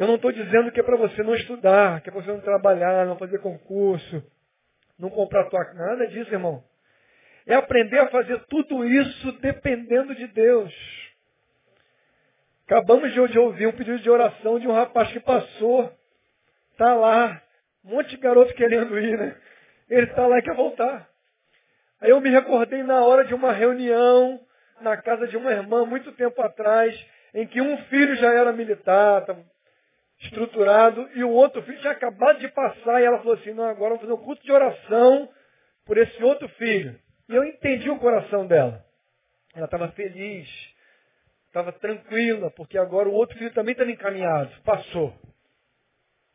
Eu 0.00 0.06
não 0.06 0.14
estou 0.14 0.32
dizendo 0.32 0.72
que 0.72 0.80
é 0.80 0.82
para 0.82 0.96
você 0.96 1.22
não 1.22 1.34
estudar, 1.34 2.00
que 2.00 2.08
é 2.08 2.12
para 2.12 2.22
você 2.22 2.32
não 2.32 2.40
trabalhar, 2.40 3.04
não 3.04 3.18
fazer 3.18 3.38
concurso, 3.38 4.24
não 4.98 5.10
comprar 5.10 5.44
tua 5.50 5.62
nada 5.74 6.06
disso, 6.06 6.32
irmão. 6.32 6.64
É 7.46 7.54
aprender 7.54 7.98
a 7.98 8.08
fazer 8.08 8.40
tudo 8.46 8.82
isso 8.82 9.32
dependendo 9.40 10.14
de 10.14 10.26
Deus. 10.28 10.72
Acabamos 12.64 13.12
de 13.12 13.38
ouvir 13.38 13.66
um 13.66 13.72
pedido 13.72 13.98
de 13.98 14.08
oração 14.08 14.58
de 14.58 14.66
um 14.66 14.72
rapaz 14.72 15.12
que 15.12 15.20
passou. 15.20 15.92
Está 16.72 16.94
lá. 16.94 17.42
Um 17.84 17.90
monte 17.90 18.08
de 18.08 18.16
garoto 18.16 18.54
querendo 18.54 18.98
ir, 18.98 19.18
né? 19.18 19.36
Ele 19.90 20.06
está 20.06 20.26
lá 20.26 20.38
e 20.38 20.42
quer 20.42 20.54
voltar. 20.54 21.10
Aí 22.00 22.08
eu 22.08 22.22
me 22.22 22.30
recordei 22.30 22.82
na 22.82 23.04
hora 23.04 23.26
de 23.26 23.34
uma 23.34 23.52
reunião 23.52 24.40
na 24.80 24.96
casa 24.96 25.28
de 25.28 25.36
uma 25.36 25.50
irmã, 25.50 25.84
muito 25.84 26.10
tempo 26.12 26.40
atrás, 26.40 26.98
em 27.34 27.46
que 27.46 27.60
um 27.60 27.76
filho 27.84 28.16
já 28.16 28.32
era 28.32 28.50
militar, 28.50 29.26
estruturado, 30.20 31.08
e 31.14 31.24
o 31.24 31.30
outro 31.30 31.62
filho 31.62 31.80
tinha 31.80 31.92
acabado 31.92 32.38
de 32.38 32.48
passar, 32.48 33.00
e 33.00 33.04
ela 33.04 33.18
falou 33.18 33.34
assim, 33.34 33.52
não, 33.52 33.64
agora 33.64 33.94
vamos 33.94 34.02
fazer 34.02 34.12
um 34.12 34.24
culto 34.24 34.42
de 34.42 34.52
oração 34.52 35.28
por 35.84 35.96
esse 35.96 36.22
outro 36.22 36.48
filho. 36.50 36.98
E 37.28 37.34
eu 37.34 37.44
entendi 37.44 37.88
o 37.90 37.98
coração 37.98 38.46
dela. 38.46 38.84
Ela 39.54 39.64
estava 39.64 39.88
feliz, 39.92 40.48
estava 41.46 41.72
tranquila, 41.72 42.50
porque 42.50 42.76
agora 42.78 43.08
o 43.08 43.12
outro 43.12 43.36
filho 43.38 43.52
também 43.52 43.72
estava 43.72 43.90
encaminhado, 43.90 44.50
passou. 44.62 45.14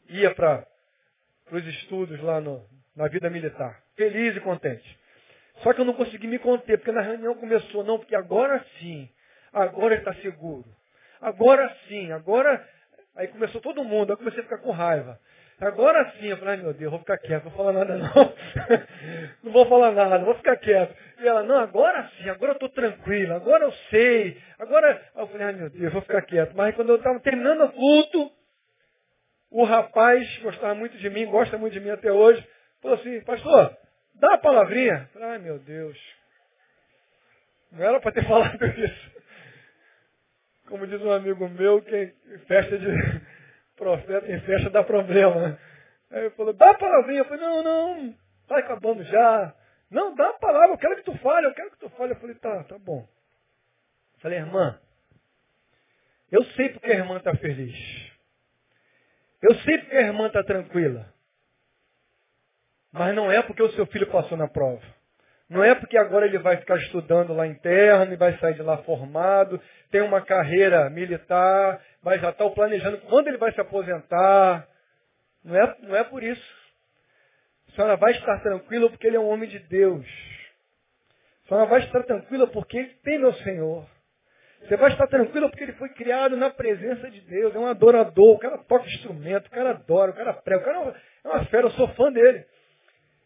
Ia 0.09 0.33
para 0.33 0.65
os 1.51 1.65
estudos 1.65 2.19
lá 2.21 2.41
no, 2.41 2.65
na 2.95 3.07
vida 3.07 3.29
militar. 3.29 3.81
Feliz 3.95 4.35
e 4.35 4.41
contente. 4.41 4.99
Só 5.63 5.73
que 5.73 5.79
eu 5.79 5.85
não 5.85 5.93
consegui 5.93 6.27
me 6.27 6.39
conter, 6.39 6.77
porque 6.77 6.91
na 6.91 7.01
reunião 7.01 7.35
começou, 7.35 7.83
não, 7.83 7.97
porque 7.97 8.15
agora 8.15 8.63
sim, 8.79 9.09
agora 9.53 9.95
ele 9.95 10.01
está 10.01 10.13
seguro. 10.21 10.65
Agora 11.21 11.73
sim, 11.87 12.11
agora 12.11 12.67
Aí 13.15 13.27
começou 13.29 13.61
todo 13.61 13.83
mundo, 13.83 14.11
eu 14.11 14.17
comecei 14.17 14.41
a 14.41 14.43
ficar 14.43 14.57
com 14.57 14.71
raiva. 14.71 15.19
Agora 15.59 16.11
sim, 16.19 16.27
eu 16.27 16.37
falei, 16.37 16.55
ai 16.55 16.61
meu 16.61 16.73
Deus, 16.73 16.91
vou 16.91 16.99
ficar 16.99 17.17
quieto, 17.17 17.45
não 17.45 17.51
vou 17.51 17.65
falar 17.65 17.71
nada 17.71 17.95
não. 17.97 18.33
não 19.43 19.51
vou 19.53 19.65
falar 19.67 19.91
nada, 19.93 20.19
vou 20.19 20.35
ficar 20.35 20.57
quieto. 20.57 20.93
E 21.19 21.27
ela, 21.27 21.43
não, 21.43 21.57
agora 21.57 22.09
sim, 22.17 22.29
agora 22.29 22.51
eu 22.51 22.55
estou 22.55 22.69
tranquila, 22.69 23.35
agora 23.35 23.63
eu 23.63 23.71
sei. 23.89 24.37
Agora, 24.59 25.01
eu 25.15 25.27
falei, 25.27 25.47
ai 25.47 25.53
meu 25.53 25.69
Deus, 25.69 25.93
vou 25.93 26.01
ficar 26.01 26.21
quieto. 26.23 26.53
Mas 26.55 26.75
quando 26.75 26.89
eu 26.89 26.97
estava 26.97 27.19
terminando 27.21 27.61
o 27.63 27.71
culto, 27.71 28.31
o 29.49 29.63
rapaz 29.63 30.37
gostava 30.39 30.75
muito 30.75 30.97
de 30.97 31.09
mim, 31.09 31.25
gosta 31.27 31.57
muito 31.57 31.71
de 31.71 31.79
mim 31.79 31.91
até 31.91 32.11
hoje, 32.11 32.45
falou 32.81 32.97
assim, 32.97 33.21
pastor, 33.21 33.77
dá 34.15 34.33
a 34.33 34.37
palavrinha. 34.37 35.09
falei, 35.13 35.29
ai 35.29 35.37
meu 35.37 35.57
Deus. 35.59 35.97
Não 37.71 37.85
era 37.85 38.01
para 38.01 38.11
ter 38.11 38.23
falado 38.27 38.65
isso. 38.65 39.04
Como 40.67 40.87
diz 40.87 41.01
um 41.01 41.11
amigo 41.11 41.47
meu, 41.49 41.81
que 41.81 42.13
festa 42.47 42.77
de 42.77 42.87
profeta 43.75 44.31
em 44.31 44.39
festa 44.41 44.69
dá 44.69 44.83
problema. 44.83 45.59
Aí 46.11 46.21
ele 46.21 46.29
falou, 46.31 46.53
dá 46.53 46.71
a 46.71 46.77
palavrinha. 46.77 47.19
Eu 47.19 47.25
falei, 47.25 47.41
não, 47.41 47.63
não, 47.63 48.15
está 48.41 48.57
acabando 48.57 49.03
já. 49.03 49.55
Não, 49.89 50.15
dá 50.15 50.29
a 50.29 50.33
palavra, 50.33 50.71
eu 50.73 50.77
quero 50.77 50.95
que 50.97 51.03
tu 51.03 51.17
fale, 51.19 51.47
eu 51.47 51.53
quero 51.53 51.71
que 51.71 51.79
tu 51.79 51.89
fale. 51.91 52.13
Eu 52.13 52.19
falei, 52.19 52.35
tá, 52.35 52.63
tá 52.63 52.77
bom. 52.79 53.07
Eu 54.15 54.19
falei, 54.21 54.39
irmã, 54.39 54.79
eu 56.31 56.43
sei 56.43 56.69
porque 56.69 56.91
a 56.91 56.95
irmã 56.95 57.17
está 57.17 57.35
feliz. 57.35 58.11
Eu 59.41 59.53
sei 59.59 59.77
porque 59.77 59.95
a 59.95 60.01
irmã 60.01 60.27
está 60.27 60.43
tranquila. 60.43 61.13
Mas 62.91 63.13
não 63.13 63.31
é 63.31 63.41
porque 63.41 63.61
o 63.61 63.71
seu 63.73 63.85
filho 63.87 64.09
passou 64.09 64.37
na 64.37 64.47
prova. 64.47 64.81
Não 65.49 65.63
é 65.63 65.75
porque 65.75 65.97
agora 65.97 66.25
ele 66.25 66.39
vai 66.39 66.57
ficar 66.57 66.77
estudando 66.77 67.33
lá 67.33 67.45
interno 67.45 68.13
e 68.13 68.17
vai 68.17 68.35
sair 68.39 68.55
de 68.55 68.63
lá 68.63 68.77
formado, 68.79 69.61
tem 69.91 70.01
uma 70.01 70.21
carreira 70.21 70.89
militar, 70.89 71.79
mas 72.01 72.19
já 72.19 72.31
está 72.31 72.49
planejando 72.49 72.97
quando 73.01 73.27
ele 73.27 73.37
vai 73.37 73.51
se 73.51 73.61
aposentar. 73.61 74.67
Não 75.43 75.55
é, 75.55 75.75
não 75.81 75.95
é 75.95 76.03
por 76.03 76.23
isso. 76.23 76.65
A 77.69 77.75
senhora 77.75 77.95
vai 77.95 78.11
estar 78.13 78.39
tranquila 78.41 78.89
porque 78.89 79.05
ele 79.05 79.17
é 79.17 79.19
um 79.19 79.29
homem 79.29 79.47
de 79.47 79.59
Deus. 79.59 80.05
A 81.45 81.47
senhora 81.47 81.67
vai 81.67 81.79
estar 81.81 82.01
tranquila 82.03 82.47
porque 82.47 82.77
ele 82.77 82.89
tem 83.03 83.19
meu 83.19 83.33
Senhor. 83.33 83.87
Você 84.61 84.75
vai 84.77 84.91
estar 84.91 85.05
tranquila 85.05 85.47
porque 85.47 85.63
ele 85.63 85.73
foi 85.73 85.89
criado 85.89 86.35
na 86.35 86.49
presença 86.49 87.09
de 87.11 87.21
Deus. 87.21 87.53
É 87.53 87.59
um 87.59 87.67
adorador. 87.67 88.35
O 88.35 88.39
cara 88.39 88.57
toca 88.57 88.87
instrumento, 88.87 89.45
o 89.45 89.51
cara 89.51 89.71
adora, 89.71 90.11
o 90.11 90.15
cara 90.15 90.33
prega. 90.33 90.61
O 90.61 90.65
cara 90.65 90.95
é 91.23 91.27
uma 91.27 91.45
fera, 91.45 91.67
eu 91.67 91.71
sou 91.71 91.87
fã 91.89 92.11
dele. 92.11 92.43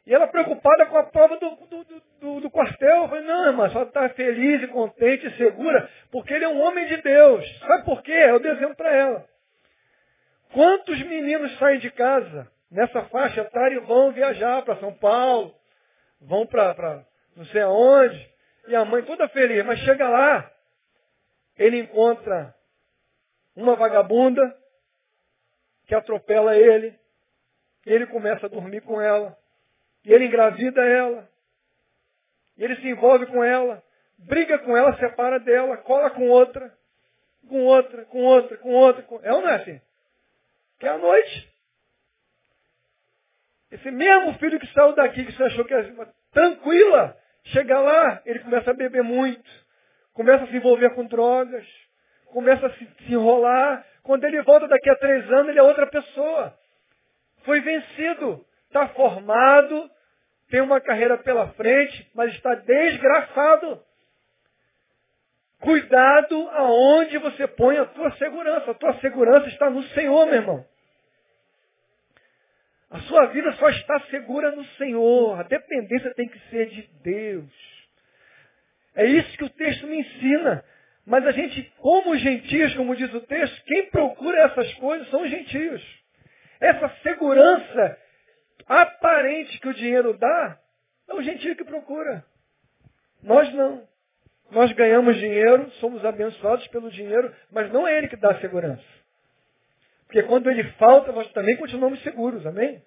E 0.10 0.14
ela 0.14 0.26
preocupada 0.26 0.88
com 0.88 0.98
a 0.98 1.04
prova 1.04 1.38
do, 1.38 1.50
do, 1.52 1.86
do, 2.20 2.42
do 2.42 2.50
quartel. 2.50 3.04
Eu 3.04 3.10
falei, 3.10 3.24
não, 3.26 3.46
irmã, 3.46 3.70
só 3.70 3.84
está 3.84 4.10
feliz 4.10 4.64
e 4.64 4.68
contente 4.68 5.28
e 5.28 5.38
segura, 5.38 5.88
porque 6.10 6.34
ele 6.34 6.46
é 6.46 6.48
um 6.48 6.60
homem 6.60 6.88
de 6.88 6.98
Deus. 6.98 7.60
Sabe 7.60 7.86
por 7.86 8.02
quê? 8.02 8.12
Eu 8.12 8.40
dezembro 8.40 8.76
para 8.76 8.92
ela. 8.92 9.30
Quantos 10.52 11.00
meninos 11.04 11.56
saem 11.60 11.78
de 11.78 11.92
casa 11.92 12.52
nessa 12.72 13.04
faixa 13.04 13.42
etária 13.42 13.76
e 13.76 13.82
vão 13.82 14.12
viajar 14.12 14.64
para 14.64 14.78
São 14.78 14.92
Paulo, 14.96 15.54
vão 16.20 16.44
para 16.48 17.06
não 17.36 17.46
sei 17.46 17.62
aonde, 17.62 18.30
e 18.68 18.76
a 18.76 18.84
mãe 18.84 19.04
toda 19.04 19.30
feliz, 19.30 19.64
mas 19.64 19.78
chega 19.82 20.10
lá, 20.10 20.52
ele 21.56 21.82
encontra 21.82 22.56
uma 23.56 23.76
vagabunda 23.76 24.58
que 25.86 25.94
atropela 25.94 26.58
ele, 26.58 26.98
e 27.86 27.94
ele 27.94 28.08
começa 28.08 28.48
a 28.48 28.50
dormir 28.50 28.82
com 28.82 29.00
ela. 29.00 29.38
E 30.10 30.14
ele 30.14 30.26
engravida 30.26 30.84
ela. 30.84 31.30
E 32.58 32.64
ele 32.64 32.76
se 32.78 32.88
envolve 32.88 33.28
com 33.28 33.44
ela. 33.44 33.84
Briga 34.18 34.58
com 34.60 34.76
ela, 34.76 34.98
separa 34.98 35.40
dela, 35.40 35.78
cola 35.78 36.10
com 36.10 36.28
outra. 36.28 36.74
Com 37.48 37.64
outra, 37.64 38.06
com 38.06 38.24
outra, 38.24 38.58
com 38.58 38.74
outra. 38.74 39.04
Com... 39.04 39.20
É 39.24 39.32
ou 39.32 39.42
não 39.42 39.50
é 39.50 39.56
assim? 39.56 39.82
Que 40.80 40.88
é 40.88 40.90
a 40.90 40.98
noite. 40.98 41.54
Esse 43.72 43.92
mesmo 43.92 44.34
filho 44.40 44.60
que 44.60 44.68
saiu 44.74 44.94
daqui, 44.94 45.24
que 45.24 45.32
você 45.32 45.44
achou 45.44 45.64
que 45.64 45.74
era 45.74 46.14
tranquila, 46.32 47.16
Chega 47.46 47.80
lá, 47.80 48.22
ele 48.26 48.40
começa 48.40 48.70
a 48.70 48.74
beber 48.74 49.04
muito, 49.04 49.50
começa 50.14 50.44
a 50.44 50.48
se 50.48 50.56
envolver 50.56 50.92
com 50.92 51.06
drogas, 51.06 51.66
começa 52.28 52.68
a 52.68 52.74
se, 52.74 52.88
se 53.06 53.14
enrolar. 53.14 53.86
Quando 54.04 54.24
ele 54.24 54.42
volta 54.44 54.68
daqui 54.68 54.90
a 54.90 54.96
três 54.96 55.30
anos, 55.32 55.50
ele 55.50 55.60
é 55.60 55.64
outra 55.64 55.88
pessoa. 55.88 56.54
Foi 57.44 57.60
vencido, 57.62 58.46
está 58.68 58.88
formado, 58.90 59.90
tem 60.50 60.62
uma 60.62 60.82
carreira 60.82 61.18
pela 61.18 61.50
frente, 61.50 62.10
mas 62.14 62.34
está 62.34 62.56
desgraçado. 62.56 63.84
Cuidado 65.60 66.50
aonde 66.52 67.18
você 67.18 67.48
põe 67.48 67.78
a 67.78 67.86
tua 67.86 68.12
segurança. 68.14 68.72
A 68.72 68.74
tua 68.74 68.94
segurança 69.00 69.48
está 69.50 69.70
no 69.70 69.84
Senhor, 69.90 70.26
meu 70.26 70.36
irmão. 70.36 70.66
A 72.90 73.00
sua 73.02 73.28
vida 73.28 73.52
só 73.54 73.70
está 73.70 74.00
segura 74.10 74.52
no 74.52 74.66
Senhor. 74.78 75.40
A 75.40 75.44
dependência 75.44 76.14
tem 76.16 76.28
que 76.28 76.40
ser 76.50 76.68
de 76.68 76.90
Deus. 77.04 77.52
É 78.96 79.06
isso 79.06 79.38
que 79.38 79.44
o 79.44 79.50
texto 79.50 79.86
me 79.86 80.00
ensina. 80.00 80.64
Mas 81.06 81.26
a 81.28 81.32
gente, 81.32 81.62
como 81.78 82.18
gentios, 82.18 82.74
como 82.76 82.96
diz 82.96 83.14
o 83.14 83.22
texto, 83.22 83.64
quem 83.66 83.90
procura 83.92 84.42
essas 84.44 84.74
coisas 84.76 85.08
são 85.10 85.22
os 85.24 85.30
gentios. 85.30 85.84
Essa 86.60 86.90
segurança 87.04 87.98
aparente 88.68 89.60
que 89.60 89.68
o 89.68 89.74
dinheiro 89.74 90.18
dá, 90.18 90.60
é 91.08 91.14
o 91.14 91.22
gentio 91.22 91.56
que 91.56 91.64
procura. 91.64 92.24
Nós 93.24 93.52
não. 93.54 93.88
Nós 94.52 94.72
ganhamos 94.74 95.16
dinheiro, 95.18 95.70
somos 95.74 96.04
abençoados 96.04 96.68
pelo 96.70 96.90
dinheiro, 96.90 97.34
mas 97.52 97.72
não 97.72 97.88
é 97.88 97.98
ele 97.98 98.08
que 98.08 98.16
dá 98.16 98.32
a 98.32 98.40
segurança. 98.40 98.84
Porque 100.06 100.24
quando 100.24 100.50
ele 100.50 100.64
falta, 100.74 101.12
nós 101.12 101.32
também 101.34 101.56
continuamos 101.56 102.02
seguros, 102.02 102.44
amém? 102.46 102.84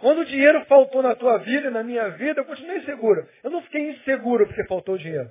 Quando 0.00 0.20
o 0.20 0.24
dinheiro 0.24 0.64
faltou 0.64 1.02
na 1.02 1.14
tua 1.14 1.38
vida 1.38 1.68
e 1.68 1.70
na 1.70 1.82
minha 1.82 2.08
vida, 2.10 2.40
eu 2.40 2.44
continuei 2.44 2.82
seguro. 2.84 3.28
Eu 3.42 3.50
não 3.50 3.62
fiquei 3.62 3.90
inseguro 3.90 4.46
porque 4.46 4.64
faltou 4.64 4.94
o 4.94 4.98
dinheiro. 4.98 5.30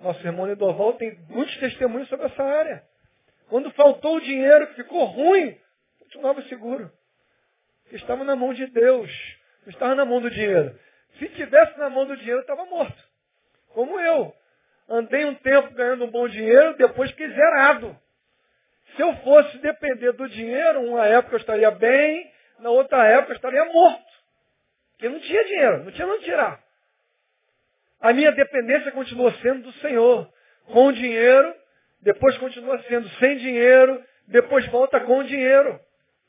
Nosso 0.00 0.24
irmão 0.26 0.46
Nedoval 0.46 0.94
tem 0.94 1.18
muitos 1.28 1.56
testemunhos 1.58 2.08
sobre 2.08 2.26
essa 2.26 2.42
área. 2.42 2.82
Quando 3.48 3.70
faltou 3.72 4.16
o 4.16 4.20
dinheiro, 4.20 4.66
ficou 4.74 5.04
ruim, 5.06 5.58
continuava 6.00 6.42
seguro. 6.42 6.90
Estava 7.92 8.24
na 8.24 8.36
mão 8.36 8.52
de 8.52 8.66
Deus, 8.66 9.10
não 9.62 9.70
estava 9.70 9.94
na 9.94 10.04
mão 10.04 10.20
do 10.20 10.30
dinheiro. 10.30 10.78
Se 11.18 11.28
tivesse 11.30 11.78
na 11.78 11.88
mão 11.88 12.06
do 12.06 12.16
dinheiro, 12.16 12.40
estava 12.40 12.64
morto. 12.66 13.02
Como 13.68 13.98
eu. 13.98 14.34
Andei 14.88 15.24
um 15.24 15.34
tempo 15.34 15.74
ganhando 15.74 16.04
um 16.04 16.10
bom 16.10 16.28
dinheiro, 16.28 16.76
depois 16.76 17.10
fiquei 17.10 17.28
zerado. 17.28 17.96
Se 18.96 19.02
eu 19.02 19.14
fosse 19.18 19.58
depender 19.58 20.12
do 20.12 20.28
dinheiro, 20.28 20.80
uma 20.82 21.06
época 21.06 21.34
eu 21.34 21.40
estaria 21.40 21.70
bem, 21.70 22.32
na 22.58 22.70
outra 22.70 23.06
época 23.06 23.32
eu 23.32 23.36
estaria 23.36 23.64
morto. 23.66 24.08
Porque 24.92 25.08
não 25.08 25.20
tinha 25.20 25.44
dinheiro, 25.44 25.84
não 25.84 25.92
tinha 25.92 26.06
onde 26.06 26.24
tirar. 26.24 26.60
A 28.00 28.12
minha 28.12 28.32
dependência 28.32 28.92
continua 28.92 29.32
sendo 29.42 29.62
do 29.62 29.72
Senhor. 29.74 30.32
Com 30.66 30.86
o 30.86 30.92
dinheiro, 30.92 31.54
depois 32.00 32.36
continua 32.38 32.78
sendo 32.82 33.08
sem 33.10 33.36
dinheiro, 33.38 34.02
depois 34.26 34.66
volta 34.68 35.00
com 35.00 35.18
o 35.18 35.24
dinheiro. 35.24 35.80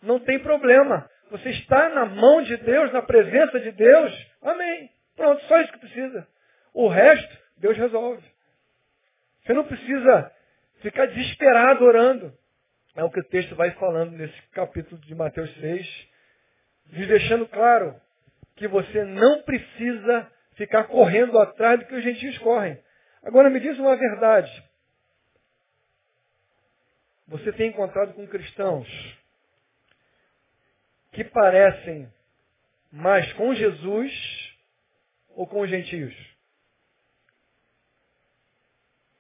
Não 0.02 0.20
tem 0.20 0.40
problema. 0.40 1.10
Você 1.30 1.50
está 1.50 1.90
na 1.90 2.06
mão 2.06 2.42
de 2.42 2.58
Deus, 2.58 2.92
na 2.92 3.02
presença 3.02 3.60
de 3.60 3.72
Deus. 3.72 4.28
Amém. 4.42 4.90
Pronto, 5.16 5.44
só 5.46 5.62
isso 5.62 5.72
que 5.74 5.80
precisa. 5.80 6.28
O 6.74 6.88
resto, 6.88 7.38
Deus 7.58 7.78
resolve. 7.78 8.24
Você 9.44 9.54
não 9.54 9.64
precisa 9.66 10.32
ficar 10.82 11.06
desesperado 11.08 11.86
orando. 11.86 12.34
É 12.96 13.04
o 13.04 13.12
que 13.12 13.20
o 13.20 13.30
texto 13.30 13.56
vai 13.56 13.72
falando 13.72 14.12
nesse 14.12 14.42
capítulo 14.52 15.00
de 15.02 15.14
Mateus 15.14 15.54
6, 15.60 16.08
nos 16.92 17.08
deixando 17.08 17.48
claro 17.48 18.00
que 18.56 18.68
você 18.68 19.04
não 19.04 19.42
precisa 19.44 20.32
ficar 20.56 20.86
correndo 20.86 21.38
atrás 21.40 21.80
do 21.80 21.86
que 21.86 21.96
os 21.96 22.04
gentios 22.04 22.38
correm. 22.40 22.78
Agora 23.24 23.50
me 23.50 23.60
diz 23.60 23.78
uma 23.78 23.96
verdade. 23.96 24.64
Você 27.28 27.52
tem 27.54 27.70
encontrado 27.70 28.14
com 28.14 28.28
cristãos 28.28 29.19
que 31.12 31.24
parecem 31.24 32.12
mais 32.92 33.32
com 33.34 33.54
Jesus 33.54 34.58
ou 35.30 35.48
com 35.48 35.62
os 35.62 35.70
gentios? 35.70 36.16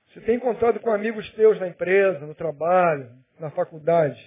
Você 0.08 0.22
tem 0.22 0.36
encontrado 0.36 0.80
com 0.80 0.92
amigos 0.92 1.30
teus 1.34 1.60
na 1.60 1.68
empresa, 1.68 2.26
no 2.26 2.34
trabalho, 2.34 3.12
na 3.40 3.52
faculdade, 3.52 4.20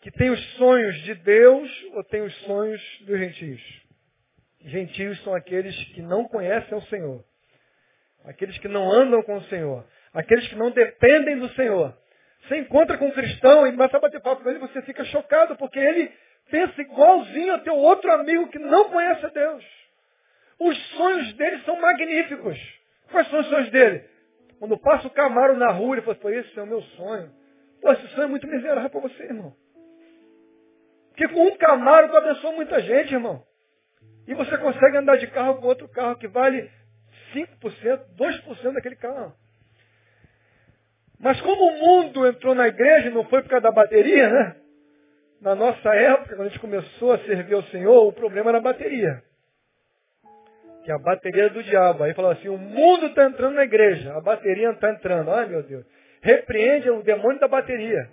que 0.00 0.10
tem 0.10 0.30
os 0.30 0.54
sonhos 0.54 0.94
de 1.02 1.14
Deus 1.14 1.84
ou 1.94 2.04
tem 2.04 2.22
os 2.22 2.34
sonhos 2.42 2.82
dos 3.00 3.18
gentios? 3.18 3.86
Gentios 4.60 5.22
são 5.22 5.34
aqueles 5.34 5.74
que 5.92 6.02
não 6.02 6.28
conhecem 6.28 6.76
o 6.76 6.82
Senhor. 6.82 7.24
Aqueles 8.24 8.58
que 8.58 8.68
não 8.68 8.90
andam 8.90 9.22
com 9.22 9.36
o 9.36 9.44
Senhor. 9.44 9.86
Aqueles 10.12 10.46
que 10.48 10.56
não 10.56 10.70
dependem 10.70 11.38
do 11.38 11.48
Senhor. 11.50 11.96
Você 12.42 12.58
encontra 12.58 12.98
com 12.98 13.06
um 13.06 13.12
cristão 13.12 13.66
e 13.66 13.72
começa 13.72 13.96
a 13.96 14.00
bater 14.00 14.20
papo 14.20 14.42
com 14.42 14.50
ele, 14.50 14.58
você 14.58 14.82
fica 14.82 15.04
chocado, 15.04 15.56
porque 15.56 15.78
ele 15.78 16.12
pensa 16.50 16.80
igualzinho 16.80 17.54
a 17.54 17.58
teu 17.58 17.74
outro 17.74 18.10
amigo 18.12 18.48
que 18.48 18.58
não 18.58 18.90
conhece 18.90 19.26
a 19.26 19.28
Deus. 19.28 19.64
Os 20.58 20.76
sonhos 20.90 21.32
dele 21.34 21.62
são 21.64 21.80
magníficos. 21.80 22.58
Quais 23.10 23.28
são 23.28 23.40
os 23.40 23.46
sonhos 23.46 23.70
dele? 23.70 24.04
Quando 24.58 24.78
passa 24.78 25.06
o 25.06 25.10
Camaro 25.10 25.56
na 25.56 25.70
rua, 25.70 25.96
ele 25.96 26.02
fala, 26.02 26.16
foi 26.16 26.36
esse 26.36 26.58
é 26.58 26.62
o 26.62 26.66
meu 26.66 26.80
sonho. 26.82 27.30
Pô, 27.80 27.92
esse 27.92 28.06
sonho 28.08 28.24
é 28.24 28.28
muito 28.28 28.46
miserável 28.46 28.88
para 28.88 29.00
você, 29.00 29.24
irmão. 29.24 29.54
Porque 31.10 31.28
com 31.28 31.46
um 31.46 31.56
Camaro 31.56 32.08
tu 32.08 32.16
abençoa 32.16 32.52
muita 32.52 32.80
gente, 32.80 33.12
irmão. 33.12 33.42
E 34.26 34.34
você 34.34 34.56
consegue 34.58 34.96
andar 34.96 35.16
de 35.16 35.26
carro 35.28 35.60
com 35.60 35.66
outro 35.66 35.88
carro 35.88 36.16
que 36.16 36.26
vale 36.26 36.70
5%, 37.34 38.16
2% 38.16 38.72
daquele 38.72 38.96
carro. 38.96 39.34
Mas 41.18 41.40
como 41.40 41.62
o 41.64 41.78
mundo 41.78 42.26
entrou 42.26 42.54
na 42.54 42.68
igreja, 42.68 43.10
não 43.10 43.24
foi 43.24 43.42
por 43.42 43.48
causa 43.48 43.62
da 43.62 43.70
bateria, 43.70 44.28
né? 44.28 44.56
Na 45.40 45.54
nossa 45.54 45.94
época, 45.94 46.36
quando 46.36 46.46
a 46.46 46.48
gente 46.48 46.60
começou 46.60 47.12
a 47.12 47.18
servir 47.18 47.54
ao 47.54 47.62
Senhor, 47.64 48.06
o 48.06 48.12
problema 48.12 48.50
era 48.50 48.58
a 48.58 48.62
bateria. 48.62 49.22
Que 50.84 50.92
a 50.92 50.98
bateria 50.98 51.44
era 51.44 51.52
do 51.52 51.62
diabo. 51.62 52.04
Aí 52.04 52.14
falou 52.14 52.30
assim, 52.30 52.48
o 52.48 52.56
mundo 52.56 53.06
está 53.06 53.24
entrando 53.24 53.54
na 53.54 53.64
igreja, 53.64 54.14
a 54.14 54.20
bateria 54.20 54.70
está 54.70 54.90
entrando. 54.90 55.30
Ai 55.30 55.46
meu 55.46 55.62
Deus. 55.62 55.84
Repreende 56.22 56.90
o 56.90 57.02
demônio 57.02 57.38
da 57.38 57.48
bateria. 57.48 58.08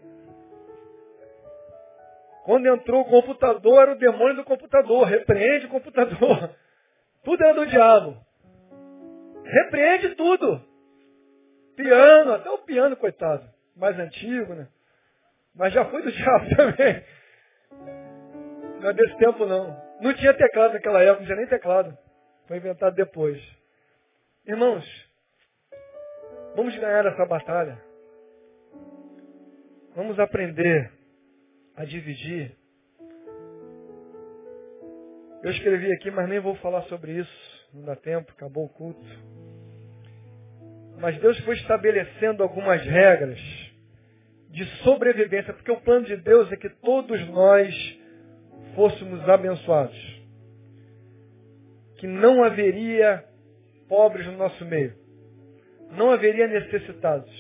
Quando 2.43 2.67
entrou 2.67 3.01
o 3.01 3.05
computador, 3.05 3.83
era 3.83 3.91
o 3.93 3.97
demônio 3.97 4.35
do 4.35 4.43
computador. 4.43 5.07
Repreende 5.07 5.67
o 5.67 5.69
computador. 5.69 6.49
Tudo 7.23 7.41
era 7.41 7.53
do 7.53 7.65
diabo. 7.65 8.17
Repreende 9.45 10.15
tudo. 10.15 10.61
Piano, 11.75 12.33
até 12.33 12.49
o 12.49 12.59
piano, 12.59 12.97
coitado. 12.97 13.47
Mais 13.75 13.97
antigo, 13.97 14.53
né? 14.53 14.67
Mas 15.55 15.73
já 15.73 15.85
foi 15.85 16.01
do 16.01 16.11
diabo 16.11 16.55
também. 16.55 17.03
Não 18.79 18.89
é 18.89 18.93
desse 18.93 19.17
tempo, 19.17 19.45
não. 19.45 19.81
Não 20.01 20.13
tinha 20.13 20.33
teclado 20.33 20.73
naquela 20.73 21.01
época, 21.01 21.19
não 21.19 21.25
tinha 21.25 21.37
nem 21.37 21.47
teclado. 21.47 21.97
Foi 22.47 22.57
inventado 22.57 22.95
depois. 22.95 23.41
Irmãos, 24.45 24.85
vamos 26.55 26.75
ganhar 26.75 27.05
essa 27.05 27.25
batalha. 27.25 27.77
Vamos 29.95 30.19
aprender 30.19 30.91
a 31.75 31.85
dividir. 31.85 32.57
Eu 35.43 35.51
escrevi 35.51 35.91
aqui, 35.93 36.09
mas 36.09 36.27
nem 36.27 36.39
vou 36.39 36.55
falar 36.55 36.81
sobre 36.83 37.13
isso. 37.13 37.67
Não 37.73 37.85
dá 37.85 37.95
tempo, 37.95 38.31
acabou 38.31 38.65
o 38.65 38.69
culto. 38.69 39.05
Mas 40.97 41.17
Deus 41.19 41.39
foi 41.41 41.55
estabelecendo 41.55 42.43
algumas 42.43 42.81
regras 42.81 43.39
de 44.53 44.65
sobrevivência, 44.83 45.51
porque 45.51 45.71
o 45.71 45.81
plano 45.81 46.05
de 46.05 46.15
Deus 46.15 46.51
é 46.51 46.55
que 46.55 46.69
todos 46.69 47.27
nós 47.29 47.99
fôssemos 48.75 49.27
abençoados. 49.27 50.21
Que 51.97 52.05
não 52.05 52.43
haveria 52.43 53.25
pobres 53.89 54.27
no 54.27 54.37
nosso 54.37 54.63
meio. 54.63 54.93
Não 55.97 56.11
haveria 56.11 56.47
necessitados. 56.47 57.31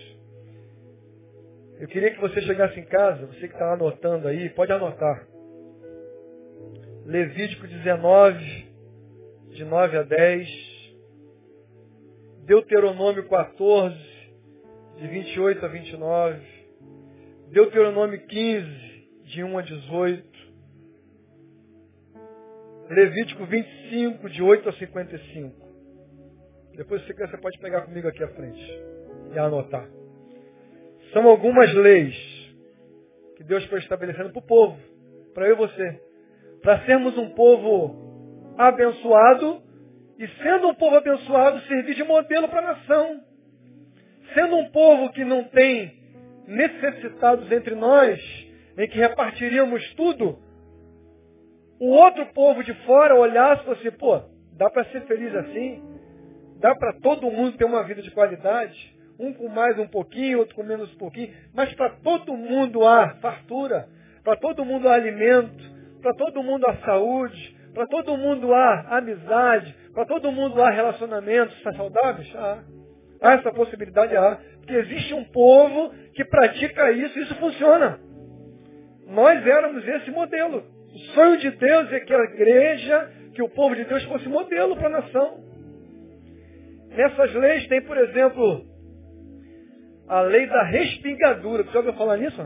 Eu 1.79 1.87
queria 1.87 2.09
que 2.09 2.19
você 2.19 2.41
chegasse 2.41 2.79
em 2.79 2.85
casa, 2.85 3.27
você 3.27 3.47
que 3.47 3.53
está 3.53 3.73
anotando 3.73 4.27
aí, 4.27 4.49
pode 4.49 4.71
anotar. 4.71 5.27
Levítico 7.05 7.67
19, 7.67 8.67
de 9.49 9.65
9 9.65 9.97
a 9.97 10.01
10. 10.01 10.49
Deuteronômio 12.45 13.29
14, 13.29 13.95
de 14.97 15.07
28 15.07 15.63
a 15.63 15.69
29. 15.69 16.52
Deuteronômio 17.53 18.19
15, 18.19 18.65
de 19.25 19.43
1 19.43 19.57
a 19.59 19.61
18. 19.61 20.27
Levítico 22.89 23.45
25, 23.45 24.27
de 24.27 24.41
8 24.41 24.69
a 24.69 24.73
55. 24.73 25.55
Depois, 26.75 27.01
se 27.01 27.07
você 27.07 27.13
quer, 27.13 27.29
você 27.29 27.37
pode 27.37 27.59
pegar 27.59 27.83
comigo 27.83 28.07
aqui 28.07 28.23
à 28.23 28.27
frente 28.29 28.81
e 29.35 29.37
anotar. 29.37 29.87
São 31.13 31.27
algumas 31.27 31.71
leis 31.75 32.15
que 33.37 33.43
Deus 33.43 33.63
foi 33.65 33.77
estabelecendo 33.81 34.31
para 34.31 34.39
o 34.39 34.47
povo, 34.47 34.79
para 35.35 35.47
eu 35.47 35.53
e 35.53 35.57
você. 35.57 36.01
Para 36.63 36.83
sermos 36.87 37.15
um 37.19 37.35
povo 37.35 38.55
abençoado 38.57 39.61
E 40.17 40.27
sendo 40.41 40.69
um 40.69 40.73
povo 40.73 40.95
abençoado, 40.95 41.59
servir 41.67 41.93
de 41.93 42.03
modelo 42.03 42.49
para 42.49 42.61
a 42.61 42.73
nação. 42.73 43.21
Sendo 44.33 44.55
um 44.55 44.71
povo 44.71 45.11
que 45.11 45.23
não 45.23 45.43
tem 45.43 46.02
necessitados 46.47 47.51
entre 47.51 47.75
nós, 47.75 48.19
em 48.77 48.87
que 48.87 48.97
repartiríamos 48.97 49.93
tudo, 49.95 50.39
o 51.79 51.89
outro 51.89 52.25
povo 52.27 52.63
de 52.63 52.73
fora 52.85 53.15
olhasse 53.15 53.61
e 53.61 53.65
fosse, 53.65 53.91
pô, 53.91 54.21
dá 54.53 54.69
para 54.69 54.85
ser 54.85 55.01
feliz 55.01 55.33
assim? 55.35 55.81
Dá 56.59 56.73
para 56.75 56.93
todo 57.01 57.29
mundo 57.29 57.57
ter 57.57 57.65
uma 57.65 57.83
vida 57.83 58.01
de 58.01 58.11
qualidade? 58.11 58.93
Um 59.19 59.33
com 59.33 59.47
mais 59.49 59.77
um 59.77 59.87
pouquinho, 59.87 60.39
outro 60.39 60.55
com 60.55 60.63
menos 60.63 60.91
um 60.93 60.97
pouquinho, 60.97 61.33
mas 61.53 61.73
para 61.73 61.89
todo 61.89 62.35
mundo 62.35 62.85
há 62.87 63.15
fartura, 63.21 63.87
para 64.23 64.37
todo 64.37 64.63
mundo 64.63 64.87
há 64.87 64.93
alimento, 64.93 65.63
para 66.01 66.13
todo 66.13 66.41
mundo 66.41 66.65
há 66.67 66.75
saúde, 66.85 67.57
para 67.73 67.87
todo 67.87 68.15
mundo 68.17 68.53
há 68.53 68.97
amizade, 68.97 69.75
para 69.93 70.05
todo 70.05 70.31
mundo 70.31 70.61
há 70.61 70.69
relacionamentos 70.69 71.55
saudáveis? 71.75 72.33
Há. 72.35 72.63
Há 73.21 73.33
essa 73.33 73.51
possibilidade, 73.51 74.15
há. 74.15 74.39
Porque 74.57 74.73
existe 74.73 75.13
um 75.13 75.23
povo 75.25 75.93
que 76.13 76.25
pratica 76.25 76.91
isso 76.91 77.19
isso 77.19 77.35
funciona. 77.35 77.99
Nós 79.07 79.45
éramos 79.45 79.87
esse 79.87 80.11
modelo. 80.11 80.63
O 80.93 80.97
sonho 81.13 81.37
de 81.39 81.51
Deus 81.51 81.91
é 81.91 81.99
que 81.99 82.13
a 82.13 82.23
igreja, 82.23 83.11
que 83.33 83.41
o 83.41 83.49
povo 83.49 83.75
de 83.75 83.83
Deus 83.85 84.03
fosse 84.05 84.27
modelo 84.29 84.75
para 84.75 84.87
a 84.87 85.01
nação. 85.01 85.43
Nessas 86.89 87.33
leis 87.33 87.67
tem, 87.67 87.81
por 87.81 87.97
exemplo, 87.97 88.65
a 90.07 90.21
lei 90.21 90.45
da 90.47 90.63
respingadura. 90.63 91.63
Você 91.63 91.77
ouviu 91.77 91.93
falar 91.93 92.17
nisso? 92.17 92.41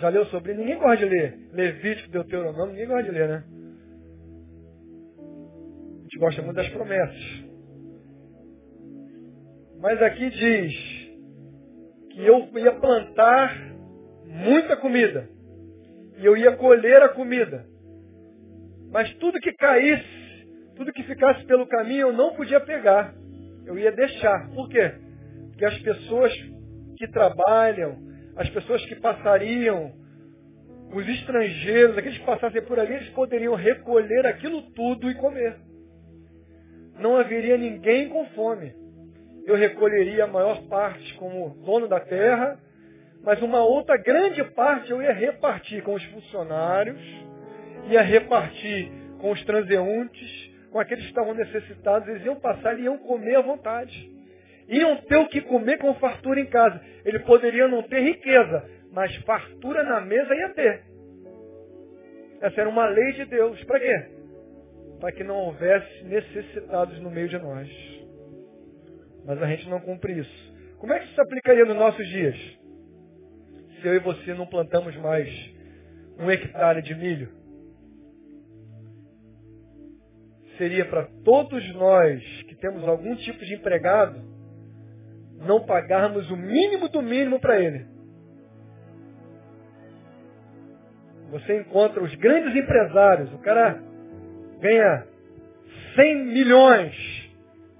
Já 0.00 0.08
leu 0.08 0.26
sobre? 0.26 0.54
Ninguém 0.54 0.78
gosta 0.78 0.96
de 0.96 1.04
ler. 1.06 1.38
Levítico, 1.52 2.10
Deuteronômio, 2.10 2.72
ninguém 2.72 2.88
gosta 2.88 3.04
de 3.04 3.10
ler, 3.10 3.28
né? 3.28 3.44
A 5.98 6.02
gente 6.02 6.18
gosta 6.18 6.42
muito 6.42 6.56
das 6.56 6.68
promessas. 6.70 7.44
Mas 9.80 10.02
aqui 10.02 10.30
diz 10.30 10.95
que 12.16 12.24
eu 12.24 12.48
ia 12.54 12.72
plantar 12.72 13.54
muita 14.24 14.74
comida. 14.78 15.28
E 16.16 16.24
eu 16.24 16.34
ia 16.34 16.56
colher 16.56 17.02
a 17.02 17.10
comida. 17.10 17.66
Mas 18.90 19.12
tudo 19.16 19.38
que 19.38 19.52
caísse, 19.52 20.48
tudo 20.76 20.94
que 20.94 21.02
ficasse 21.02 21.44
pelo 21.44 21.66
caminho, 21.66 22.08
eu 22.08 22.12
não 22.14 22.34
podia 22.34 22.58
pegar. 22.58 23.14
Eu 23.66 23.78
ia 23.78 23.92
deixar. 23.92 24.48
Por 24.54 24.66
quê? 24.70 24.94
Porque 25.50 25.64
as 25.66 25.78
pessoas 25.80 26.32
que 26.96 27.06
trabalham, 27.08 27.98
as 28.34 28.48
pessoas 28.48 28.82
que 28.86 28.96
passariam, 28.96 29.92
os 30.94 31.06
estrangeiros, 31.06 31.98
aqueles 31.98 32.16
que 32.16 32.24
passassem 32.24 32.62
por 32.62 32.80
ali, 32.80 32.94
eles 32.94 33.10
poderiam 33.10 33.54
recolher 33.54 34.24
aquilo 34.24 34.62
tudo 34.72 35.10
e 35.10 35.14
comer. 35.16 35.54
Não 36.98 37.18
haveria 37.18 37.58
ninguém 37.58 38.08
com 38.08 38.24
fome. 38.28 38.72
Eu 39.46 39.56
recolheria 39.56 40.24
a 40.24 40.26
maior 40.28 40.60
parte 40.68 41.14
como 41.14 41.50
dono 41.64 41.88
da 41.88 42.00
terra 42.00 42.60
mas 43.26 43.42
uma 43.42 43.58
outra 43.58 43.96
grande 43.96 44.44
parte 44.52 44.88
eu 44.88 45.02
ia 45.02 45.12
repartir 45.12 45.82
com 45.82 45.94
os 45.94 46.04
funcionários, 46.04 46.96
ia 47.88 48.00
repartir 48.00 48.88
com 49.18 49.32
os 49.32 49.44
transeuntes, 49.44 50.54
com 50.70 50.78
aqueles 50.78 51.02
que 51.02 51.10
estavam 51.10 51.34
necessitados, 51.34 52.06
eles 52.06 52.24
iam 52.24 52.36
passar 52.36 52.78
e 52.78 52.84
iam 52.84 52.96
comer 52.98 53.34
à 53.34 53.40
vontade. 53.40 54.12
Iam 54.68 54.96
ter 54.98 55.16
o 55.16 55.26
que 55.26 55.40
comer 55.40 55.78
com 55.78 55.92
fartura 55.94 56.38
em 56.38 56.46
casa. 56.46 56.80
Ele 57.04 57.18
poderia 57.20 57.66
não 57.66 57.82
ter 57.82 58.00
riqueza, 58.00 58.64
mas 58.92 59.12
fartura 59.24 59.82
na 59.82 60.00
mesa 60.00 60.32
ia 60.32 60.48
ter. 60.50 60.82
Essa 62.40 62.60
era 62.60 62.70
uma 62.70 62.86
lei 62.86 63.12
de 63.14 63.24
Deus. 63.24 63.62
Para 63.64 63.80
quê? 63.80 64.06
Para 65.00 65.10
que 65.10 65.24
não 65.24 65.36
houvesse 65.36 66.04
necessitados 66.04 67.00
no 67.00 67.10
meio 67.10 67.28
de 67.28 67.38
nós. 67.38 67.95
Mas 69.26 69.42
a 69.42 69.46
gente 69.46 69.68
não 69.68 69.80
cumpre 69.80 70.18
isso. 70.18 70.54
Como 70.78 70.92
é 70.92 70.98
que 70.98 71.06
isso 71.06 71.14
se 71.14 71.20
aplicaria 71.20 71.64
nos 71.64 71.76
nossos 71.76 72.06
dias? 72.08 72.36
se 73.80 73.86
eu 73.86 73.94
e 73.94 73.98
você 73.98 74.34
não 74.34 74.46
plantamos 74.46 74.96
mais 74.96 75.28
um 76.18 76.30
hectare 76.30 76.82
de 76.82 76.94
milho, 76.94 77.28
seria 80.56 80.84
para 80.86 81.04
todos 81.24 81.74
nós 81.74 82.22
que 82.48 82.56
temos 82.56 82.82
algum 82.88 83.14
tipo 83.16 83.44
de 83.44 83.54
empregado, 83.54 84.20
não 85.46 85.64
pagarmos 85.64 86.30
o 86.30 86.36
mínimo 86.36 86.88
do 86.88 87.02
mínimo 87.02 87.38
para 87.38 87.60
ele. 87.60 87.86
Você 91.30 91.60
encontra 91.60 92.02
os 92.02 92.14
grandes 92.14 92.56
empresários, 92.56 93.32
o 93.34 93.38
cara 93.38 93.82
ganha 94.60 95.06
100 95.96 96.24
milhões, 96.26 97.15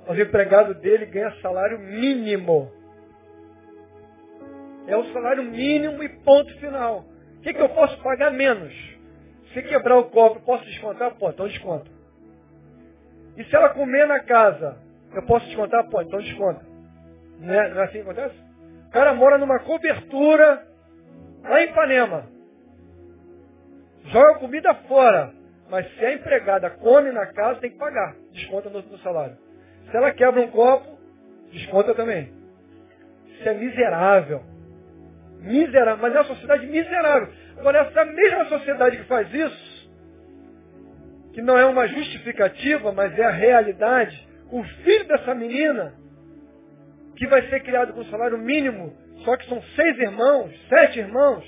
mas 0.07 0.19
o 0.19 0.23
empregado 0.23 0.75
dele 0.75 1.07
ganha 1.07 1.31
salário 1.43 1.79
mínimo. 1.79 2.71
É 4.87 4.97
o 4.97 5.13
salário 5.13 5.43
mínimo 5.43 6.03
e 6.03 6.09
ponto 6.09 6.53
final. 6.61 7.05
O 7.39 7.41
que, 7.41 7.53
que 7.53 7.61
eu 7.61 7.69
posso 7.71 8.01
pagar 8.03 8.31
menos? 8.31 8.73
Se 9.53 9.63
quebrar 9.63 9.99
o 9.99 10.11
copo, 10.11 10.41
posso 10.41 10.65
descontar? 10.65 11.15
Pô, 11.17 11.31
então 11.31 11.49
desconta. 11.49 11.91
E 13.37 13.45
se 13.45 13.55
ela 13.55 13.71
comer 13.71 14.07
na 14.07 14.21
casa, 14.21 14.77
eu 15.13 15.23
posso 15.23 15.47
descontar? 15.47 15.89
Pô, 15.91 16.01
então 16.01 16.21
desconta. 16.21 16.65
Não 17.41 17.53
é, 17.53 17.69
não 17.71 17.81
é 17.81 17.85
assim 17.85 17.95
que 17.95 18.01
acontece? 18.01 18.37
O 18.87 18.91
cara 18.91 19.13
mora 19.13 19.39
numa 19.39 19.59
cobertura 19.59 20.67
lá 21.43 21.63
em 21.63 21.69
Ipanema. 21.69 22.27
Joga 24.05 24.39
comida 24.39 24.73
fora. 24.89 25.33
Mas 25.69 25.93
se 25.97 26.05
a 26.05 26.15
empregada 26.15 26.71
come 26.71 27.11
na 27.11 27.27
casa, 27.27 27.61
tem 27.61 27.71
que 27.71 27.79
pagar. 27.79 28.15
Desconta 28.33 28.71
no, 28.71 28.81
no 28.83 28.99
salário. 28.99 29.37
Se 29.91 29.97
ela 29.97 30.12
quebra 30.12 30.41
um 30.41 30.49
copo, 30.49 30.99
desconta 31.53 31.95
também. 31.95 32.32
Isso 33.28 33.49
é 33.49 33.55
miserável. 33.55 34.43
Miserável, 35.41 36.03
mas 36.03 36.14
é 36.14 36.18
uma 36.18 36.24
sociedade 36.24 36.66
miserável. 36.66 37.28
Agora, 37.59 37.80
essa 37.80 38.05
mesma 38.05 38.45
sociedade 38.47 38.97
que 38.97 39.05
faz 39.05 39.32
isso, 39.32 39.91
que 41.32 41.43
não 41.43 41.57
é 41.57 41.64
uma 41.66 41.87
justificativa, 41.87 42.93
mas 42.93 43.16
é 43.18 43.24
a 43.24 43.30
realidade, 43.30 44.26
o 44.51 44.62
filho 44.62 45.07
dessa 45.07 45.34
menina, 45.34 45.95
que 47.16 47.26
vai 47.26 47.49
ser 47.49 47.61
criado 47.61 47.93
com 47.93 48.05
salário 48.07 48.39
mínimo, 48.39 48.93
só 49.24 49.37
que 49.37 49.49
são 49.49 49.62
seis 49.74 49.99
irmãos, 49.99 50.51
sete 50.68 50.99
irmãos, 50.99 51.45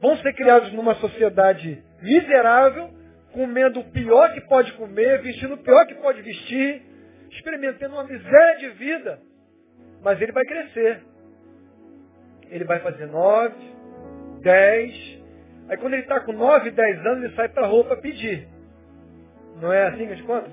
vão 0.00 0.16
ser 0.18 0.32
criados 0.34 0.72
numa 0.72 0.94
sociedade 0.96 1.82
miserável, 2.00 2.90
comendo 3.32 3.80
o 3.80 3.90
pior 3.90 4.32
que 4.32 4.40
pode 4.42 4.72
comer, 4.74 5.22
vestindo 5.22 5.54
o 5.54 5.58
pior 5.58 5.86
que 5.86 5.94
pode 5.96 6.22
vestir, 6.22 6.82
experimentando 7.30 7.94
uma 7.94 8.04
miséria 8.04 8.56
de 8.58 8.68
vida. 8.70 9.20
Mas 10.02 10.20
ele 10.20 10.32
vai 10.32 10.44
crescer 10.44 11.02
ele 12.52 12.64
vai 12.64 12.78
fazer 12.80 13.06
nove, 13.06 13.54
dez. 14.42 15.22
Aí 15.68 15.76
quando 15.78 15.94
ele 15.94 16.02
está 16.02 16.20
com 16.20 16.32
nove, 16.32 16.70
dez 16.70 16.98
anos, 17.06 17.24
ele 17.24 17.34
sai 17.34 17.48
para 17.48 17.66
a 17.66 17.84
para 17.84 17.96
pedir. 17.96 18.46
Não 19.60 19.72
é 19.72 19.88
assim 19.88 20.06
que 20.06 20.12
a 20.12 20.14
gente 20.14 20.26
conta? 20.26 20.50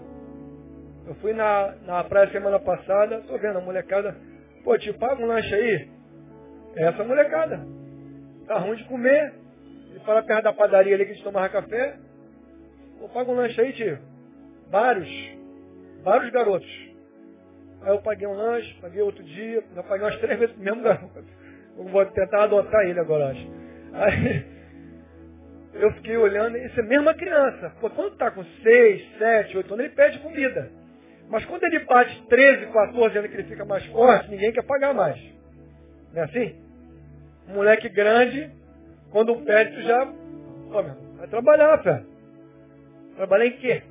Eu 1.05 1.15
fui 1.15 1.33
na, 1.33 1.75
na 1.85 2.03
praia 2.05 2.31
semana 2.31 2.57
passada, 2.59 3.17
estou 3.17 3.37
vendo 3.37 3.57
a 3.57 3.61
molecada, 3.61 4.15
pô, 4.63 4.77
tio, 4.77 4.93
paga 4.97 5.21
um 5.21 5.25
lanche 5.25 5.53
aí. 5.53 5.89
É 6.77 6.85
essa 6.85 7.03
molecada. 7.03 7.59
Tá 8.47 8.59
ruim 8.59 8.77
de 8.77 8.85
comer. 8.85 9.33
Ele 9.89 9.99
fala 10.05 10.23
perto 10.23 10.43
da 10.43 10.53
padaria 10.53 10.95
ali 10.95 11.05
que 11.05 11.11
a 11.11 11.15
gente 11.15 11.23
tomava 11.23 11.49
café. 11.49 11.97
Pô, 12.99 13.09
paga 13.09 13.31
um 13.31 13.35
lanche 13.35 13.59
aí, 13.59 13.73
tio. 13.73 13.97
Vários. 14.69 15.09
Vários 16.03 16.31
garotos. 16.31 16.89
Aí 17.81 17.89
eu 17.89 18.01
paguei 18.01 18.27
um 18.27 18.33
lanche, 18.33 18.73
paguei 18.81 19.01
outro 19.01 19.23
dia, 19.23 19.63
já 19.73 19.83
paguei 19.83 20.05
umas 20.05 20.17
três 20.17 20.37
vezes 20.37 20.55
o 20.55 20.59
mesmo 20.59 20.81
garoto. 20.81 21.23
Eu 21.77 21.85
vou 21.85 22.05
tentar 22.07 22.43
adotar 22.43 22.85
ele 22.85 22.99
agora, 22.99 23.29
acho. 23.29 23.47
Aí, 23.93 24.45
eu 25.73 25.93
fiquei 25.93 26.17
olhando, 26.17 26.57
isso 26.57 26.77
é 26.77 26.83
mesma 26.83 27.13
criança. 27.13 27.71
Pô, 27.79 27.89
quando 27.89 28.13
está 28.13 28.29
com 28.31 28.43
6, 28.43 29.17
7, 29.17 29.57
8 29.57 29.73
anos, 29.73 29.85
ele 29.85 29.95
pede 29.95 30.19
comida. 30.19 30.69
Mas 31.29 31.45
quando 31.45 31.63
ele 31.63 31.79
bate 31.85 32.21
13, 32.27 32.65
14 32.65 33.17
anos 33.17 33.29
que 33.29 33.37
ele 33.37 33.47
fica 33.47 33.63
mais 33.63 33.85
forte, 33.85 34.29
ninguém 34.29 34.51
quer 34.51 34.63
pagar 34.63 34.93
mais. 34.93 35.17
Não 36.11 36.21
é 36.21 36.25
assim? 36.25 36.55
Um 37.47 37.53
moleque 37.53 37.87
grande, 37.87 38.51
quando 39.11 39.35
pede, 39.37 39.75
tu 39.75 39.81
já. 39.83 40.05
Pô, 40.05 40.83
meu, 40.83 40.95
vai 41.17 41.27
trabalhar, 41.27 41.81
fé. 41.81 42.03
Trabalhar 43.19 43.47
em 43.47 43.57
quê? 43.57 43.83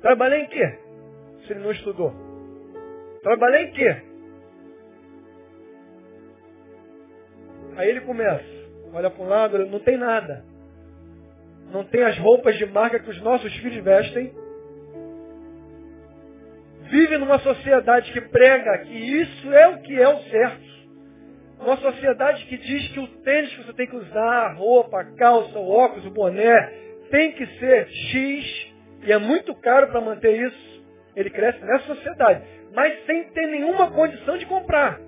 Trabalhar 0.00 0.38
em 0.38 0.46
quê? 0.46 0.78
Se 1.44 1.52
ele 1.52 1.58
não 1.58 1.72
estudou. 1.72 2.12
Trabalhar 3.20 3.62
em 3.62 3.72
quê? 3.72 3.96
Aí 7.76 7.88
ele 7.88 8.02
começa, 8.02 8.44
olha 8.94 9.10
para 9.10 9.24
um 9.24 9.28
lado, 9.28 9.66
não 9.66 9.80
tem 9.80 9.96
nada. 9.96 10.44
Não 11.72 11.82
tem 11.82 12.04
as 12.04 12.16
roupas 12.18 12.56
de 12.58 12.66
marca 12.66 13.00
que 13.00 13.10
os 13.10 13.20
nossos 13.22 13.52
filhos 13.56 13.82
vestem. 13.82 14.32
Vive 16.82 17.18
numa 17.18 17.40
sociedade 17.40 18.12
que 18.12 18.20
prega 18.20 18.78
que 18.84 18.94
isso 18.94 19.52
é 19.52 19.66
o 19.66 19.82
que 19.82 20.00
é 20.00 20.08
o 20.08 20.22
certo. 20.30 20.68
Uma 21.58 21.76
sociedade 21.78 22.46
que 22.46 22.56
diz 22.56 22.92
que 22.92 23.00
o 23.00 23.08
tênis 23.24 23.52
que 23.52 23.64
você 23.64 23.72
tem 23.72 23.88
que 23.88 23.96
usar, 23.96 24.46
a 24.46 24.52
roupa, 24.52 25.00
a 25.00 25.04
calça, 25.16 25.58
o 25.58 25.68
óculos, 25.68 26.06
o 26.06 26.10
boné, 26.12 26.87
tem 27.10 27.32
que 27.32 27.46
ser 27.58 27.88
X 27.88 28.72
e 29.02 29.12
é 29.12 29.18
muito 29.18 29.54
caro 29.56 29.88
para 29.88 30.00
manter 30.00 30.46
isso, 30.46 30.84
ele 31.14 31.30
cresce 31.30 31.64
nessa 31.64 31.94
sociedade, 31.94 32.42
mas 32.74 33.04
sem 33.06 33.24
ter 33.30 33.46
nenhuma 33.46 33.90
condição 33.90 34.36
de 34.36 34.46
comprar. 34.46 35.00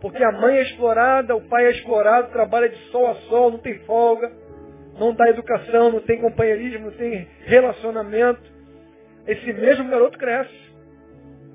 Porque 0.00 0.22
a 0.22 0.32
mãe 0.32 0.58
é 0.58 0.62
explorada, 0.62 1.36
o 1.36 1.42
pai 1.42 1.66
é 1.66 1.70
explorado, 1.70 2.32
trabalha 2.32 2.68
de 2.68 2.76
sol 2.90 3.06
a 3.08 3.14
sol, 3.28 3.52
não 3.52 3.58
tem 3.58 3.78
folga, 3.80 4.32
não 4.98 5.14
dá 5.14 5.28
educação, 5.30 5.92
não 5.92 6.00
tem 6.00 6.20
companheirismo, 6.20 6.86
não 6.86 6.96
tem 6.96 7.28
relacionamento. 7.44 8.42
Esse 9.26 9.52
mesmo 9.52 9.88
garoto 9.88 10.18
cresce. 10.18 10.72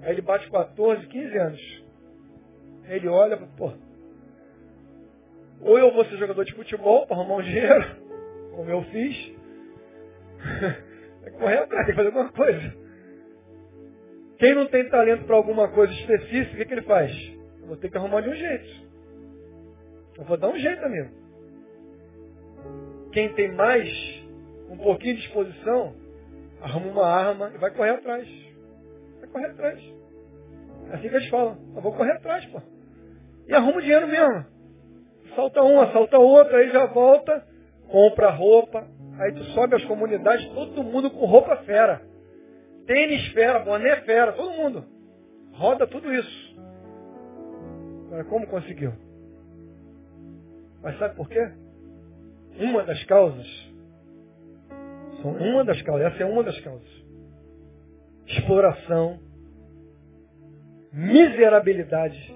Aí 0.01 0.11
ele 0.11 0.21
bate 0.21 0.49
14, 0.49 1.05
15 1.07 1.37
anos. 1.37 1.83
Aí 2.85 2.95
ele 2.95 3.09
olha, 3.09 3.37
pô, 3.57 3.73
ou 5.61 5.77
eu 5.77 5.91
vou 5.91 6.05
ser 6.05 6.17
jogador 6.17 6.45
de 6.45 6.53
futebol 6.53 7.05
para 7.05 7.17
arrumar 7.17 7.35
um 7.35 7.41
dinheiro, 7.43 7.85
como 8.57 8.71
eu 8.71 8.81
fiz. 8.85 9.15
Que 11.23 11.29
correr 11.37 11.59
atrás, 11.59 11.85
tem 11.85 11.95
que 11.95 12.01
fazer 12.01 12.07
alguma 12.07 12.31
coisa. 12.31 12.73
Quem 14.39 14.55
não 14.55 14.67
tem 14.67 14.89
talento 14.89 15.25
para 15.25 15.35
alguma 15.35 15.67
coisa 15.69 15.93
específica, 15.93 16.53
o 16.53 16.57
que, 16.57 16.65
que 16.65 16.73
ele 16.73 16.81
faz? 16.81 17.11
Eu 17.61 17.67
vou 17.67 17.77
ter 17.77 17.91
que 17.91 17.97
arrumar 17.97 18.21
de 18.21 18.29
um 18.29 18.35
jeito. 18.35 18.87
Eu 20.17 20.23
vou 20.25 20.37
dar 20.37 20.49
um 20.49 20.57
jeito, 20.57 20.83
amigo. 20.83 21.09
Quem 23.13 23.31
tem 23.33 23.51
mais, 23.51 23.87
um 24.69 24.77
pouquinho 24.77 25.15
de 25.15 25.21
disposição, 25.21 25.95
arruma 26.59 26.87
uma 26.87 27.05
arma 27.05 27.51
e 27.53 27.59
vai 27.59 27.69
correr 27.71 27.91
atrás. 27.91 28.27
Vai 29.19 29.29
correr 29.29 29.47
atrás. 29.47 29.79
É 30.89 30.95
assim 30.95 31.09
que 31.09 31.15
eles 31.15 31.29
falam. 31.29 31.59
Eu 31.75 31.81
vou 31.81 31.93
correr 31.93 32.13
atrás, 32.13 32.43
pô. 32.47 32.59
E 33.47 33.53
arruma 33.53 33.77
o 33.77 33.81
dinheiro 33.81 34.07
mesmo. 34.07 34.45
Salta 35.35 35.61
um, 35.61 35.79
assalta 35.79 36.17
outro, 36.17 36.55
aí 36.55 36.71
já 36.71 36.87
volta, 36.87 37.45
compra 37.89 38.29
roupa, 38.29 38.87
aí 39.19 39.33
tu 39.33 39.43
sobe 39.45 39.75
as 39.75 39.83
comunidades, 39.85 40.47
todo 40.49 40.83
mundo 40.83 41.09
com 41.11 41.25
roupa 41.25 41.57
fera. 41.57 42.01
Tênis 42.85 43.27
fera, 43.33 43.59
boné 43.59 43.97
fera, 44.01 44.31
todo 44.33 44.53
mundo. 44.53 44.85
Roda 45.53 45.87
tudo 45.87 46.13
isso. 46.13 46.57
Agora, 48.07 48.23
como 48.25 48.47
conseguiu? 48.47 48.93
Mas 50.81 50.97
sabe 50.97 51.15
por 51.15 51.27
quê? 51.27 51.51
Uma 52.59 52.83
das 52.83 53.03
causas. 53.05 53.47
São 55.21 55.31
uma 55.31 55.65
das 55.65 55.81
causas. 55.81 56.13
Essa 56.13 56.23
é 56.23 56.25
uma 56.25 56.43
das 56.43 56.59
causas. 56.61 57.05
Exploração, 58.27 59.19
miserabilidade 60.93 62.35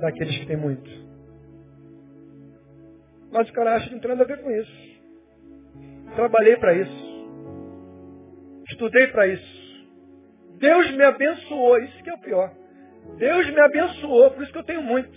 daqueles 0.00 0.38
que 0.38 0.46
têm 0.46 0.56
muito. 0.56 1.09
Mas 3.32 3.48
o 3.48 3.52
cara 3.52 3.76
acha 3.76 3.88
que 3.88 3.94
não 3.94 4.00
tem 4.00 4.10
nada 4.10 4.24
a 4.24 4.26
ver 4.26 4.42
com 4.42 4.50
isso. 4.50 5.00
Trabalhei 6.14 6.56
para 6.56 6.74
isso. 6.74 7.10
Estudei 8.68 9.06
para 9.08 9.26
isso. 9.26 9.60
Deus 10.58 10.90
me 10.92 11.02
abençoou, 11.04 11.78
isso 11.78 12.02
que 12.02 12.10
é 12.10 12.14
o 12.14 12.20
pior. 12.20 12.52
Deus 13.16 13.50
me 13.50 13.60
abençoou, 13.60 14.30
por 14.30 14.42
isso 14.42 14.52
que 14.52 14.58
eu 14.58 14.64
tenho 14.64 14.82
muito. 14.82 15.10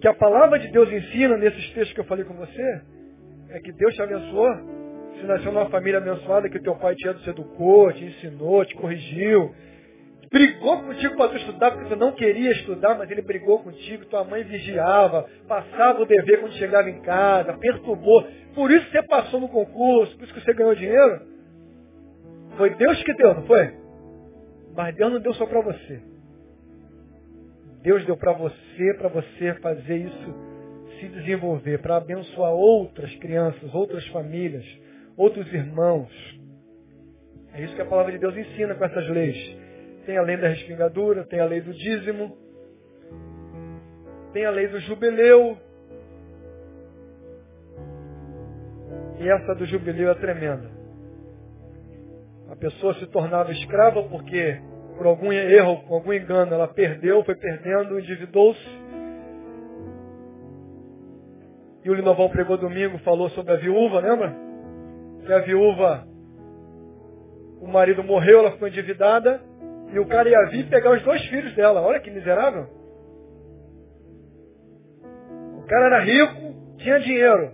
Que 0.00 0.08
a 0.08 0.14
palavra 0.14 0.58
de 0.58 0.70
Deus 0.70 0.90
ensina 0.92 1.36
nesses 1.36 1.70
textos 1.70 1.92
que 1.94 2.00
eu 2.00 2.04
falei 2.04 2.24
com 2.24 2.34
você, 2.34 2.82
é 3.50 3.60
que 3.60 3.72
Deus 3.72 3.94
te 3.94 4.02
abençoou. 4.02 4.76
Se 5.18 5.22
nasceu 5.24 5.50
numa 5.50 5.70
família 5.70 5.98
abençoada, 5.98 6.50
que 6.50 6.60
teu 6.60 6.76
pai 6.76 6.94
te 6.94 7.08
educou, 7.30 7.90
te 7.92 8.04
ensinou, 8.04 8.64
te 8.66 8.74
corrigiu, 8.74 9.54
brigou 10.36 10.82
contigo 10.82 11.16
para 11.16 11.30
tu 11.30 11.36
estudar 11.38 11.70
porque 11.70 11.88
tu 11.88 11.96
não 11.96 12.12
queria 12.12 12.50
estudar, 12.52 12.94
mas 12.98 13.10
ele 13.10 13.22
brigou 13.22 13.60
contigo, 13.60 14.04
tua 14.04 14.22
mãe 14.22 14.44
vigiava, 14.44 15.26
passava 15.48 16.02
o 16.02 16.04
dever 16.04 16.40
quando 16.40 16.52
chegava 16.52 16.90
em 16.90 17.00
casa, 17.00 17.54
perturbou. 17.54 18.22
Por 18.54 18.70
isso 18.70 18.86
você 18.90 19.02
passou 19.04 19.40
no 19.40 19.48
concurso, 19.48 20.14
por 20.14 20.24
isso 20.24 20.34
que 20.34 20.40
você 20.42 20.52
ganhou 20.52 20.74
dinheiro. 20.74 21.22
Foi 22.58 22.68
Deus 22.74 23.02
que 23.02 23.14
deu, 23.14 23.34
não 23.34 23.46
foi? 23.46 23.74
Mas 24.74 24.94
Deus 24.94 25.14
não 25.14 25.20
deu 25.20 25.32
só 25.32 25.46
para 25.46 25.62
você. 25.62 26.02
Deus 27.82 28.04
deu 28.04 28.16
para 28.18 28.32
você, 28.32 28.94
para 28.98 29.08
você 29.08 29.54
fazer 29.54 29.96
isso 29.96 30.34
se 31.00 31.08
desenvolver, 31.08 31.78
para 31.78 31.96
abençoar 31.96 32.52
outras 32.52 33.14
crianças, 33.16 33.74
outras 33.74 34.06
famílias, 34.08 34.64
outros 35.16 35.50
irmãos. 35.50 36.10
É 37.54 37.62
isso 37.62 37.74
que 37.74 37.80
a 37.80 37.86
palavra 37.86 38.12
de 38.12 38.18
Deus 38.18 38.36
ensina 38.36 38.74
com 38.74 38.84
essas 38.84 39.08
leis. 39.08 39.65
Tem 40.06 40.16
a 40.16 40.22
lei 40.22 40.36
da 40.36 40.46
respingadura, 40.46 41.24
tem 41.24 41.40
a 41.40 41.44
lei 41.44 41.60
do 41.60 41.74
dízimo, 41.74 42.38
tem 44.32 44.46
a 44.46 44.50
lei 44.50 44.68
do 44.68 44.78
jubileu. 44.80 45.58
E 49.18 49.28
essa 49.28 49.54
do 49.56 49.66
jubileu 49.66 50.10
é 50.10 50.14
tremenda. 50.14 50.70
A 52.48 52.54
pessoa 52.54 52.94
se 52.94 53.06
tornava 53.08 53.50
escrava 53.50 54.04
porque, 54.04 54.60
por 54.96 55.06
algum 55.06 55.32
erro, 55.32 55.82
por 55.88 55.94
algum 55.94 56.12
engano, 56.12 56.54
ela 56.54 56.68
perdeu, 56.68 57.24
foi 57.24 57.34
perdendo, 57.34 57.98
endividou-se. 57.98 58.86
E 61.82 61.90
o 61.90 61.94
Linoval 61.94 62.30
pregou 62.30 62.56
domingo, 62.56 62.98
falou 62.98 63.28
sobre 63.30 63.52
a 63.52 63.56
viúva, 63.56 63.98
lembra? 63.98 64.32
Que 65.24 65.32
a 65.32 65.40
viúva, 65.40 66.06
o 67.60 67.66
marido 67.66 68.04
morreu, 68.04 68.38
ela 68.38 68.52
ficou 68.52 68.68
endividada, 68.68 69.40
e 69.92 69.98
o 69.98 70.06
cara 70.06 70.28
ia 70.28 70.46
vir 70.50 70.68
pegar 70.68 70.92
os 70.92 71.02
dois 71.02 71.24
filhos 71.26 71.54
dela. 71.54 71.80
Olha 71.80 72.00
que 72.00 72.10
miserável. 72.10 72.66
O 75.58 75.66
cara 75.66 75.86
era 75.86 76.00
rico, 76.00 76.76
tinha 76.78 77.00
dinheiro. 77.00 77.52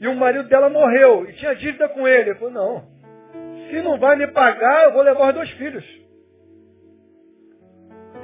E 0.00 0.08
o 0.08 0.14
marido 0.14 0.48
dela 0.48 0.68
morreu 0.68 1.28
e 1.28 1.32
tinha 1.34 1.54
dívida 1.54 1.88
com 1.88 2.06
ele. 2.06 2.30
Ele 2.30 2.38
falou, 2.38 2.52
não, 2.52 2.84
se 3.68 3.82
não 3.82 3.98
vai 3.98 4.16
me 4.16 4.26
pagar, 4.28 4.84
eu 4.84 4.92
vou 4.92 5.02
levar 5.02 5.28
os 5.28 5.34
dois 5.34 5.50
filhos. 5.52 5.84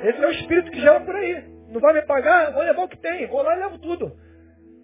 Esse 0.03 0.23
é 0.23 0.27
o 0.27 0.33
espírito 0.33 0.71
que 0.71 0.81
gera 0.81 1.01
por 1.01 1.15
aí. 1.15 1.45
Não 1.69 1.81
vai 1.81 1.95
me 1.95 2.03
pagar, 2.03 2.53
vou 2.53 2.63
levar 2.63 2.85
o 2.85 2.89
que 2.89 2.99
tem. 2.99 3.27
Vou 3.27 3.43
lá 3.43 3.57
e 3.57 3.61
levo 3.61 3.79
tudo. 3.79 4.13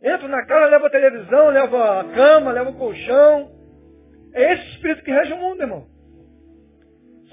Entro 0.03 0.29
na 0.29 0.45
casa, 0.47 0.67
levo 0.67 0.87
a 0.87 0.91
televisão, 0.91 1.49
levo 1.51 1.77
a 1.77 2.05
cama, 2.15 2.53
levo 2.53 2.71
o 2.71 2.79
colchão. 2.79 3.51
É 4.35 4.55
esse 4.55 4.67
espírito 4.71 5.05
que 5.05 5.13
rege 5.13 5.33
o 5.33 5.37
mundo, 5.37 5.61
irmão. 5.61 5.92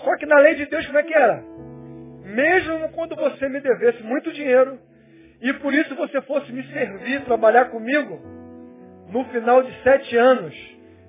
Só 0.10 0.18
que 0.18 0.26
na 0.26 0.40
lei 0.40 0.56
de 0.56 0.66
Deus, 0.66 0.88
como 0.88 0.98
é 0.98 1.04
que 1.04 1.14
era? 1.14 1.44
Mesmo 2.24 2.90
quando 2.94 3.16
você 3.16 3.48
me 3.48 3.62
devesse 3.62 4.02
muito 4.02 4.34
dinheiro, 4.34 4.80
e 5.40 5.54
por 5.54 5.72
isso 5.72 5.96
você 5.96 6.20
fosse 6.24 6.52
me 6.52 6.64
servir, 6.64 7.22
trabalhar 7.26 7.66
comigo, 7.66 8.20
no 9.12 9.24
final 9.26 9.62
de 9.62 9.72
sete 9.84 10.18
anos 10.18 10.56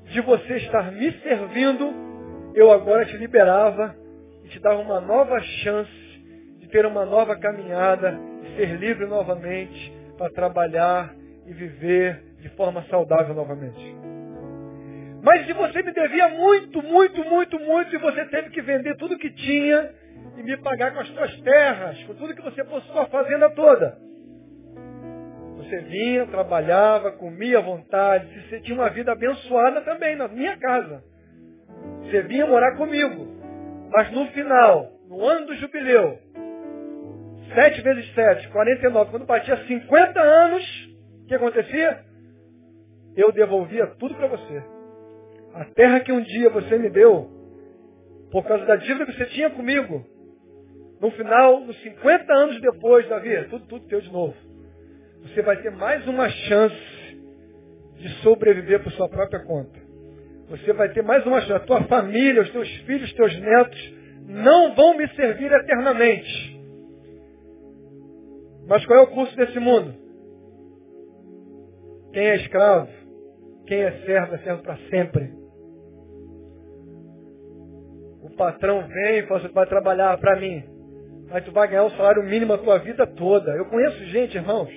de 0.04 0.20
você 0.20 0.56
estar 0.58 0.92
me 0.92 1.10
servindo, 1.22 2.52
eu 2.54 2.70
agora 2.70 3.06
te 3.06 3.16
liberava 3.16 3.96
e 4.44 4.48
te 4.48 4.60
dava 4.60 4.82
uma 4.82 5.00
nova 5.00 5.40
chance 5.40 5.90
de 6.58 6.68
ter 6.68 6.84
uma 6.84 7.06
nova 7.06 7.34
caminhada, 7.38 8.20
de 8.42 8.56
ser 8.56 8.76
livre 8.76 9.06
novamente 9.06 9.94
para 10.18 10.30
trabalhar 10.30 11.14
e 11.46 11.54
viver 11.54 12.22
de 12.38 12.50
forma 12.50 12.84
saudável 12.90 13.34
novamente. 13.34 13.99
Mas 15.22 15.46
se 15.46 15.52
você 15.52 15.82
me 15.82 15.92
devia 15.92 16.28
muito, 16.30 16.82
muito, 16.82 17.24
muito, 17.24 17.58
muito, 17.60 17.94
e 17.94 17.98
você 17.98 18.24
teve 18.26 18.50
que 18.50 18.62
vender 18.62 18.96
tudo 18.96 19.18
que 19.18 19.30
tinha 19.30 19.90
e 20.36 20.42
me 20.42 20.56
pagar 20.58 20.94
com 20.94 21.00
as 21.00 21.08
suas 21.08 21.40
terras, 21.40 22.02
com 22.04 22.14
tudo 22.14 22.34
que 22.34 22.42
você 22.42 22.64
possuía 22.64 22.92
sua 22.92 23.06
fazenda 23.06 23.50
toda. 23.50 23.98
Você 25.58 25.78
vinha, 25.82 26.26
trabalhava, 26.26 27.12
comia 27.12 27.58
à 27.58 27.62
vontade, 27.62 28.26
você 28.48 28.60
tinha 28.60 28.74
uma 28.74 28.88
vida 28.88 29.12
abençoada 29.12 29.82
também 29.82 30.16
na 30.16 30.26
minha 30.26 30.56
casa. 30.56 31.04
Você 32.02 32.22
vinha 32.22 32.46
morar 32.46 32.76
comigo. 32.76 33.28
Mas 33.92 34.10
no 34.12 34.26
final, 34.28 34.90
no 35.08 35.22
ano 35.24 35.46
do 35.46 35.54
jubileu, 35.56 36.18
sete 37.54 37.82
vezes 37.82 38.14
sete, 38.14 38.48
49, 38.48 39.10
quando 39.10 39.26
batia 39.26 39.56
50 39.66 40.20
anos, 40.20 40.64
o 41.24 41.26
que 41.26 41.34
acontecia? 41.34 42.04
Eu 43.16 43.32
devolvia 43.32 43.86
tudo 43.98 44.14
para 44.14 44.28
você. 44.28 44.79
A 45.54 45.64
terra 45.64 46.00
que 46.00 46.12
um 46.12 46.22
dia 46.22 46.48
você 46.50 46.78
me 46.78 46.90
deu, 46.90 47.28
por 48.30 48.44
causa 48.46 48.64
da 48.64 48.76
dívida 48.76 49.06
que 49.06 49.12
você 49.12 49.26
tinha 49.26 49.50
comigo, 49.50 50.04
no 51.00 51.10
final, 51.12 51.60
nos 51.60 51.80
50 51.82 52.32
anos 52.32 52.60
depois, 52.60 53.08
Davi, 53.08 53.34
é 53.34 53.44
tudo, 53.44 53.66
tudo 53.66 53.86
teu 53.86 54.00
de 54.00 54.12
novo. 54.12 54.34
Você 55.22 55.42
vai 55.42 55.56
ter 55.60 55.70
mais 55.70 56.06
uma 56.06 56.28
chance 56.28 57.18
de 57.96 58.08
sobreviver 58.22 58.82
por 58.82 58.92
sua 58.92 59.08
própria 59.08 59.40
conta. 59.40 59.78
Você 60.50 60.72
vai 60.72 60.90
ter 60.90 61.02
mais 61.02 61.24
uma 61.26 61.40
chance. 61.40 61.52
A 61.52 61.66
tua 61.66 61.82
família, 61.84 62.42
os 62.42 62.50
teus 62.50 62.68
filhos, 62.82 63.08
os 63.08 63.14
teus 63.14 63.40
netos 63.40 63.94
não 64.26 64.74
vão 64.74 64.96
me 64.96 65.08
servir 65.14 65.50
eternamente. 65.50 66.60
Mas 68.66 68.84
qual 68.86 69.00
é 69.00 69.02
o 69.02 69.08
curso 69.08 69.34
desse 69.36 69.58
mundo? 69.58 69.94
Quem 72.12 72.26
é 72.26 72.36
escravo, 72.36 72.88
quem 73.66 73.80
é 73.80 73.92
servo, 74.04 74.34
é 74.34 74.38
servo 74.38 74.62
para 74.62 74.76
sempre 74.90 75.39
patrão 78.40 78.88
vem 78.88 79.18
e 79.18 79.26
fala, 79.26 79.40
você 79.40 79.48
vai 79.48 79.66
trabalhar 79.66 80.16
para 80.18 80.40
mim. 80.40 80.64
Mas 81.28 81.44
tu 81.44 81.52
vai 81.52 81.68
ganhar 81.68 81.84
o 81.84 81.90
salário 81.90 82.22
mínimo 82.22 82.54
a 82.54 82.58
tua 82.58 82.78
vida 82.78 83.06
toda. 83.06 83.50
Eu 83.52 83.66
conheço 83.66 84.02
gente, 84.06 84.34
irmãos. 84.34 84.70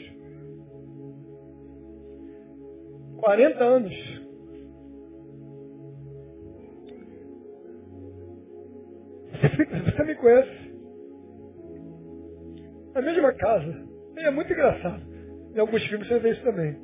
40 3.22 3.64
anos. 3.64 3.94
Você 9.86 10.04
me 10.04 10.16
conhece. 10.16 10.74
Na 12.94 13.02
mesma 13.02 13.34
casa. 13.34 13.88
E 14.18 14.26
é 14.26 14.32
muito 14.32 14.52
engraçado. 14.52 15.02
Em 15.56 15.60
alguns 15.60 15.84
filmes 15.88 16.08
você 16.08 16.20
vê 16.20 16.32
isso 16.32 16.44
também. 16.44 16.78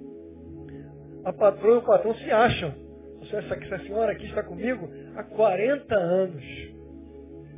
A 1.26 1.34
patroa 1.34 1.76
e 1.76 1.78
o 1.80 1.86
patrão 1.86 2.16
se 2.16 2.32
acham. 2.32 2.74
Essa, 3.22 3.55
essa 3.55 3.80
senhora 3.84 4.11
aqui 4.11 4.26
está 4.26 4.43
comigo 4.43 4.89
há 5.15 5.24
40 5.24 5.95
anos. 5.95 6.43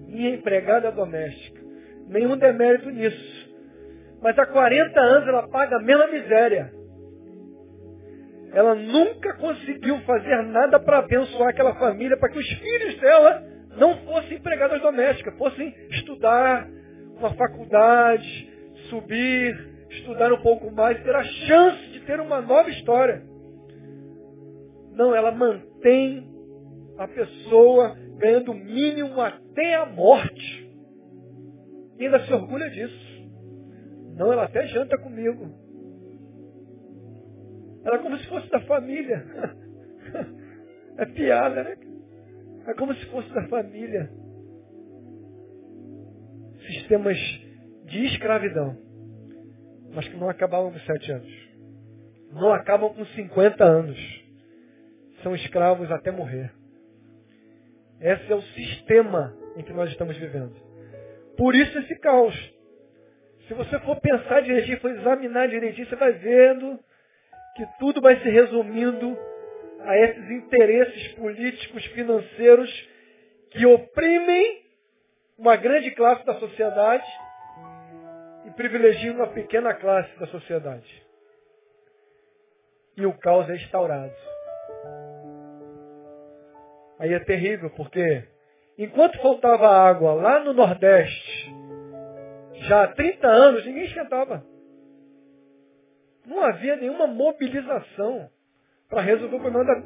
Minha 0.08 0.36
empregada 0.36 0.92
doméstica. 0.92 1.62
Nenhum 2.08 2.38
demérito 2.38 2.90
nisso. 2.90 3.50
Mas 4.22 4.38
há 4.38 4.46
40 4.46 5.00
anos 5.00 5.28
ela 5.28 5.48
paga 5.48 5.78
a 5.78 5.82
mesma 5.82 6.08
miséria. 6.08 6.72
Ela 8.54 8.76
nunca 8.76 9.34
conseguiu 9.36 10.00
fazer 10.02 10.44
nada 10.44 10.80
para 10.80 11.00
abençoar 11.00 11.50
aquela 11.50 11.74
família, 11.76 12.18
para 12.18 12.30
que 12.30 12.40
os 12.40 12.48
filhos 12.48 13.00
dela 13.00 13.44
não 13.78 13.96
fossem 14.00 14.38
empregadas 14.38 14.82
domésticas, 14.82 15.38
fossem 15.38 15.74
estudar 15.90 16.68
uma 17.18 17.34
faculdade, 17.36 18.52
subir, 18.90 19.56
estudar 19.90 20.34
um 20.34 20.42
pouco 20.42 20.70
mais, 20.72 21.02
ter 21.02 21.16
a 21.16 21.24
chance 21.24 21.90
de 21.92 22.02
ter 22.02 22.20
uma 22.20 22.42
nova 22.42 22.70
história. 22.70 23.31
Não, 24.92 25.16
ela 25.16 25.32
mantém 25.32 26.30
a 26.98 27.08
pessoa 27.08 27.96
ganhando 28.18 28.52
o 28.52 28.56
mínimo 28.56 29.20
até 29.20 29.76
a 29.76 29.86
morte. 29.86 30.70
E 31.98 32.06
ainda 32.06 32.26
se 32.26 32.34
orgulha 32.34 32.70
disso. 32.70 33.12
Não, 34.16 34.32
ela 34.32 34.44
até 34.44 34.68
janta 34.68 34.98
comigo. 34.98 35.50
Ela 37.84 37.96
é 37.96 38.00
como 38.00 38.18
se 38.18 38.28
fosse 38.28 38.50
da 38.50 38.62
família. 38.62 39.24
É 40.98 41.06
piada, 41.06 41.64
né? 41.64 41.78
É 42.68 42.74
como 42.74 42.94
se 42.94 43.06
fosse 43.08 43.34
da 43.34 43.48
família. 43.48 44.12
Sistemas 46.68 47.18
de 47.86 48.06
escravidão. 48.08 48.78
Mas 49.96 50.08
que 50.08 50.18
não 50.18 50.30
acabam 50.30 50.72
com 50.72 50.80
sete 50.80 51.12
anos. 51.12 51.50
Não 52.34 52.54
acabam 52.54 52.94
com 52.94 53.06
50 53.06 53.64
anos. 53.64 54.21
São 55.24 55.36
escravos 55.36 55.92
até 55.92 56.12
morrer. 56.12 56.52
Esse 58.00 58.32
é 58.32 58.36
o 58.36 58.42
sistema 58.42 59.36
em 59.56 59.64
que 59.64 59.74
nós 59.74 59.90
estamos 59.92 60.18
vivendo. 60.18 60.56
Por 61.38 61.56
isso 61.56 61.78
esse 61.80 61.96
caos. 62.00 62.36
Se 63.48 63.54
você 63.54 63.80
for 63.80 64.00
pensar 64.00 64.42
direitinho, 64.42 64.80
for 64.80 64.92
examinar 64.92 65.48
direitinho, 65.48 65.88
você 65.88 65.96
vai 65.96 66.12
vendo 66.14 66.80
que 67.56 67.66
tudo 67.80 68.02
vai 68.02 68.20
se 68.22 68.30
resumindo 68.30 69.18
a 69.82 69.98
esses 69.98 70.30
interesses 70.32 71.14
políticos, 71.14 71.86
financeiros 71.88 72.90
que 73.52 73.66
oprimem 73.66 74.66
uma 75.38 75.56
grande 75.56 75.92
classe 75.92 76.26
da 76.26 76.36
sociedade 76.36 77.06
e 78.46 78.52
privilegiam 78.52 79.16
uma 79.16 79.28
pequena 79.28 79.74
classe 79.74 80.18
da 80.20 80.28
sociedade. 80.28 81.04
E 82.96 83.06
o 83.06 83.14
caos 83.18 83.50
é 83.50 83.56
instaurado. 83.56 84.31
Aí 87.02 87.12
é 87.16 87.20
terrível, 87.20 87.72
porque 87.72 88.24
enquanto 88.78 89.20
faltava 89.24 89.68
água 89.68 90.14
lá 90.14 90.40
no 90.44 90.54
Nordeste, 90.54 91.52
já 92.68 92.84
há 92.84 92.88
30 92.90 93.28
anos, 93.28 93.66
ninguém 93.66 93.86
esquentava. 93.86 94.46
Não 96.28 96.44
havia 96.44 96.76
nenhuma 96.76 97.08
mobilização 97.08 98.30
para 98.88 99.02
resolver 99.02 99.36
o 99.36 99.40
problema 99.40 99.66
da, 99.66 99.82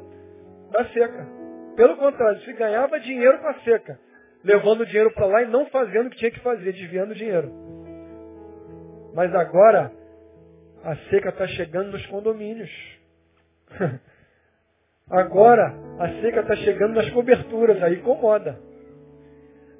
da 0.72 0.90
seca. 0.90 1.26
Pelo 1.74 1.96
contrário, 1.96 2.42
se 2.42 2.52
ganhava 2.52 3.00
dinheiro 3.00 3.38
com 3.38 3.48
a 3.48 3.60
seca, 3.60 3.98
levando 4.44 4.82
o 4.82 4.86
dinheiro 4.86 5.10
para 5.14 5.24
lá 5.24 5.42
e 5.42 5.46
não 5.48 5.64
fazendo 5.70 6.08
o 6.08 6.10
que 6.10 6.18
tinha 6.18 6.30
que 6.30 6.40
fazer, 6.40 6.70
desviando 6.70 7.12
o 7.12 7.16
dinheiro. 7.16 7.50
Mas 9.14 9.34
agora, 9.34 9.90
a 10.84 10.94
seca 11.08 11.30
está 11.30 11.46
chegando 11.46 11.92
nos 11.92 12.04
condomínios. 12.08 12.70
agora, 15.08 15.85
a 15.98 16.08
seca 16.20 16.40
está 16.40 16.56
chegando 16.56 16.94
nas 16.94 17.08
coberturas, 17.10 17.82
aí 17.82 17.94
incomoda. 17.94 18.60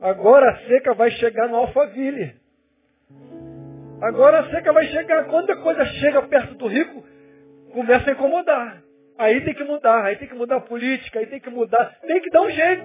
Agora 0.01 0.51
a 0.51 0.57
seca 0.67 0.95
vai 0.95 1.11
chegar 1.13 1.49
no 1.49 1.57
Alphaville. 1.57 2.35
Agora 4.03 4.41
a 4.41 4.51
seca 4.51 4.73
vai 4.73 4.87
chegar. 4.87 5.25
Quando 5.25 5.51
a 5.51 5.57
coisa 5.57 5.85
chega 5.87 6.23
perto 6.23 6.55
do 6.55 6.67
rico, 6.67 7.05
começa 7.73 8.11
a 8.11 8.13
incomodar. 8.13 8.83
Aí 9.19 9.43
tem 9.43 9.55
que 9.55 9.65
mudar, 9.65 10.05
aí 10.05 10.17
tem 10.17 10.29
que 10.29 10.35
mudar 10.35 10.57
a 10.57 10.61
política, 10.61 11.19
aí 11.19 11.27
tem 11.27 11.41
que 11.41 11.49
mudar, 11.49 11.99
tem 12.07 12.21
que 12.21 12.31
dar 12.31 12.43
um 12.43 12.51
jeito. 12.51 12.85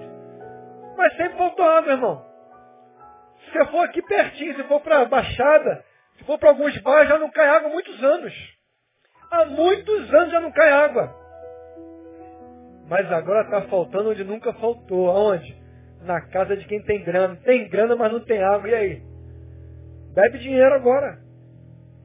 Mas 0.98 1.16
sempre 1.18 1.38
faltou 1.38 1.66
água, 1.66 1.92
irmão. 1.92 2.26
Se 3.46 3.52
você 3.52 3.66
for 3.66 3.84
aqui 3.84 4.02
pertinho, 4.02 4.56
se 4.56 4.64
for 4.64 4.80
para 4.80 5.02
a 5.02 5.06
Baixada, 5.06 5.84
se 6.18 6.24
for 6.24 6.38
para 6.38 6.50
alguns 6.50 6.78
bairros, 6.80 7.10
já 7.10 7.18
não 7.18 7.30
cai 7.32 7.48
água 7.48 7.70
há 7.70 7.72
muitos 7.72 8.02
anos. 8.04 8.34
Há 9.30 9.46
muitos 9.46 10.14
anos 10.14 10.32
já 10.32 10.40
não 10.40 10.52
cai 10.52 10.72
água. 10.72 11.21
Mas 12.92 13.10
agora 13.10 13.44
está 13.44 13.62
faltando 13.70 14.10
onde 14.10 14.22
nunca 14.26 14.52
faltou. 14.56 15.10
Aonde? 15.10 15.56
Na 16.02 16.20
casa 16.20 16.58
de 16.58 16.66
quem 16.66 16.84
tem 16.84 17.02
grana. 17.06 17.38
Tem 17.38 17.70
grana, 17.70 17.96
mas 17.96 18.12
não 18.12 18.20
tem 18.20 18.44
água. 18.44 18.68
E 18.68 18.76
aí? 18.76 19.02
Bebe 20.14 20.40
dinheiro 20.40 20.76
agora. 20.76 21.18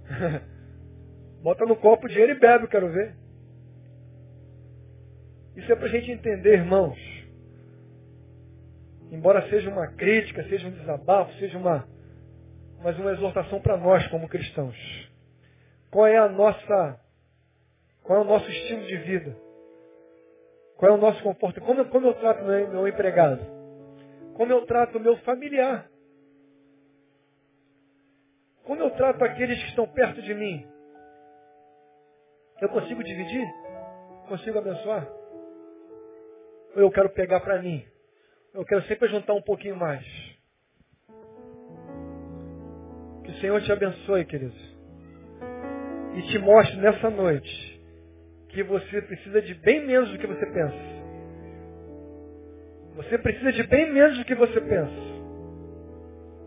Bota 1.43 1.67
no 1.67 1.75
copo 1.75 2.07
dinheiro 2.07 2.35
e 2.35 2.39
bebe, 2.39 2.69
quero 2.69 2.89
ver. 2.93 3.17
Isso 5.57 5.73
é 5.73 5.75
para 5.75 5.87
a 5.87 5.91
gente 5.91 6.09
entender, 6.09 6.53
irmãos. 6.53 6.97
Embora 9.11 9.49
seja 9.49 9.69
uma 9.69 9.89
crítica, 9.89 10.45
seja 10.45 10.69
um 10.69 10.71
desabafo, 10.71 11.33
seja 11.41 11.59
uma, 11.59 11.85
mas 12.81 12.97
uma 12.97 13.11
exortação 13.11 13.61
para 13.61 13.77
nós 13.77 14.07
como 14.07 14.29
cristãos. 14.29 14.77
Qual 15.91 16.07
é 16.07 16.17
a 16.17 16.29
nossa, 16.29 17.01
qual 18.05 18.21
é 18.21 18.23
o 18.23 18.29
nosso 18.29 18.49
estilo 18.49 18.87
de 18.87 18.97
vida? 18.99 19.46
Qual 20.77 20.93
é 20.93 20.95
o 20.95 20.99
nosso 20.99 21.23
comportamento? 21.23 21.67
Como, 21.67 21.85
como 21.89 22.07
eu 22.09 22.15
trato 22.15 22.45
meu, 22.45 22.69
meu 22.69 22.89
empregado? 22.89 23.41
Como 24.35 24.53
eu 24.53 24.67
trato 24.67 24.99
o 24.99 25.01
meu 25.01 25.17
familiar? 25.19 25.91
Como 28.65 28.83
eu 28.83 28.91
trato 28.91 29.25
aqueles 29.25 29.59
que 29.63 29.69
estão 29.71 29.87
perto 29.87 30.21
de 30.21 30.35
mim? 30.35 30.67
Eu 32.61 32.69
consigo 32.69 33.03
dividir? 33.03 33.47
Consigo 34.29 34.59
abençoar? 34.59 35.07
Ou 36.75 36.83
eu 36.83 36.91
quero 36.91 37.09
pegar 37.11 37.41
para 37.41 37.63
mim? 37.63 37.85
Eu 38.53 38.65
quero 38.65 38.83
sempre 38.83 39.09
juntar 39.09 39.35
um 39.35 39.43
pouquinho 39.43 39.77
mais. 39.77 40.05
Que 43.25 43.31
o 43.31 43.35
Senhor 43.41 43.63
te 43.63 43.73
abençoe, 43.73 44.25
queridos. 44.27 44.77
E 46.17 46.23
te 46.31 46.39
mostre 46.39 46.77
nessa 46.79 47.11
noite 47.11 47.66
que 48.57 48.63
você 48.63 49.03
precisa 49.03 49.43
de 49.43 49.53
bem 49.53 49.87
menos 49.87 50.11
do 50.11 50.19
que 50.19 50.27
você 50.27 50.47
pensa. 50.47 50.77
Você 52.95 53.19
precisa 53.19 53.53
de 53.53 53.63
bem 53.65 53.93
menos 53.93 54.17
do 54.17 54.25
que 54.25 54.35
você 54.35 54.59
pensa. 54.63 54.95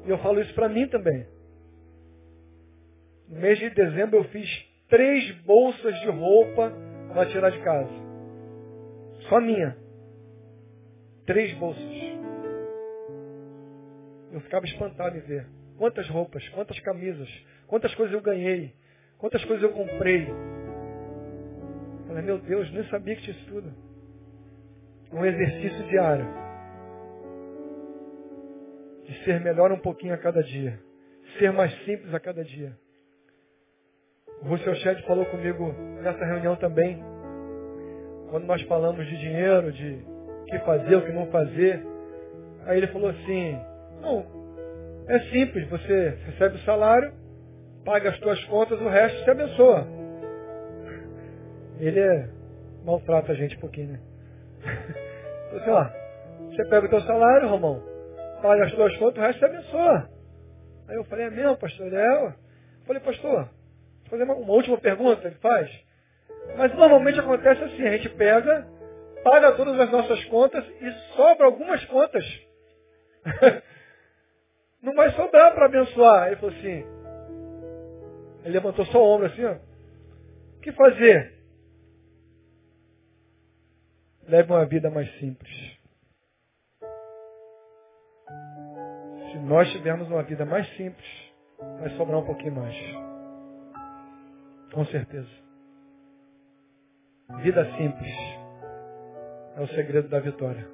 E 0.08 0.10
eu 0.10 0.18
falo 0.18 0.42
isso 0.42 0.52
para 0.56 0.68
mim 0.68 0.88
também. 0.88 1.28
No 3.28 3.40
mês 3.40 3.60
de 3.60 3.70
dezembro 3.70 4.18
eu 4.18 4.24
fiz 4.24 4.50
três 4.90 5.30
bolsas 5.42 6.00
de 6.00 6.10
roupa 6.10 6.74
para 7.14 7.28
tirar 7.28 7.52
de 7.52 7.60
casa. 7.60 7.94
Só 9.30 9.40
minha 9.40 9.78
três 11.28 11.54
bolsas. 11.60 11.84
Eu 14.32 14.42
ficava 14.42 14.66
espantado 14.66 15.16
em 15.16 15.22
ver 15.22 15.46
quantas 15.78 16.10
roupas, 16.10 16.48
quantas 16.50 16.80
camisas, 16.80 17.30
quantas 17.68 17.94
coisas 17.94 18.16
eu 18.16 18.22
ganhei, 18.22 18.74
quantas 19.20 19.46
coisas 19.46 19.62
eu 19.62 19.74
comprei. 19.74 20.28
Falei, 22.10 22.24
meu 22.24 22.40
Deus, 22.40 22.72
nem 22.72 22.84
sabia 22.86 23.16
que 23.16 23.30
isso 23.30 23.46
tudo. 23.46 23.72
Um 25.14 25.24
exercício 25.24 25.84
diário. 25.90 26.26
De 29.04 29.24
ser 29.24 29.40
melhor 29.42 29.72
um 29.72 29.78
pouquinho 29.78 30.16
a 30.16 30.18
cada 30.18 30.42
dia. 30.42 30.80
Ser 31.38 31.52
mais 31.52 31.72
simples 31.86 32.12
a 32.12 32.20
cada 32.20 32.44
dia. 32.44 32.76
O 34.42 34.48
Russell 34.48 34.74
Shedd 34.78 35.04
falou 35.04 35.24
comigo 35.28 35.72
nessa 36.02 36.26
reunião 36.26 36.56
também. 36.56 37.00
Quando 38.32 38.46
nós 38.46 38.60
falamos 38.64 39.06
de 39.06 39.16
dinheiro, 39.16 39.72
de 39.72 40.04
que 40.48 40.58
fazer, 40.66 40.96
o 40.96 41.06
que 41.06 41.12
não 41.12 41.28
fazer. 41.28 41.86
Aí 42.66 42.80
ele 42.80 42.88
falou 42.88 43.12
assim, 43.12 43.56
não, 44.02 44.26
é 45.08 45.20
simples, 45.30 45.70
você 45.70 46.18
recebe 46.26 46.56
o 46.56 46.66
salário, 46.66 47.14
paga 47.86 48.10
as 48.10 48.18
suas 48.18 48.44
contas, 48.46 48.82
o 48.82 48.90
resto 48.90 49.24
se 49.24 49.30
abençoa. 49.30 49.99
Ele 51.80 52.00
é, 52.00 52.30
maltrata 52.84 53.32
a 53.32 53.36
gente 53.36 53.56
um 53.58 53.60
pouquinho, 53.60 53.94
né? 53.94 54.00
Assim, 55.56 55.70
ó, 55.70 55.90
você 56.50 56.66
pega 56.66 56.86
o 56.86 56.90
teu 56.90 57.02
salário, 57.02 57.50
Romão, 57.50 57.82
paga 58.42 58.66
as 58.66 58.72
suas 58.72 58.96
contas, 58.98 59.18
o 59.18 59.26
resto 59.26 59.40
se 59.40 59.46
abençoa. 59.46 60.10
Aí 60.88 60.96
eu 60.96 61.04
falei, 61.06 61.26
é 61.26 61.30
mesmo, 61.30 61.58
pastor? 61.58 61.94
É. 61.94 62.26
Eu 62.26 62.34
falei, 62.86 63.02
pastor, 63.02 63.46
vou 63.46 64.10
fazer 64.10 64.24
uma, 64.24 64.36
uma 64.36 64.54
última 64.54 64.78
pergunta, 64.78 65.28
ele 65.28 65.36
faz. 65.36 65.70
Mas 66.58 66.74
normalmente 66.76 67.20
acontece 67.20 67.64
assim, 67.64 67.88
a 67.88 67.92
gente 67.92 68.10
pega, 68.10 68.68
paga 69.24 69.52
todas 69.54 69.80
as 69.80 69.90
nossas 69.92 70.24
contas 70.26 70.66
e 70.82 70.92
sobra 71.16 71.46
algumas 71.46 71.84
contas. 71.86 72.26
Não 74.82 74.94
vai 74.96 75.12
sobrar 75.12 75.54
para 75.54 75.66
abençoar. 75.66 76.28
Ele 76.28 76.36
falou 76.38 76.56
assim. 76.56 76.86
Ele 78.44 78.54
levantou 78.54 78.86
só 78.86 79.04
o 79.04 79.16
ombro 79.16 79.28
assim, 79.28 79.46
ó. 79.46 79.56
O 80.58 80.62
que 80.62 80.72
fazer? 80.72 81.39
Leve 84.30 84.52
uma 84.52 84.66
vida 84.66 84.92
mais 84.92 85.12
simples. 85.18 85.80
Se 89.32 89.40
nós 89.40 89.68
tivermos 89.72 90.08
uma 90.08 90.22
vida 90.22 90.46
mais 90.46 90.68
simples, 90.78 91.08
vai 91.80 91.90
sobrar 91.98 92.20
um 92.20 92.26
pouquinho 92.26 92.54
mais. 92.54 92.76
Com 94.72 94.86
certeza. 94.86 95.28
Vida 97.42 97.66
simples 97.76 98.14
é 99.56 99.62
o 99.62 99.68
segredo 99.70 100.08
da 100.10 100.20
vitória. 100.20 100.68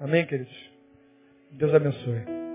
Amém, 0.00 0.26
queridos? 0.26 0.70
Deus 1.52 1.72
abençoe. 1.72 2.45